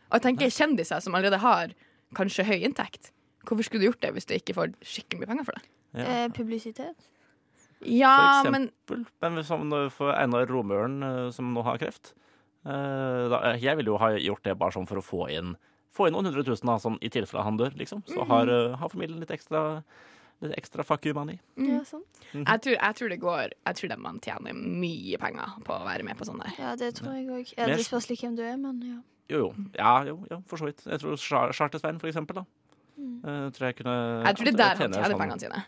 Og 0.08 0.16
jeg 0.16 0.22
tenker 0.22 0.48
kjendiser 0.56 1.02
som 1.04 1.14
allerede 1.14 1.38
har 1.42 1.74
kanskje 2.16 2.46
høy 2.48 2.64
inntekt. 2.64 3.10
Hvorfor 3.44 3.64
skulle 3.68 3.84
du 3.84 3.90
gjort 3.90 4.00
det 4.00 4.14
hvis 4.16 4.24
du 4.24 4.32
ikke 4.34 4.54
får 4.56 4.72
skikkelig 4.80 5.20
mye 5.20 5.28
penger 5.28 5.44
for 5.44 5.52
det? 5.58 5.62
Ja. 5.92 6.06
Eh, 6.08 6.28
publisitet. 6.32 6.96
Ja, 7.84 8.16
For 8.42 8.48
eksempel. 8.48 9.04
Men 9.20 9.44
som 9.44 9.68
for 9.90 10.12
Einar 10.16 10.46
Romøren, 10.48 11.02
eh, 11.02 11.30
som 11.36 11.52
nå 11.52 11.62
har 11.66 11.76
kreft 11.82 12.14
Jeg 12.64 13.76
ville 13.76 13.90
jo 13.90 13.98
ha 13.98 14.10
gjort 14.18 14.42
det 14.46 14.56
bare 14.58 14.70
sånn 14.72 14.86
for 14.88 15.00
å 15.00 15.04
få 15.04 15.28
inn 15.30 15.56
Få 15.92 16.06
inn 16.08 16.14
noen 16.14 16.24
hundre 16.30 16.40
tusen, 16.46 16.64
da, 16.70 16.78
sånn, 16.80 16.94
i 17.04 17.10
tilfelle 17.12 17.42
han 17.44 17.58
dør, 17.58 17.74
liksom. 17.76 18.00
Så 18.08 18.24
har, 18.24 18.48
eh, 18.48 18.76
har 18.80 18.88
familien 18.88 19.18
litt 19.20 19.28
ekstra 19.34 19.82
Litt 20.42 20.56
ekstra 20.58 20.82
fuck 20.84 21.04
you 21.06 21.12
money. 21.14 21.36
Ja, 21.56 21.84
sant. 21.84 22.02
jeg 22.32 22.44
tror, 22.64 22.74
jeg 22.74 22.94
tror 22.98 23.08
det 23.12 23.18
går 23.20 23.50
Jeg 23.66 23.74
tror 23.76 23.88
det 23.92 23.98
man 23.98 24.18
tjener 24.18 24.52
mye 24.56 25.18
penger 25.20 25.52
på 25.62 25.70
å 25.76 25.84
være 25.86 26.02
med 26.02 26.16
på 26.18 26.24
sånn 26.26 26.40
der. 26.42 26.50
Ja, 26.58 26.74
det 26.74 26.94
tror 26.96 27.12
jeg 27.14 27.28
òg. 27.28 27.52
Ja, 27.58 27.66
Det 27.66 27.84
spørs 27.86 28.08
litt 28.10 28.20
hvem 28.24 28.34
du 28.36 28.42
er, 28.42 28.56
men 28.56 28.80
ja. 28.82 28.96
Jo, 29.28 29.38
jo. 29.38 29.52
Ja, 29.78 30.02
jo, 30.04 30.16
ja, 30.30 30.38
for 30.46 30.56
så 30.58 30.64
vidt. 30.66 30.82
Jeg 30.84 30.98
tror 30.98 31.14
Char- 31.16 31.52
Charter-Svein, 31.52 32.00
for 32.00 32.08
eksempel, 32.10 32.34
da. 32.40 32.44
Eh, 32.98 33.50
tror 33.54 33.68
jeg 33.70 33.76
kunne 33.76 34.24
Jeg 34.24 34.36
tror 34.36 34.44
det 34.44 34.54
er 34.54 34.56
der 34.56 34.74
han 34.76 34.92
tjener 34.92 35.04
sånn- 35.12 35.20
pengene 35.20 35.40
sine. 35.40 35.54
eh, 35.54 35.62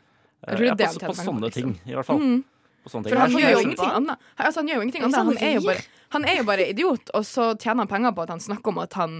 Jeg 0.48 0.56
tror 0.56 0.58
det 0.58 0.64
er 0.64 0.66
ja, 0.66 0.74
det 0.74 0.84
på, 0.84 0.90
han 0.90 0.98
tjener 0.98 1.08
på 1.08 1.14
sånne 1.14 1.28
sånne 1.30 1.46
liksom. 1.46 1.62
ting, 1.62 1.80
i 1.86 1.94
hvert 1.94 2.06
fall. 2.06 2.18
Mm. 2.18 2.44
På 2.84 2.92
sånne 2.92 3.08
ting. 3.08 3.14
For 3.14 3.22
han 3.22 3.32
han, 3.32 3.40
gjør 3.40 3.54
jo 3.54 3.62
ingenting 3.64 3.94
annet. 3.98 4.26
Altså, 4.36 4.60
han 4.60 4.68
gjør 4.68 4.76
jo 4.76 4.84
ingenting 4.84 5.06
annet. 5.06 5.18
Han 5.30 5.38
er, 5.40 5.54
jo 5.56 5.64
bare, 5.64 5.84
han 6.14 6.28
er 6.28 6.36
jo 6.38 6.44
bare 6.50 6.66
idiot, 6.68 7.14
og 7.16 7.24
så 7.28 7.46
tjener 7.56 7.84
han 7.86 7.90
penger 7.90 8.12
på 8.16 8.26
at 8.26 8.34
han 8.34 8.42
snakker 8.44 8.74
om 8.74 8.82
at 8.84 8.98
han 9.00 9.16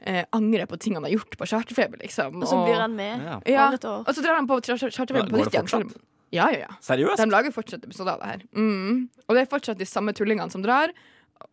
eh, 0.00 0.24
angrer 0.36 0.68
på 0.68 0.78
ting 0.82 0.98
han 0.98 1.06
har 1.08 1.14
gjort 1.14 1.38
på 1.40 1.48
charterfeber, 1.48 2.02
liksom. 2.04 2.36
Og 2.42 2.50
så 2.50 2.60
blir 2.66 2.82
han 2.82 2.96
med 2.98 3.24
Ja. 3.48 3.70
Og 3.72 4.12
så 4.12 4.20
drar 4.24 4.36
han 4.40 4.48
på 4.50 4.60
char- 4.60 4.78
char- 4.78 4.92
charterfeber 4.92 5.32
på 5.32 5.40
nytt 5.40 5.56
igjen. 5.56 5.94
Ja, 6.34 6.48
ja, 6.50 6.66
ja. 6.66 6.72
Seriøst? 6.82 7.22
De 7.22 7.30
lager 7.30 7.54
fortsatt 7.54 7.84
episoder 7.86 8.16
av 8.16 8.20
det 8.24 8.32
her. 8.34 8.40
Mm. 8.58 9.08
Og 9.28 9.36
det 9.36 9.44
er 9.44 9.50
fortsatt 9.50 9.78
de 9.78 9.86
samme 9.86 10.12
tullingene 10.12 10.50
som 10.52 10.64
drar, 10.64 10.92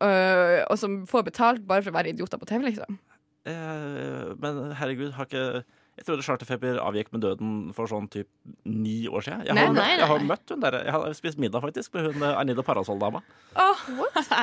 øh, 0.01 0.59
og 0.67 0.77
som 0.81 1.03
får 1.07 1.27
betalt 1.29 1.67
bare 1.69 1.85
for 1.85 1.93
å 1.93 1.97
være 1.99 2.11
idioter 2.15 2.41
på 2.41 2.49
TV, 2.49 2.65
liksom. 2.71 2.97
Eh, 3.45 4.33
men 4.39 4.73
herregud, 4.79 5.13
har 5.13 5.29
ikke 5.29 5.63
Jeg 5.93 6.07
trodde 6.07 6.23
Charterfeber 6.25 6.79
avgikk 6.81 7.11
med 7.13 7.21
døden 7.21 7.49
for 7.77 7.85
sånn 7.89 8.07
typ 8.09 8.25
ni 8.65 9.03
år 9.05 9.21
siden. 9.27 9.43
Jeg 9.45 9.53
har, 9.53 9.59
Nei, 9.59 9.65
møtt, 9.69 9.77
nei, 9.77 9.97
jeg 9.99 10.09
har 10.09 10.23
møtt 10.25 10.53
hun 10.53 10.63
der 10.63 10.77
Jeg 10.79 10.93
har 10.95 11.13
spist 11.13 11.41
middag 11.41 11.61
faktisk 11.61 11.93
med 11.93 12.07
hun 12.07 12.25
eh, 12.25 12.39
Anida 12.39 12.65
Parasol-dama. 12.65 13.21
Oh, 13.53 13.83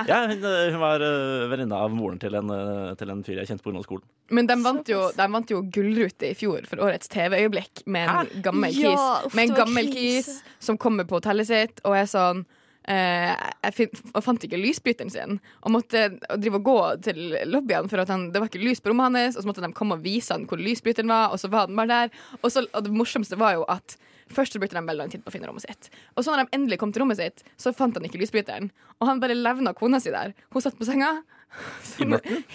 Ja, 0.07 0.21
hun, 0.31 0.45
eh, 0.47 0.71
hun 0.71 0.79
var 0.79 1.03
uh, 1.03 1.49
venninne 1.51 1.75
av 1.75 1.91
moren 1.95 2.21
til 2.23 2.39
en, 2.39 2.55
uh, 2.55 2.93
til 3.01 3.11
en 3.11 3.25
fyr 3.27 3.41
jeg 3.43 3.51
kjente 3.51 3.67
på 3.67 3.73
ungdomsskolen. 3.73 4.07
Men 4.31 4.47
de 4.47 4.57
vant, 4.63 4.95
jo, 4.95 5.03
de 5.17 5.27
vant 5.35 5.51
jo 5.51 5.65
Gullrute 5.75 6.31
i 6.31 6.39
fjor 6.39 6.71
for 6.71 6.87
årets 6.87 7.11
TV-øyeblikk 7.11 7.83
med 7.91 8.07
en 8.15 8.47
gammel 8.47 8.71
kis. 8.71 8.87
Ja, 8.87 9.21
Med 9.35 9.49
en 9.49 9.59
gammel 9.59 9.91
kis 9.91 10.31
som 10.63 10.79
kommer 10.79 11.09
på 11.11 11.19
hotellet 11.19 11.51
sitt 11.51 11.83
og 11.83 11.99
er 11.99 12.07
sånn 12.11 12.45
eh, 12.47 12.60
jeg 12.89 13.75
fin, 13.77 13.91
og 14.15 14.25
fant 14.25 14.45
ikke 14.47 14.59
lysbryteren 14.59 15.13
sin 15.13 15.37
og 15.61 15.75
måtte 15.75 16.07
drive 16.41 16.59
og 16.59 16.65
gå 16.67 16.79
til 17.05 17.19
lobbyen 17.47 17.91
for 17.93 18.03
at 18.03 18.11
han, 18.11 18.31
det 18.33 18.41
var 18.41 18.49
ikke 18.51 18.63
lys 18.63 18.81
på 18.83 18.91
rommet 18.91 19.19
hans. 19.21 19.37
Og 19.37 19.45
så 19.45 19.51
måtte 19.51 19.65
de 19.65 19.73
komme 19.77 19.99
og 19.99 20.05
vise 20.05 20.33
han 20.35 20.47
hvor 20.51 20.59
lysbryteren 20.61 21.13
var, 21.13 21.31
og 21.31 21.43
så 21.43 21.53
var 21.53 21.69
den 21.69 21.79
bare 21.79 21.93
der. 21.93 22.15
Og, 22.41 22.49
så, 22.51 22.65
og 22.73 22.87
det 22.87 22.95
morsomste 22.95 23.39
var 23.41 23.59
jo 23.59 23.67
at 23.71 23.99
Først 24.31 24.55
så 24.55 24.61
brukte 24.63 24.79
de 24.79 24.87
veldig 24.87 25.03
lang 25.03 25.11
tid 25.11 25.25
på 25.25 25.31
å 25.31 25.35
finne 25.35 25.49
rommet 25.51 25.65
sitt. 25.65 25.89
Og 26.15 26.23
så 26.23 26.31
når 26.31 26.45
de 26.45 26.55
endelig 26.55 26.79
kom 26.79 26.93
til 26.95 27.03
rommet 27.03 27.19
sitt, 27.19 27.43
så 27.59 27.73
fant 27.75 27.97
han 27.99 28.05
ikke 28.07 28.21
lysbryteren. 28.21 28.69
Og 29.01 29.09
han 29.09 29.19
bare 29.23 29.35
levna 29.35 29.73
kona 29.75 29.99
si 29.99 30.13
der. 30.15 30.37
Hun 30.55 30.63
satt 30.63 30.79
på 30.79 30.87
senga. 30.87 31.17
I 31.99 32.07
mørket? 32.07 32.47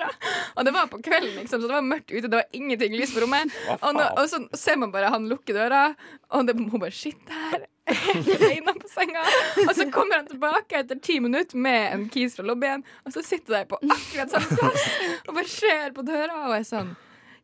Og 0.56 0.64
det 0.64 0.72
var 0.74 0.86
på 0.90 1.00
kvelden, 1.02 1.34
liksom, 1.40 1.60
så 1.60 1.66
det 1.66 1.74
var 1.74 1.84
mørkt 1.86 2.12
ute. 2.12 2.28
Det 2.28 2.38
var 2.38 2.46
ingenting 2.56 2.94
lys 2.94 3.12
på 3.14 3.24
rommet. 3.24 3.52
Og, 3.80 3.90
nå, 3.96 4.06
og 4.16 4.22
så 4.30 4.40
ser 4.56 4.78
man 4.80 4.94
bare 4.94 5.10
han 5.12 5.26
lukke 5.30 5.54
døra, 5.56 5.90
og 6.30 6.46
det, 6.48 6.54
hun 6.56 6.80
bare 6.80 6.94
sitter 6.94 7.42
her 7.50 7.66
alene 8.36 8.74
på 8.78 8.90
senga. 8.90 9.26
Og 9.66 9.74
så 9.76 9.86
kommer 9.92 10.20
han 10.20 10.30
tilbake 10.30 10.82
etter 10.82 10.98
ti 11.02 11.18
minutter 11.22 11.60
med 11.60 11.86
en 11.94 12.08
kis 12.12 12.38
fra 12.38 12.46
lobbyen, 12.46 12.84
og 13.04 13.14
så 13.14 13.24
sitter 13.26 13.60
de 13.60 13.62
på 13.70 13.80
akkurat 13.82 14.34
samme 14.34 14.58
plass 14.60 14.88
og 15.26 15.36
bare 15.36 15.48
ser 15.50 15.94
på 15.96 16.04
døra 16.06 16.42
og 16.48 16.58
er 16.58 16.66
sånn 16.66 16.92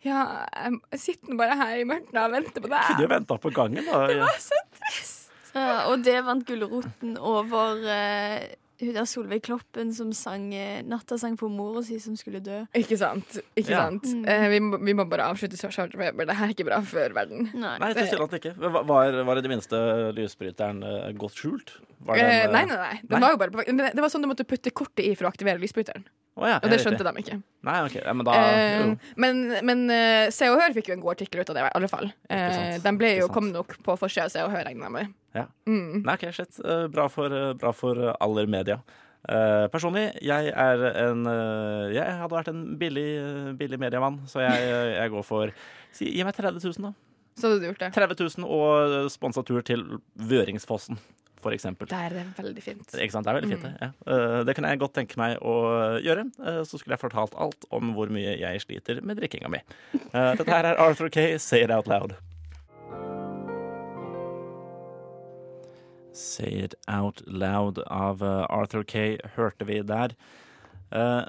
ja, 0.07 0.21
jeg 0.93 1.01
sitter 1.03 1.33
nå 1.33 1.39
bare 1.41 1.57
her 1.59 1.81
i 1.81 1.87
mørket 1.89 2.19
og 2.21 2.35
venter 2.37 2.63
på 2.63 2.69
deg. 2.71 2.91
Kunne 2.93 3.07
jo 3.07 3.11
venta 3.11 3.39
på 3.43 3.51
gangen, 3.55 3.89
da. 3.89 4.05
Det 4.07 4.19
var 4.21 4.37
så 4.39 4.61
trist. 4.77 5.25
Ja, 5.57 5.73
og 5.91 6.05
det 6.05 6.19
vant 6.27 6.45
Gulroten 6.47 7.17
over 7.17 7.81
eh, 7.91 8.45
hun 8.81 8.93
der 8.97 9.07
Solveig 9.09 9.43
Kloppen 9.47 9.93
som 9.97 10.11
sang 10.17 10.51
eh, 10.55 10.83
nattasang 10.87 11.37
for 11.41 11.49
mora 11.53 11.83
si 11.87 11.99
som 12.03 12.17
skulle 12.19 12.43
dø. 12.45 12.63
Ikke 12.77 12.99
sant. 13.01 13.39
Ikke 13.57 13.73
Ja. 13.73 13.87
sant? 13.87 14.05
Mm. 14.05 14.27
Eh, 14.29 14.47
vi, 14.53 14.61
må, 14.61 14.81
vi 14.85 14.95
må 14.99 15.07
bare 15.09 15.31
avslutte 15.31 15.57
charterfeber. 15.57 16.27
Det 16.29 16.37
her 16.37 16.51
er 16.51 16.55
ikke 16.55 16.69
bra 16.69 16.81
for 16.85 17.17
verden. 17.17 17.49
Nei. 17.55 17.77
Nei, 17.83 17.93
tilsynelatende 17.97 18.43
ikke. 18.43 18.55
Var, 18.61 19.25
var, 19.31 19.37
i 19.41 19.45
det 19.47 19.53
minste 19.53 19.81
lysbryteren 20.17 20.83
uh, 20.85 21.11
godt 21.17 21.41
skjult? 21.41 21.77
Var 22.07 22.17
Eh, 22.21 22.45
den, 22.45 22.53
nei, 22.53 22.63
eh, 22.63 22.69
nei, 22.69 22.77
nei. 22.77 23.01
Den 23.03 23.17
Nei? 23.17 23.21
var 23.25 23.35
jo 23.35 23.41
bare 23.41 23.51
på, 23.55 23.65
det 23.67 23.91
det 23.97 24.03
var 24.05 24.13
sånn 24.13 24.23
du 24.25 24.29
måtte 24.31 24.45
putte 24.47 24.71
kortet 24.71 25.05
i 25.07 25.15
for 25.17 25.27
å 25.27 25.33
aktivere 25.33 25.59
lysbryteren. 25.63 26.05
Oh, 26.37 26.45
ja, 26.45 26.59
Og 26.61 26.69
det 26.69 26.83
skjønte 26.83 27.01
de 27.01 27.13
ikke. 27.23 27.39
Nei, 27.65 27.77
ok. 27.87 27.95
Ja, 27.97 28.13
men 28.13 28.27
da 28.29 28.33
uh, 28.37 28.91
men 29.17 29.39
men 29.65 29.87
eh, 29.91 30.27
Se 30.35 30.51
og 30.53 30.61
Hør 30.61 30.75
fikk 30.77 30.91
jo 30.91 30.97
en 30.99 31.01
god 31.01 31.15
artikkel 31.15 31.41
ut 31.41 31.49
av 31.49 31.57
det, 31.57 31.63
i 31.65 31.71
alle 31.79 31.89
fall. 31.89 32.11
Eh, 32.29 32.77
den 32.85 32.99
ble 33.01 33.15
jo 33.23 33.31
kom 33.33 33.49
nok 33.55 33.79
på 33.87 33.97
forsida 33.97 34.27
av 34.29 34.35
Se 34.35 34.43
og 34.45 34.53
Hør, 34.53 34.67
regner 34.69 34.85
jeg 34.91 34.95
med. 34.99 35.15
Ja. 35.37 35.47
Mm. 35.69 36.03
Nei, 36.07 36.15
ok, 36.17 36.27
shit. 36.35 36.61
Eh, 36.65 36.87
Bra 36.93 37.09
for, 37.13 37.33
eh, 37.33 37.53
bra 37.61 37.73
for 37.77 37.99
eh, 38.09 38.15
aller 38.25 38.49
media. 38.51 38.81
Uh, 39.27 39.67
personlig, 39.73 40.05
jeg 40.23 40.53
er 40.55 40.83
en 41.01 41.25
uh, 41.27 41.89
Jeg 41.91 42.05
hadde 42.21 42.31
vært 42.31 42.47
en 42.53 42.61
billig, 42.79 43.07
billig 43.59 43.79
mediemann, 43.83 44.21
så 44.31 44.39
jeg, 44.45 44.69
jeg 44.93 45.11
går 45.11 45.25
for 45.27 45.51
si, 45.91 46.13
Gi 46.15 46.23
meg 46.23 46.37
30 46.37 46.61
000, 46.63 46.85
da. 46.85 46.93
Så 47.35 47.49
hadde 47.51 47.59
du 47.59 47.67
gjort 47.67 47.81
det. 47.83 47.89
30 47.97 48.21
000 48.39 48.47
og 48.47 49.11
sponsa 49.11 49.43
tur 49.43 49.65
til 49.67 49.83
Vøringsfossen, 50.31 51.01
for 51.43 51.57
eksempel. 51.57 51.91
Der 51.91 52.07
er 52.07 52.15
det 52.21 52.25
veldig 52.39 52.63
fint. 52.69 52.87
Ikke 52.95 53.17
sant? 53.17 53.27
Det 53.27 53.35
er 53.35 53.41
veldig 53.41 53.51
fint, 53.51 53.67
Mm. 53.67 53.75
det. 53.75 53.89
Ja. 53.89 53.91
Uh, 54.07 54.39
det 54.47 54.55
kunne 54.61 54.71
jeg 54.71 54.83
godt 54.85 54.95
tenke 55.01 55.19
meg 55.19 55.43
å 55.43 55.57
gjøre. 56.07 56.29
Så 56.63 56.79
skulle 56.79 56.95
jeg 56.95 57.03
fortalt 57.03 57.35
alt 57.35 57.67
om 57.75 57.97
hvor 57.99 58.07
mye 58.15 58.39
jeg 58.39 58.63
sliter 58.63 59.03
med 59.03 59.19
drikkinga 59.19 59.51
mi. 59.51 59.59
Dette 60.15 60.47
her 60.53 60.71
er 60.71 60.79
Arthur 60.87 61.11
Kay, 61.11 61.35
Say 61.43 61.67
It 61.67 61.75
Out 61.75 61.91
Loud. 61.91 62.15
Say 66.17 66.65
It 66.65 66.75
Out 66.89 67.23
Loud 67.27 67.79
av 67.79 68.23
eh, 68.25 68.47
Arthur 68.49 68.85
Kay 68.89 69.19
hørte 69.37 69.67
vi 69.69 69.83
der. 69.85 70.15
Uh, 70.89 71.29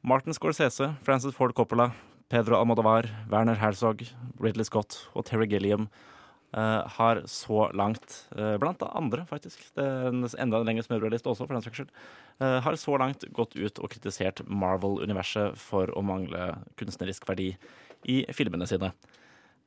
Martin 0.00 0.32
Scorsese, 0.32 0.94
Francis 1.04 1.34
Ford 1.36 1.52
Coppola, 1.54 1.90
Pedro 2.32 2.56
Almodovar, 2.56 3.10
Werner 3.30 3.60
Herzog, 3.60 4.06
Ridley 4.40 4.64
Scott 4.64 4.96
og 5.12 5.26
Terry 5.28 5.50
Gilliam 5.50 5.88
uh, 6.56 6.80
har 6.96 7.20
så 7.28 7.66
langt, 7.76 8.22
uh, 8.38 8.56
blant 8.62 8.80
andre 8.88 9.26
faktisk, 9.28 9.66
det 9.76 9.84
er 9.84 10.08
en 10.08 10.24
enda 10.24 10.62
lengre 10.64 10.86
smørbrødliste 10.86 11.28
også, 11.28 11.44
for 11.44 11.58
den 11.58 11.66
saks 11.66 11.82
skyld, 11.82 11.96
har 12.42 12.74
så 12.80 12.96
langt 12.98 13.22
gått 13.36 13.52
ut 13.54 13.76
og 13.78 13.92
kritisert 13.92 14.40
Marvel-universet 14.48 15.60
for 15.60 15.92
å 15.94 16.00
mangle 16.02 16.54
kunstnerisk 16.80 17.28
verdi 17.28 17.52
i 18.08 18.22
filmene 18.34 18.66
sine. 18.66 18.90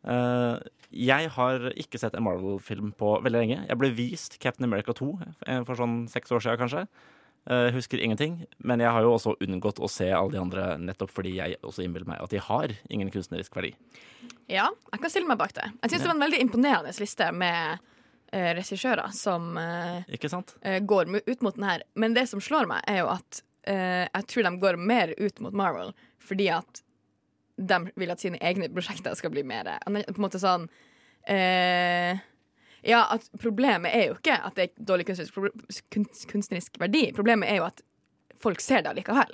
Eh, 0.06 0.56
jeg 0.96 1.32
har 1.36 1.68
ikke 1.76 2.00
sett 2.00 2.16
en 2.16 2.24
Marvel-film 2.26 2.94
på 2.98 3.18
veldig 3.26 3.42
lenge. 3.42 3.60
Jeg 3.68 3.80
ble 3.82 3.92
vist 3.98 4.40
Captain 4.40 4.68
America 4.68 4.96
2 4.96 5.12
eh, 5.26 5.62
for 5.68 5.80
sånn 5.80 6.06
seks 6.12 6.32
år 6.32 6.46
siden, 6.46 6.62
kanskje. 6.62 6.86
Eh, 7.50 7.70
husker 7.76 8.02
ingenting. 8.02 8.46
Men 8.58 8.82
jeg 8.82 8.90
har 8.90 9.06
jo 9.06 9.12
også 9.14 9.36
unngått 9.46 9.78
å 9.78 9.90
se 9.92 10.08
alle 10.10 10.34
de 10.34 10.42
andre 10.42 10.64
nettopp 10.82 11.12
fordi 11.14 11.36
jeg 11.38 11.60
også 11.62 11.84
innbiller 11.86 12.10
meg 12.10 12.24
at 12.24 12.34
de 12.34 12.42
har 12.42 12.74
ingen 12.90 13.12
kunstnerisk 13.14 13.58
verdi. 13.58 13.76
Ja, 14.50 14.72
jeg 14.94 15.02
kan 15.04 15.14
stille 15.14 15.30
meg 15.30 15.38
bak 15.42 15.54
det. 15.58 15.68
Jeg 15.84 15.92
syns 15.92 16.02
det 16.02 16.10
var 16.10 16.16
en 16.16 16.26
veldig 16.26 16.40
imponerende 16.42 16.94
liste 17.02 17.28
med 17.38 17.84
uh, 17.84 18.50
regissører 18.58 19.14
som 19.14 19.60
uh, 19.62 20.02
eh, 20.10 20.80
går 20.82 21.14
ut 21.22 21.46
mot 21.46 21.54
den 21.54 21.68
her. 21.70 21.86
Men 21.94 22.18
det 22.18 22.26
som 22.34 22.42
slår 22.42 22.70
meg, 22.72 22.82
er 22.90 23.04
jo 23.04 23.12
at 23.14 23.44
jeg 23.66 24.26
tror 24.30 24.46
de 24.46 24.50
går 24.62 24.76
mer 24.78 25.10
ut 25.18 25.40
mot 25.42 25.56
Marvel 25.58 25.88
fordi 26.22 26.52
at 26.54 26.84
de 27.56 27.80
vil 27.96 28.12
at 28.12 28.22
sine 28.22 28.40
egne 28.44 28.70
prosjekter 28.74 29.16
skal 29.16 29.32
bli 29.32 29.44
mer 29.48 29.70
På 29.86 29.94
en 29.96 30.24
måte 30.24 30.42
sånn 30.42 30.68
eh, 31.32 32.20
Ja, 32.86 33.06
at 33.16 33.30
problemet 33.42 33.96
er 33.96 34.10
jo 34.10 34.18
ikke 34.18 34.36
at 34.36 34.58
det 34.58 34.68
er 34.68 34.88
dårlig 34.92 35.08
kunstnerisk, 35.08 35.88
kunst, 35.94 36.26
kunstnerisk 36.30 36.80
verdi. 36.82 37.08
Problemet 37.16 37.50
er 37.50 37.62
jo 37.62 37.70
at 37.70 37.82
folk 38.42 38.62
ser 38.62 38.84
det 38.86 38.92
allikevel. 38.92 39.32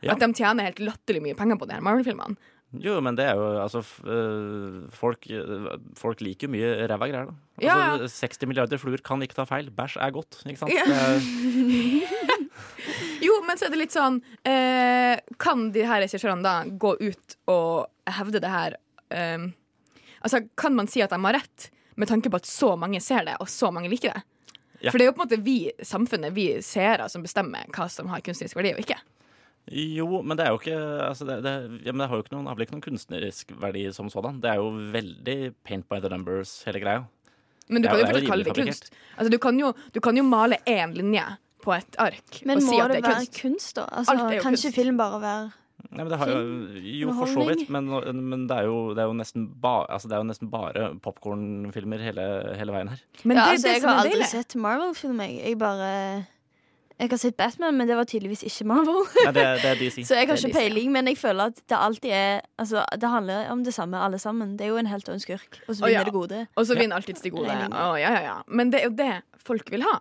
Ja. 0.00 0.14
At 0.14 0.24
de 0.24 0.32
tjener 0.32 0.70
helt 0.70 0.80
latterlig 0.82 1.22
mye 1.22 1.36
penger 1.38 1.60
på 1.60 1.68
de 1.68 1.76
her 1.76 1.84
Marvel-filmene. 1.84 2.49
Jo, 2.78 3.00
men 3.02 3.16
det 3.18 3.24
er 3.26 3.34
jo 3.34 3.46
altså 3.58 3.80
øh, 4.06 4.84
folk, 4.94 5.26
øh, 5.34 5.72
folk 5.98 6.20
liker 6.22 6.46
jo 6.46 6.52
mye 6.54 6.68
ræva 6.86 7.08
greier, 7.10 7.26
da. 7.26 7.34
Ja, 7.64 7.78
Altså, 7.96 8.28
60 8.28 8.46
milliarder 8.46 8.78
fluer 8.78 9.02
kan 9.02 9.18
ikke 9.26 9.34
ta 9.34 9.42
feil. 9.48 9.72
Bæsj 9.74 9.96
er 9.98 10.12
godt, 10.14 10.38
ikke 10.46 10.60
sant? 10.60 10.70
Ja. 10.70 10.86
Er, 10.86 11.18
Jo, 13.24 13.32
men 13.46 13.58
så 13.58 13.66
er 13.66 13.72
det 13.74 13.80
litt 13.80 13.94
sånn 13.94 14.18
eh, 14.48 15.18
Kan 15.40 15.68
de 15.74 15.84
her 15.86 16.02
regissørene 16.02 16.44
da 16.44 16.54
gå 16.68 16.94
ut 17.00 17.36
og 17.52 18.14
hevde 18.16 18.40
det 18.42 18.52
her 18.52 18.76
eh, 19.12 19.46
Altså, 20.20 20.42
kan 20.58 20.74
man 20.76 20.88
si 20.90 21.02
at 21.04 21.12
de 21.12 21.18
har 21.24 21.36
rett, 21.38 21.70
med 21.96 22.10
tanke 22.10 22.28
på 22.32 22.40
at 22.40 22.48
så 22.48 22.74
mange 22.76 23.00
ser 23.00 23.24
det, 23.24 23.38
og 23.40 23.48
så 23.48 23.70
mange 23.72 23.88
liker 23.92 24.12
det? 24.12 24.20
Ja. 24.84 24.92
For 24.92 25.00
det 25.00 25.06
er 25.06 25.10
jo 25.10 25.14
på 25.16 25.22
en 25.22 25.28
måte 25.28 25.38
vi, 25.44 25.56
samfunnet, 25.84 26.34
vi 26.36 26.44
seere, 26.64 27.06
som 27.12 27.24
bestemmer 27.24 27.64
hva 27.72 27.86
som 27.92 28.08
har 28.12 28.20
kunstnerisk 28.24 28.56
verdi 28.56 28.74
og 28.74 28.82
ikke. 28.84 28.98
Jo, 29.70 30.22
men 30.26 30.36
det 30.38 30.46
er 30.46 30.50
jo 30.54 30.58
ikke 30.58 30.78
altså 31.06 31.26
det, 31.28 31.36
det, 31.46 31.52
ja, 31.86 31.92
men 31.94 32.02
det 32.02 32.08
har 32.10 32.18
jo 32.18 32.24
ikke 32.24 32.34
noen, 32.34 32.48
har 32.50 32.56
vel 32.58 32.66
ikke 32.66 32.74
noen 32.76 32.84
kunstnerisk 32.88 33.52
verdi 33.60 33.84
som 33.94 34.10
sådan. 34.10 34.40
Det 34.42 34.50
er 34.50 34.58
jo 34.58 34.70
veldig 34.94 35.38
paint 35.66 35.86
by 35.90 36.00
the 36.02 36.10
numbers, 36.10 36.56
hele 36.66 36.82
greia. 36.82 37.04
Men 37.70 37.84
du 37.84 37.88
kan 37.88 38.00
jo 38.00 38.02
det 38.02 38.10
fortsatt 38.10 38.30
kalle 38.32 38.48
det 38.48 38.56
kunst. 38.58 38.90
Altså, 39.16 39.30
du, 39.30 39.38
kan 39.38 39.60
jo, 39.62 39.70
du 39.94 40.00
kan 40.02 40.16
jo 40.18 40.24
male 40.26 40.58
én 40.66 40.90
linje 40.96 41.22
på 41.62 41.74
et 41.76 41.96
ark 42.02 42.40
Men 42.48 42.56
og 42.58 42.64
si 42.66 42.72
må 42.72 42.82
at 42.82 42.90
det 42.90 42.96
det 42.98 43.04
er 43.04 43.08
være 43.12 43.26
kunst. 43.26 43.40
kunst, 43.42 43.72
da? 43.76 43.84
Altså, 43.92 44.12
Alt 44.16 44.20
er 44.24 44.36
jo 44.38 44.42
kan 44.42 44.54
kunst. 44.56 44.64
ikke 44.64 44.80
film 44.82 44.96
bare 44.98 45.20
være 45.22 45.50
Nei, 45.90 46.04
men 46.04 46.10
det 46.12 46.18
har 46.20 46.28
jo, 46.28 46.40
jo 47.00 47.12
for 47.16 47.26
så 47.26 47.44
vidt, 47.48 47.62
men, 47.72 47.86
men 48.28 48.42
det, 48.46 48.56
er 48.58 48.66
jo, 48.68 48.90
det, 48.94 49.00
er 49.00 49.08
jo 49.08 49.14
nesten 49.16 49.46
ba, 49.62 49.86
altså 49.88 50.10
det 50.10 50.14
er 50.14 50.20
jo 50.20 50.26
nesten 50.28 50.50
bare 50.52 50.90
popkornfilmer 51.02 52.02
hele, 52.04 52.26
hele 52.58 52.74
veien 52.74 52.90
her. 52.92 53.00
Men 53.24 53.40
ja, 53.40 53.46
det 53.46 53.48
er 53.48 53.54
altså, 53.54 53.66
det 53.66 53.72
Jeg 53.72 53.82
har 53.86 54.00
aldri 54.02 54.12
deilig. 54.12 54.28
sett 54.28 54.56
Marvel-film. 54.60 55.22
Jeg. 55.24 55.38
jeg 55.46 55.58
bare 55.58 55.88
Jeg 57.00 57.08
har 57.08 57.20
sett 57.22 57.36
Batman, 57.38 57.78
men 57.80 57.88
det 57.88 57.96
var 57.96 58.04
tydeligvis 58.04 58.42
ikke 58.44 58.66
Marvel. 58.68 59.00
Ja, 59.24 59.32
det, 59.32 59.46
det 59.62 59.70
er 59.70 59.78
DC. 59.80 60.02
Så 60.08 60.18
jeg 60.18 60.28
har 60.28 60.36
ikke 60.36 60.58
peiling, 60.58 60.92
men 60.92 61.08
jeg 61.08 61.16
føler 61.16 61.48
at 61.48 61.62
det 61.64 61.78
alltid 61.78 62.12
er 62.12 62.42
Altså, 62.60 62.84
det 63.00 63.08
handler 63.08 63.48
om 63.54 63.64
det 63.64 63.72
samme, 63.72 63.96
alle 64.04 64.18
sammen. 64.20 64.56
Det 64.58 64.66
er 64.66 64.74
jo 64.74 64.80
en 64.82 64.90
helt 64.90 65.08
og 65.08 65.16
en 65.16 65.22
skurk, 65.22 65.62
og 65.64 65.74
så 65.74 65.86
vinner 65.86 65.88
vinner 65.88 65.96
ja. 65.96 66.04
det 66.04 66.12
gode. 66.12 66.46
Og 66.60 66.66
så 66.68 66.76
vinner 66.76 67.00
alltid 67.00 67.22
det 67.24 67.32
gode. 67.32 67.58
Å, 67.72 67.90
ja, 68.00 68.10
ja, 68.12 68.22
ja. 68.26 68.38
Men 68.48 68.72
det 68.72 68.82
er 68.82 68.90
jo 68.90 68.96
det 68.98 69.12
folk 69.40 69.72
vil 69.72 69.86
ha. 69.88 69.96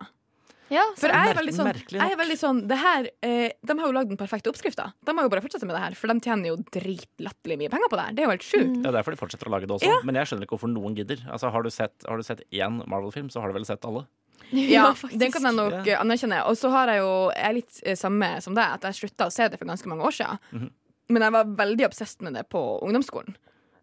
Ja, 0.70 0.84
For 1.00 1.10
jeg 1.10 1.32
er 1.32 1.38
veldig 1.40 1.54
sånn, 1.56 1.70
jeg 1.96 2.14
er 2.14 2.18
veldig 2.20 2.36
sånn 2.38 2.60
det 2.70 2.78
her, 2.78 3.08
eh, 3.26 3.56
De 3.66 3.74
har 3.74 3.88
jo 3.88 3.96
lagd 3.96 4.12
den 4.12 4.20
perfekte 4.20 4.52
oppskrifta. 4.52 4.92
De 5.02 5.16
må 5.18 5.24
jo 5.26 5.32
bare 5.34 5.42
fortsette 5.42 5.66
med 5.66 5.74
det 5.74 5.82
her, 5.82 5.96
for 5.98 6.12
de 6.12 6.22
tjener 6.22 6.52
jo 6.52 6.60
dritlatterlig 6.76 7.58
mye 7.64 7.72
penger 7.74 7.90
på 7.90 7.98
det 7.98 8.06
her. 8.06 8.14
Det 8.14 8.22
er 8.22 8.28
jo 8.28 8.34
helt 8.36 8.46
sjukt. 8.46 8.76
Mm. 8.76 8.84
Ja, 8.86 8.94
derfor 9.00 9.16
de 9.16 9.22
fortsetter 9.24 9.50
å 9.50 9.56
lage 9.56 9.70
det 9.70 9.76
også. 9.80 9.90
Ja. 9.90 9.98
Men 10.06 10.20
jeg 10.20 10.30
skjønner 10.30 10.46
ikke 10.46 10.60
hvorfor 10.60 10.74
noen 10.76 10.98
gidder. 11.00 11.24
Altså, 11.26 11.50
har, 11.56 11.66
du 11.66 11.74
sett, 11.74 11.96
har 12.06 12.22
du 12.22 12.28
sett 12.28 12.46
én 12.54 12.84
Marvel-film, 12.86 13.34
så 13.34 13.42
har 13.42 13.50
du 13.50 13.58
vel 13.58 13.66
sett 13.66 13.88
alle. 13.90 14.06
Ja, 14.52 14.94
faktisk. 14.94 15.20
det 15.20 15.32
kan 15.34 15.44
jeg 15.44 15.56
nok 15.56 15.86
Ja. 15.86 16.00
anerkjenne. 16.02 16.46
Og 16.48 16.58
så 16.58 16.70
har 16.72 16.88
jeg 16.88 17.00
jo 17.04 17.32
Jeg 17.36 17.46
er 17.50 17.54
litt 17.54 17.82
eh, 17.86 17.96
samme 17.96 18.42
som 18.42 18.56
deg, 18.56 18.66
at 18.66 18.82
jeg 18.82 18.94
slutta 19.10 19.28
å 19.28 19.32
se 19.32 19.48
det 19.48 19.60
for 19.60 19.66
ganske 19.66 19.86
mange 19.88 20.02
år 20.04 20.12
siden. 20.12 20.40
Mhm. 20.54 20.70
Men 21.10 21.22
jeg 21.26 21.32
var 21.32 21.44
veldig 21.46 21.86
obsessed 21.88 22.22
med 22.22 22.34
det 22.34 22.50
på 22.50 22.62
ungdomsskolen. 22.84 23.36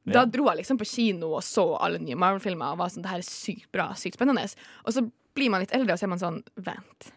Da 0.07 0.21
Ja. 0.21 0.25
dro 0.27 0.45
jeg 0.47 0.59
liksom 0.59 0.79
på 0.79 0.87
kino 0.87 1.35
og 1.35 1.43
så 1.43 1.77
alle 1.81 1.99
nye 1.99 2.15
Marvel-filmer 2.15 2.73
og 2.73 2.79
var 2.79 2.89
sånn 2.89 3.03
Det 3.03 3.11
her 3.11 3.19
er 3.19 3.23
sykt 3.23 3.71
bra, 3.73 3.89
sykt 3.95 4.15
spennende. 4.17 4.55
Og 4.87 4.93
så 4.95 5.11
blir 5.35 5.51
man 5.51 5.61
litt 5.61 5.73
eldre, 5.73 5.93
og 5.93 5.99
så 5.99 6.05
er 6.05 6.09
man 6.09 6.19
sånn 6.19 6.43
Vent. 6.57 7.11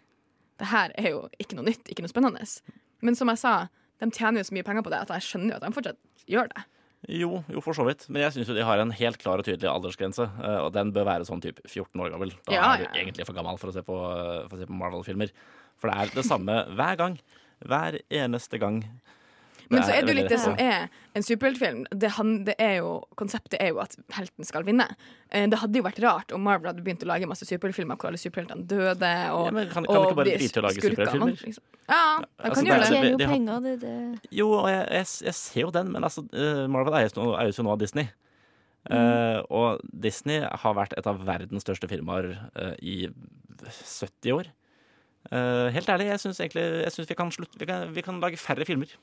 Det 0.58 0.68
her 0.68 0.92
er 0.98 1.10
jo 1.12 1.30
ikke 1.40 1.54
noe 1.56 1.66
nytt, 1.66 1.84
ikke 1.88 2.02
noe 2.02 2.10
spennende. 2.10 2.62
Men 3.02 3.16
som 3.16 3.28
jeg 3.30 3.38
sa, 3.38 3.68
de 4.00 4.10
tjener 4.12 4.40
jo 4.40 4.44
så 4.44 4.52
mye 4.58 4.64
penger 4.66 4.82
på 4.84 4.90
det 4.90 5.00
at 5.02 5.08
jeg 5.10 5.22
skjønner 5.22 5.50
jo 5.52 5.56
at 5.56 5.62
de 5.62 5.72
fortsatt 5.72 5.98
gjør 6.28 6.48
det. 6.54 6.64
Jo, 7.08 7.44
jo, 7.48 7.62
for 7.64 7.72
så 7.78 7.86
vidt. 7.88 8.04
Men 8.12 8.26
jeg 8.26 8.34
syns 8.36 8.50
jo 8.52 8.56
de 8.58 8.66
har 8.68 8.82
en 8.84 8.92
helt 8.92 9.18
klar 9.22 9.40
og 9.40 9.46
tydelig 9.48 9.70
aldersgrense. 9.72 10.26
eh, 10.44 10.58
Og 10.66 10.74
den 10.76 10.92
bør 10.92 11.06
være 11.08 11.26
sånn 11.30 11.40
typ 11.42 11.62
14 11.66 11.96
år 12.04 12.12
gammel. 12.12 12.34
Da 12.46 12.52
Ja, 12.54 12.74
er 12.74 12.78
du 12.78 12.84
ja, 12.84 12.90
ja. 12.94 13.02
egentlig 13.06 13.26
for 13.26 13.34
gammel 13.38 13.58
for 13.58 13.70
å 13.72 13.74
se 13.74 13.82
på, 13.88 13.96
på 14.52 14.68
Marvel-filmer. 14.68 15.32
For 15.80 15.90
det 15.90 15.96
er 15.98 16.16
det 16.18 16.26
samme 16.28 16.66
hver 16.76 16.98
gang. 17.00 17.16
Hver 17.64 18.00
eneste 18.12 18.60
gang. 18.60 18.82
Men 19.70 19.84
så 19.86 19.94
er 19.94 20.06
det 20.06 20.14
jo 20.14 20.18
litt 20.18 20.32
det 20.32 20.40
som 20.42 20.56
er 20.58 20.88
en 21.18 21.26
superheltfilm. 21.26 21.84
Det, 21.92 22.10
det 22.48 22.56
er 22.62 22.76
jo, 22.80 22.94
konseptet 23.20 23.60
er 23.62 23.72
jo 23.74 23.82
at 23.84 23.94
helten 24.16 24.48
skal 24.48 24.66
vinne. 24.66 24.88
Eh, 25.30 25.46
Det 25.50 25.60
hadde 25.62 25.78
jo 25.78 25.86
vært 25.86 26.00
rart 26.04 26.34
om 26.34 26.42
Marvel 26.46 26.72
hadde 26.72 26.82
begynt 26.86 27.06
å 27.06 27.10
lage 27.12 27.30
masse 27.30 27.46
superheltfilmer 27.46 28.00
hvor 28.00 28.10
alle 28.10 28.22
superheltene 28.22 28.66
døde. 28.70 29.12
Og, 29.36 29.46
Ja, 29.50 29.54
men 29.54 29.70
kan, 29.70 29.86
kan 29.86 29.96
og 29.96 30.08
ikke 30.10 30.20
bare 30.22 30.32
de 30.32 30.38
drite 30.42 30.58
i 30.58 30.62
å 30.62 30.66
lage 30.66 30.86
superheltfilmer? 30.86 31.36
liksom. 31.46 31.68
Ja, 31.90 32.02
de 32.18 32.26
Altså, 32.26 32.56
kan 32.56 32.64
det 32.64 32.72
gjøre 32.72 32.80
det. 32.80 32.90
det. 32.90 32.96
tjener 32.96 33.12
jo 33.12 33.30
penger, 33.34 33.60
det, 33.66 33.76
det. 33.84 34.34
Jo, 34.40 34.50
jeg, 34.70 34.88
jeg, 35.00 35.12
jeg 35.30 35.38
ser 35.42 35.62
jo 35.62 35.72
den, 35.78 35.94
men 35.94 36.10
altså, 36.10 36.26
eh, 36.34 36.66
Marvel 36.70 36.98
eies 37.02 37.18
jo 37.18 37.30
eies 37.38 37.62
jo 37.62 37.68
nå 37.68 37.76
av 37.76 37.82
Disney. 37.82 38.10
Eh, 38.90 39.40
og 39.54 39.84
Disney 39.92 40.42
har 40.42 40.78
vært 40.78 40.96
et 40.98 41.10
av 41.10 41.22
verdens 41.28 41.66
største 41.66 41.90
firmaer 41.92 42.32
uh, 42.56 42.74
i 42.82 43.04
70 43.60 44.34
år. 44.34 44.50
Uh, 45.30 45.68
helt 45.76 45.90
ærlig, 45.92 46.08
jeg 46.14 46.24
syns 46.24 46.40
vi, 46.42 46.66
vi, 47.60 47.80
vi 47.94 48.06
kan 48.06 48.22
lage 48.24 48.40
færre 48.40 48.66
filmer. 48.66 48.94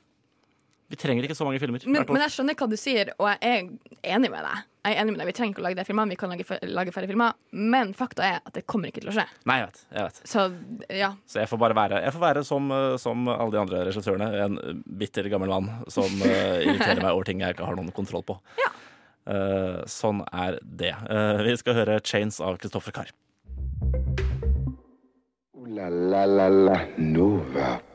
Vi 0.87 0.95
trenger 0.95 1.25
ikke 1.27 1.35
så 1.35 1.43
mange 1.43 1.59
filmer. 1.59 1.83
Men, 1.83 2.05
men 2.07 2.23
jeg 2.23 2.31
skjønner 2.31 2.55
hva 2.55 2.67
du 2.71 2.77
sier, 2.79 3.11
og 3.19 3.27
jeg 3.33 3.39
er 3.43 4.13
enig 4.15 4.29
med 4.31 4.45
deg. 4.45 4.67
Jeg 4.87 4.95
er 4.95 5.01
enig 5.01 5.13
med 5.13 5.19
deg, 5.19 5.27
Vi 5.27 5.35
trenger 5.35 5.51
ikke 5.51 5.63
å 5.63 5.65
lage 5.65 5.77
de 5.79 5.85
filmene, 5.87 6.13
vi 6.13 6.19
kan 6.19 6.31
lage, 6.31 6.59
lage 6.71 6.93
færre 6.95 7.09
filmer. 7.09 7.35
Men 7.51 7.91
fakta 7.97 8.23
er 8.23 8.37
at 8.39 8.53
det 8.55 8.63
kommer 8.71 8.87
ikke 8.87 9.03
til 9.03 9.11
å 9.11 9.17
skje. 9.17 9.25
Nei, 9.49 9.59
jeg 9.59 9.67
vet. 9.67 9.83
Jeg 9.97 10.07
vet. 10.07 10.21
Så 10.31 10.45
ja. 10.95 11.11
Så 11.27 11.41
jeg 11.43 11.51
får 11.51 11.61
bare 11.65 11.77
være, 11.81 12.01
jeg 12.07 12.15
får 12.15 12.23
være 12.23 12.45
som, 12.47 12.71
eh, 12.71 12.95
som 13.03 13.27
alle 13.35 13.51
de 13.51 13.61
andre 13.65 13.83
regissørene, 13.89 14.31
en 14.45 14.59
eh, 14.63 14.81
bitter 15.03 15.27
gammel 15.33 15.51
mann 15.51 15.69
som 15.91 16.07
eh, 16.23 16.63
irriterer 16.63 17.03
meg 17.03 17.11
over 17.11 17.27
ting 17.27 17.43
jeg 17.43 17.57
ikke 17.57 17.67
har 17.67 17.79
noen 17.79 17.93
kontroll 17.95 18.25
på. 18.27 18.39
Eh, 19.27 19.81
sånn 19.91 20.21
er 20.31 20.55
det. 20.63 20.93
Uh, 21.03 21.43
vi 21.43 21.57
skal 21.59 21.75
høre 21.75 21.97
'Chains' 21.99 22.39
av 22.39 22.55
Kristoffer 22.63 22.95
Carr. 22.95 23.11
Ooh 23.83 24.77
la 25.67 25.89
la 25.89 26.25
la 26.25 26.47
la 26.47 26.77
Nova. 26.97 27.86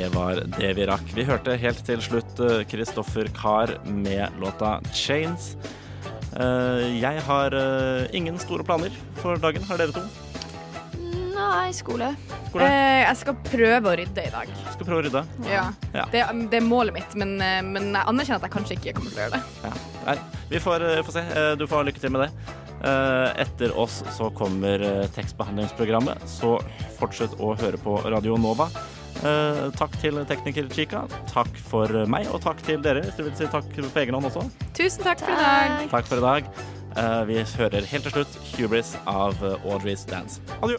Det 0.00 0.08
var 0.14 0.38
det 0.56 0.70
vi 0.78 0.84
rakk. 0.88 1.10
Vi 1.12 1.26
hørte 1.28 1.58
helt 1.60 1.80
til 1.84 2.00
slutt 2.00 2.38
Kristoffer 2.70 3.28
Carr 3.36 3.74
med 3.84 4.32
låta 4.40 4.78
'Chains'. 4.96 5.50
Eh, 6.40 7.00
jeg 7.02 7.20
har 7.26 7.52
eh, 7.52 8.06
ingen 8.16 8.38
store 8.38 8.64
planer 8.64 8.94
for 9.20 9.36
dagen. 9.36 9.62
Har 9.68 9.76
dere 9.76 9.92
to? 9.92 10.00
Nei, 11.34 11.72
skole. 11.76 12.14
Skole? 12.48 12.64
Eh, 12.64 13.00
jeg 13.02 13.18
skal 13.20 13.36
prøve 13.50 13.90
å 13.92 13.96
rydde 14.00 14.24
i 14.24 14.30
dag. 14.32 14.54
Skal 14.72 14.86
prøve 14.88 15.02
å 15.02 15.04
rydde. 15.08 15.22
Ja. 15.50 15.66
Ja. 15.92 16.06
Det, 16.14 16.22
det 16.52 16.60
er 16.62 16.64
målet 16.64 16.96
mitt, 16.96 17.16
men, 17.18 17.34
eh, 17.44 17.60
men 17.66 17.90
jeg 17.92 18.06
anerkjenner 18.14 18.40
at 18.40 18.46
jeg 18.48 18.54
kanskje 18.56 18.78
ikke 18.78 18.94
kommer 18.96 19.12
til 19.12 19.20
å 19.20 19.24
gjøre 19.26 19.36
det. 19.36 19.42
Ja. 19.66 19.72
Nei, 20.06 20.16
vi 20.54 20.62
får, 20.64 20.86
eh, 20.86 21.02
får 21.04 21.18
se. 21.18 21.26
Eh, 21.34 21.50
Du 21.60 21.66
får 21.66 21.76
ha 21.82 21.88
lykke 21.90 22.00
til 22.06 22.14
med 22.16 22.24
det. 22.24 22.30
Eh, 22.80 23.42
Etter 23.44 23.76
oss 23.76 24.00
så 24.16 24.30
kommer 24.32 24.80
eh, 24.80 25.04
tekstbehandlingsprogrammet, 25.18 26.24
så 26.30 26.56
fortsett 26.96 27.36
å 27.36 27.52
høre 27.60 27.76
på 27.76 27.98
Radio 28.08 28.38
Nova. 28.40 28.70
Eh, 29.20 29.70
Takk 29.76 29.96
til 30.00 30.16
tekniker 30.28 30.68
Chica. 30.72 31.02
Takk 31.32 31.50
for 31.68 31.92
meg, 32.08 32.28
og 32.32 32.40
takk 32.44 32.62
til 32.64 32.80
dere. 32.84 33.02
Så 33.12 33.26
vil 33.26 33.34
si 33.36 33.48
takk 33.52 33.68
på 33.76 34.00
egen 34.00 34.16
hånd 34.16 34.30
også. 34.30 34.46
Tusen 34.76 35.04
takk 35.04 35.20
for 35.24 35.32
i 35.34 35.40
dag. 35.42 35.90
Takk 35.92 36.06
for 36.08 36.16
i 36.22 36.24
dag. 36.24 36.48
Eh, 36.96 37.24
Vi 37.28 37.34
hører 37.58 37.84
helt 37.86 38.02
til 38.08 38.12
slutt 38.16 38.38
Hubris 38.56 38.96
av 39.06 39.34
Audrey's 39.64 40.06
Dance. 40.08 40.40
Adjø. 40.62 40.78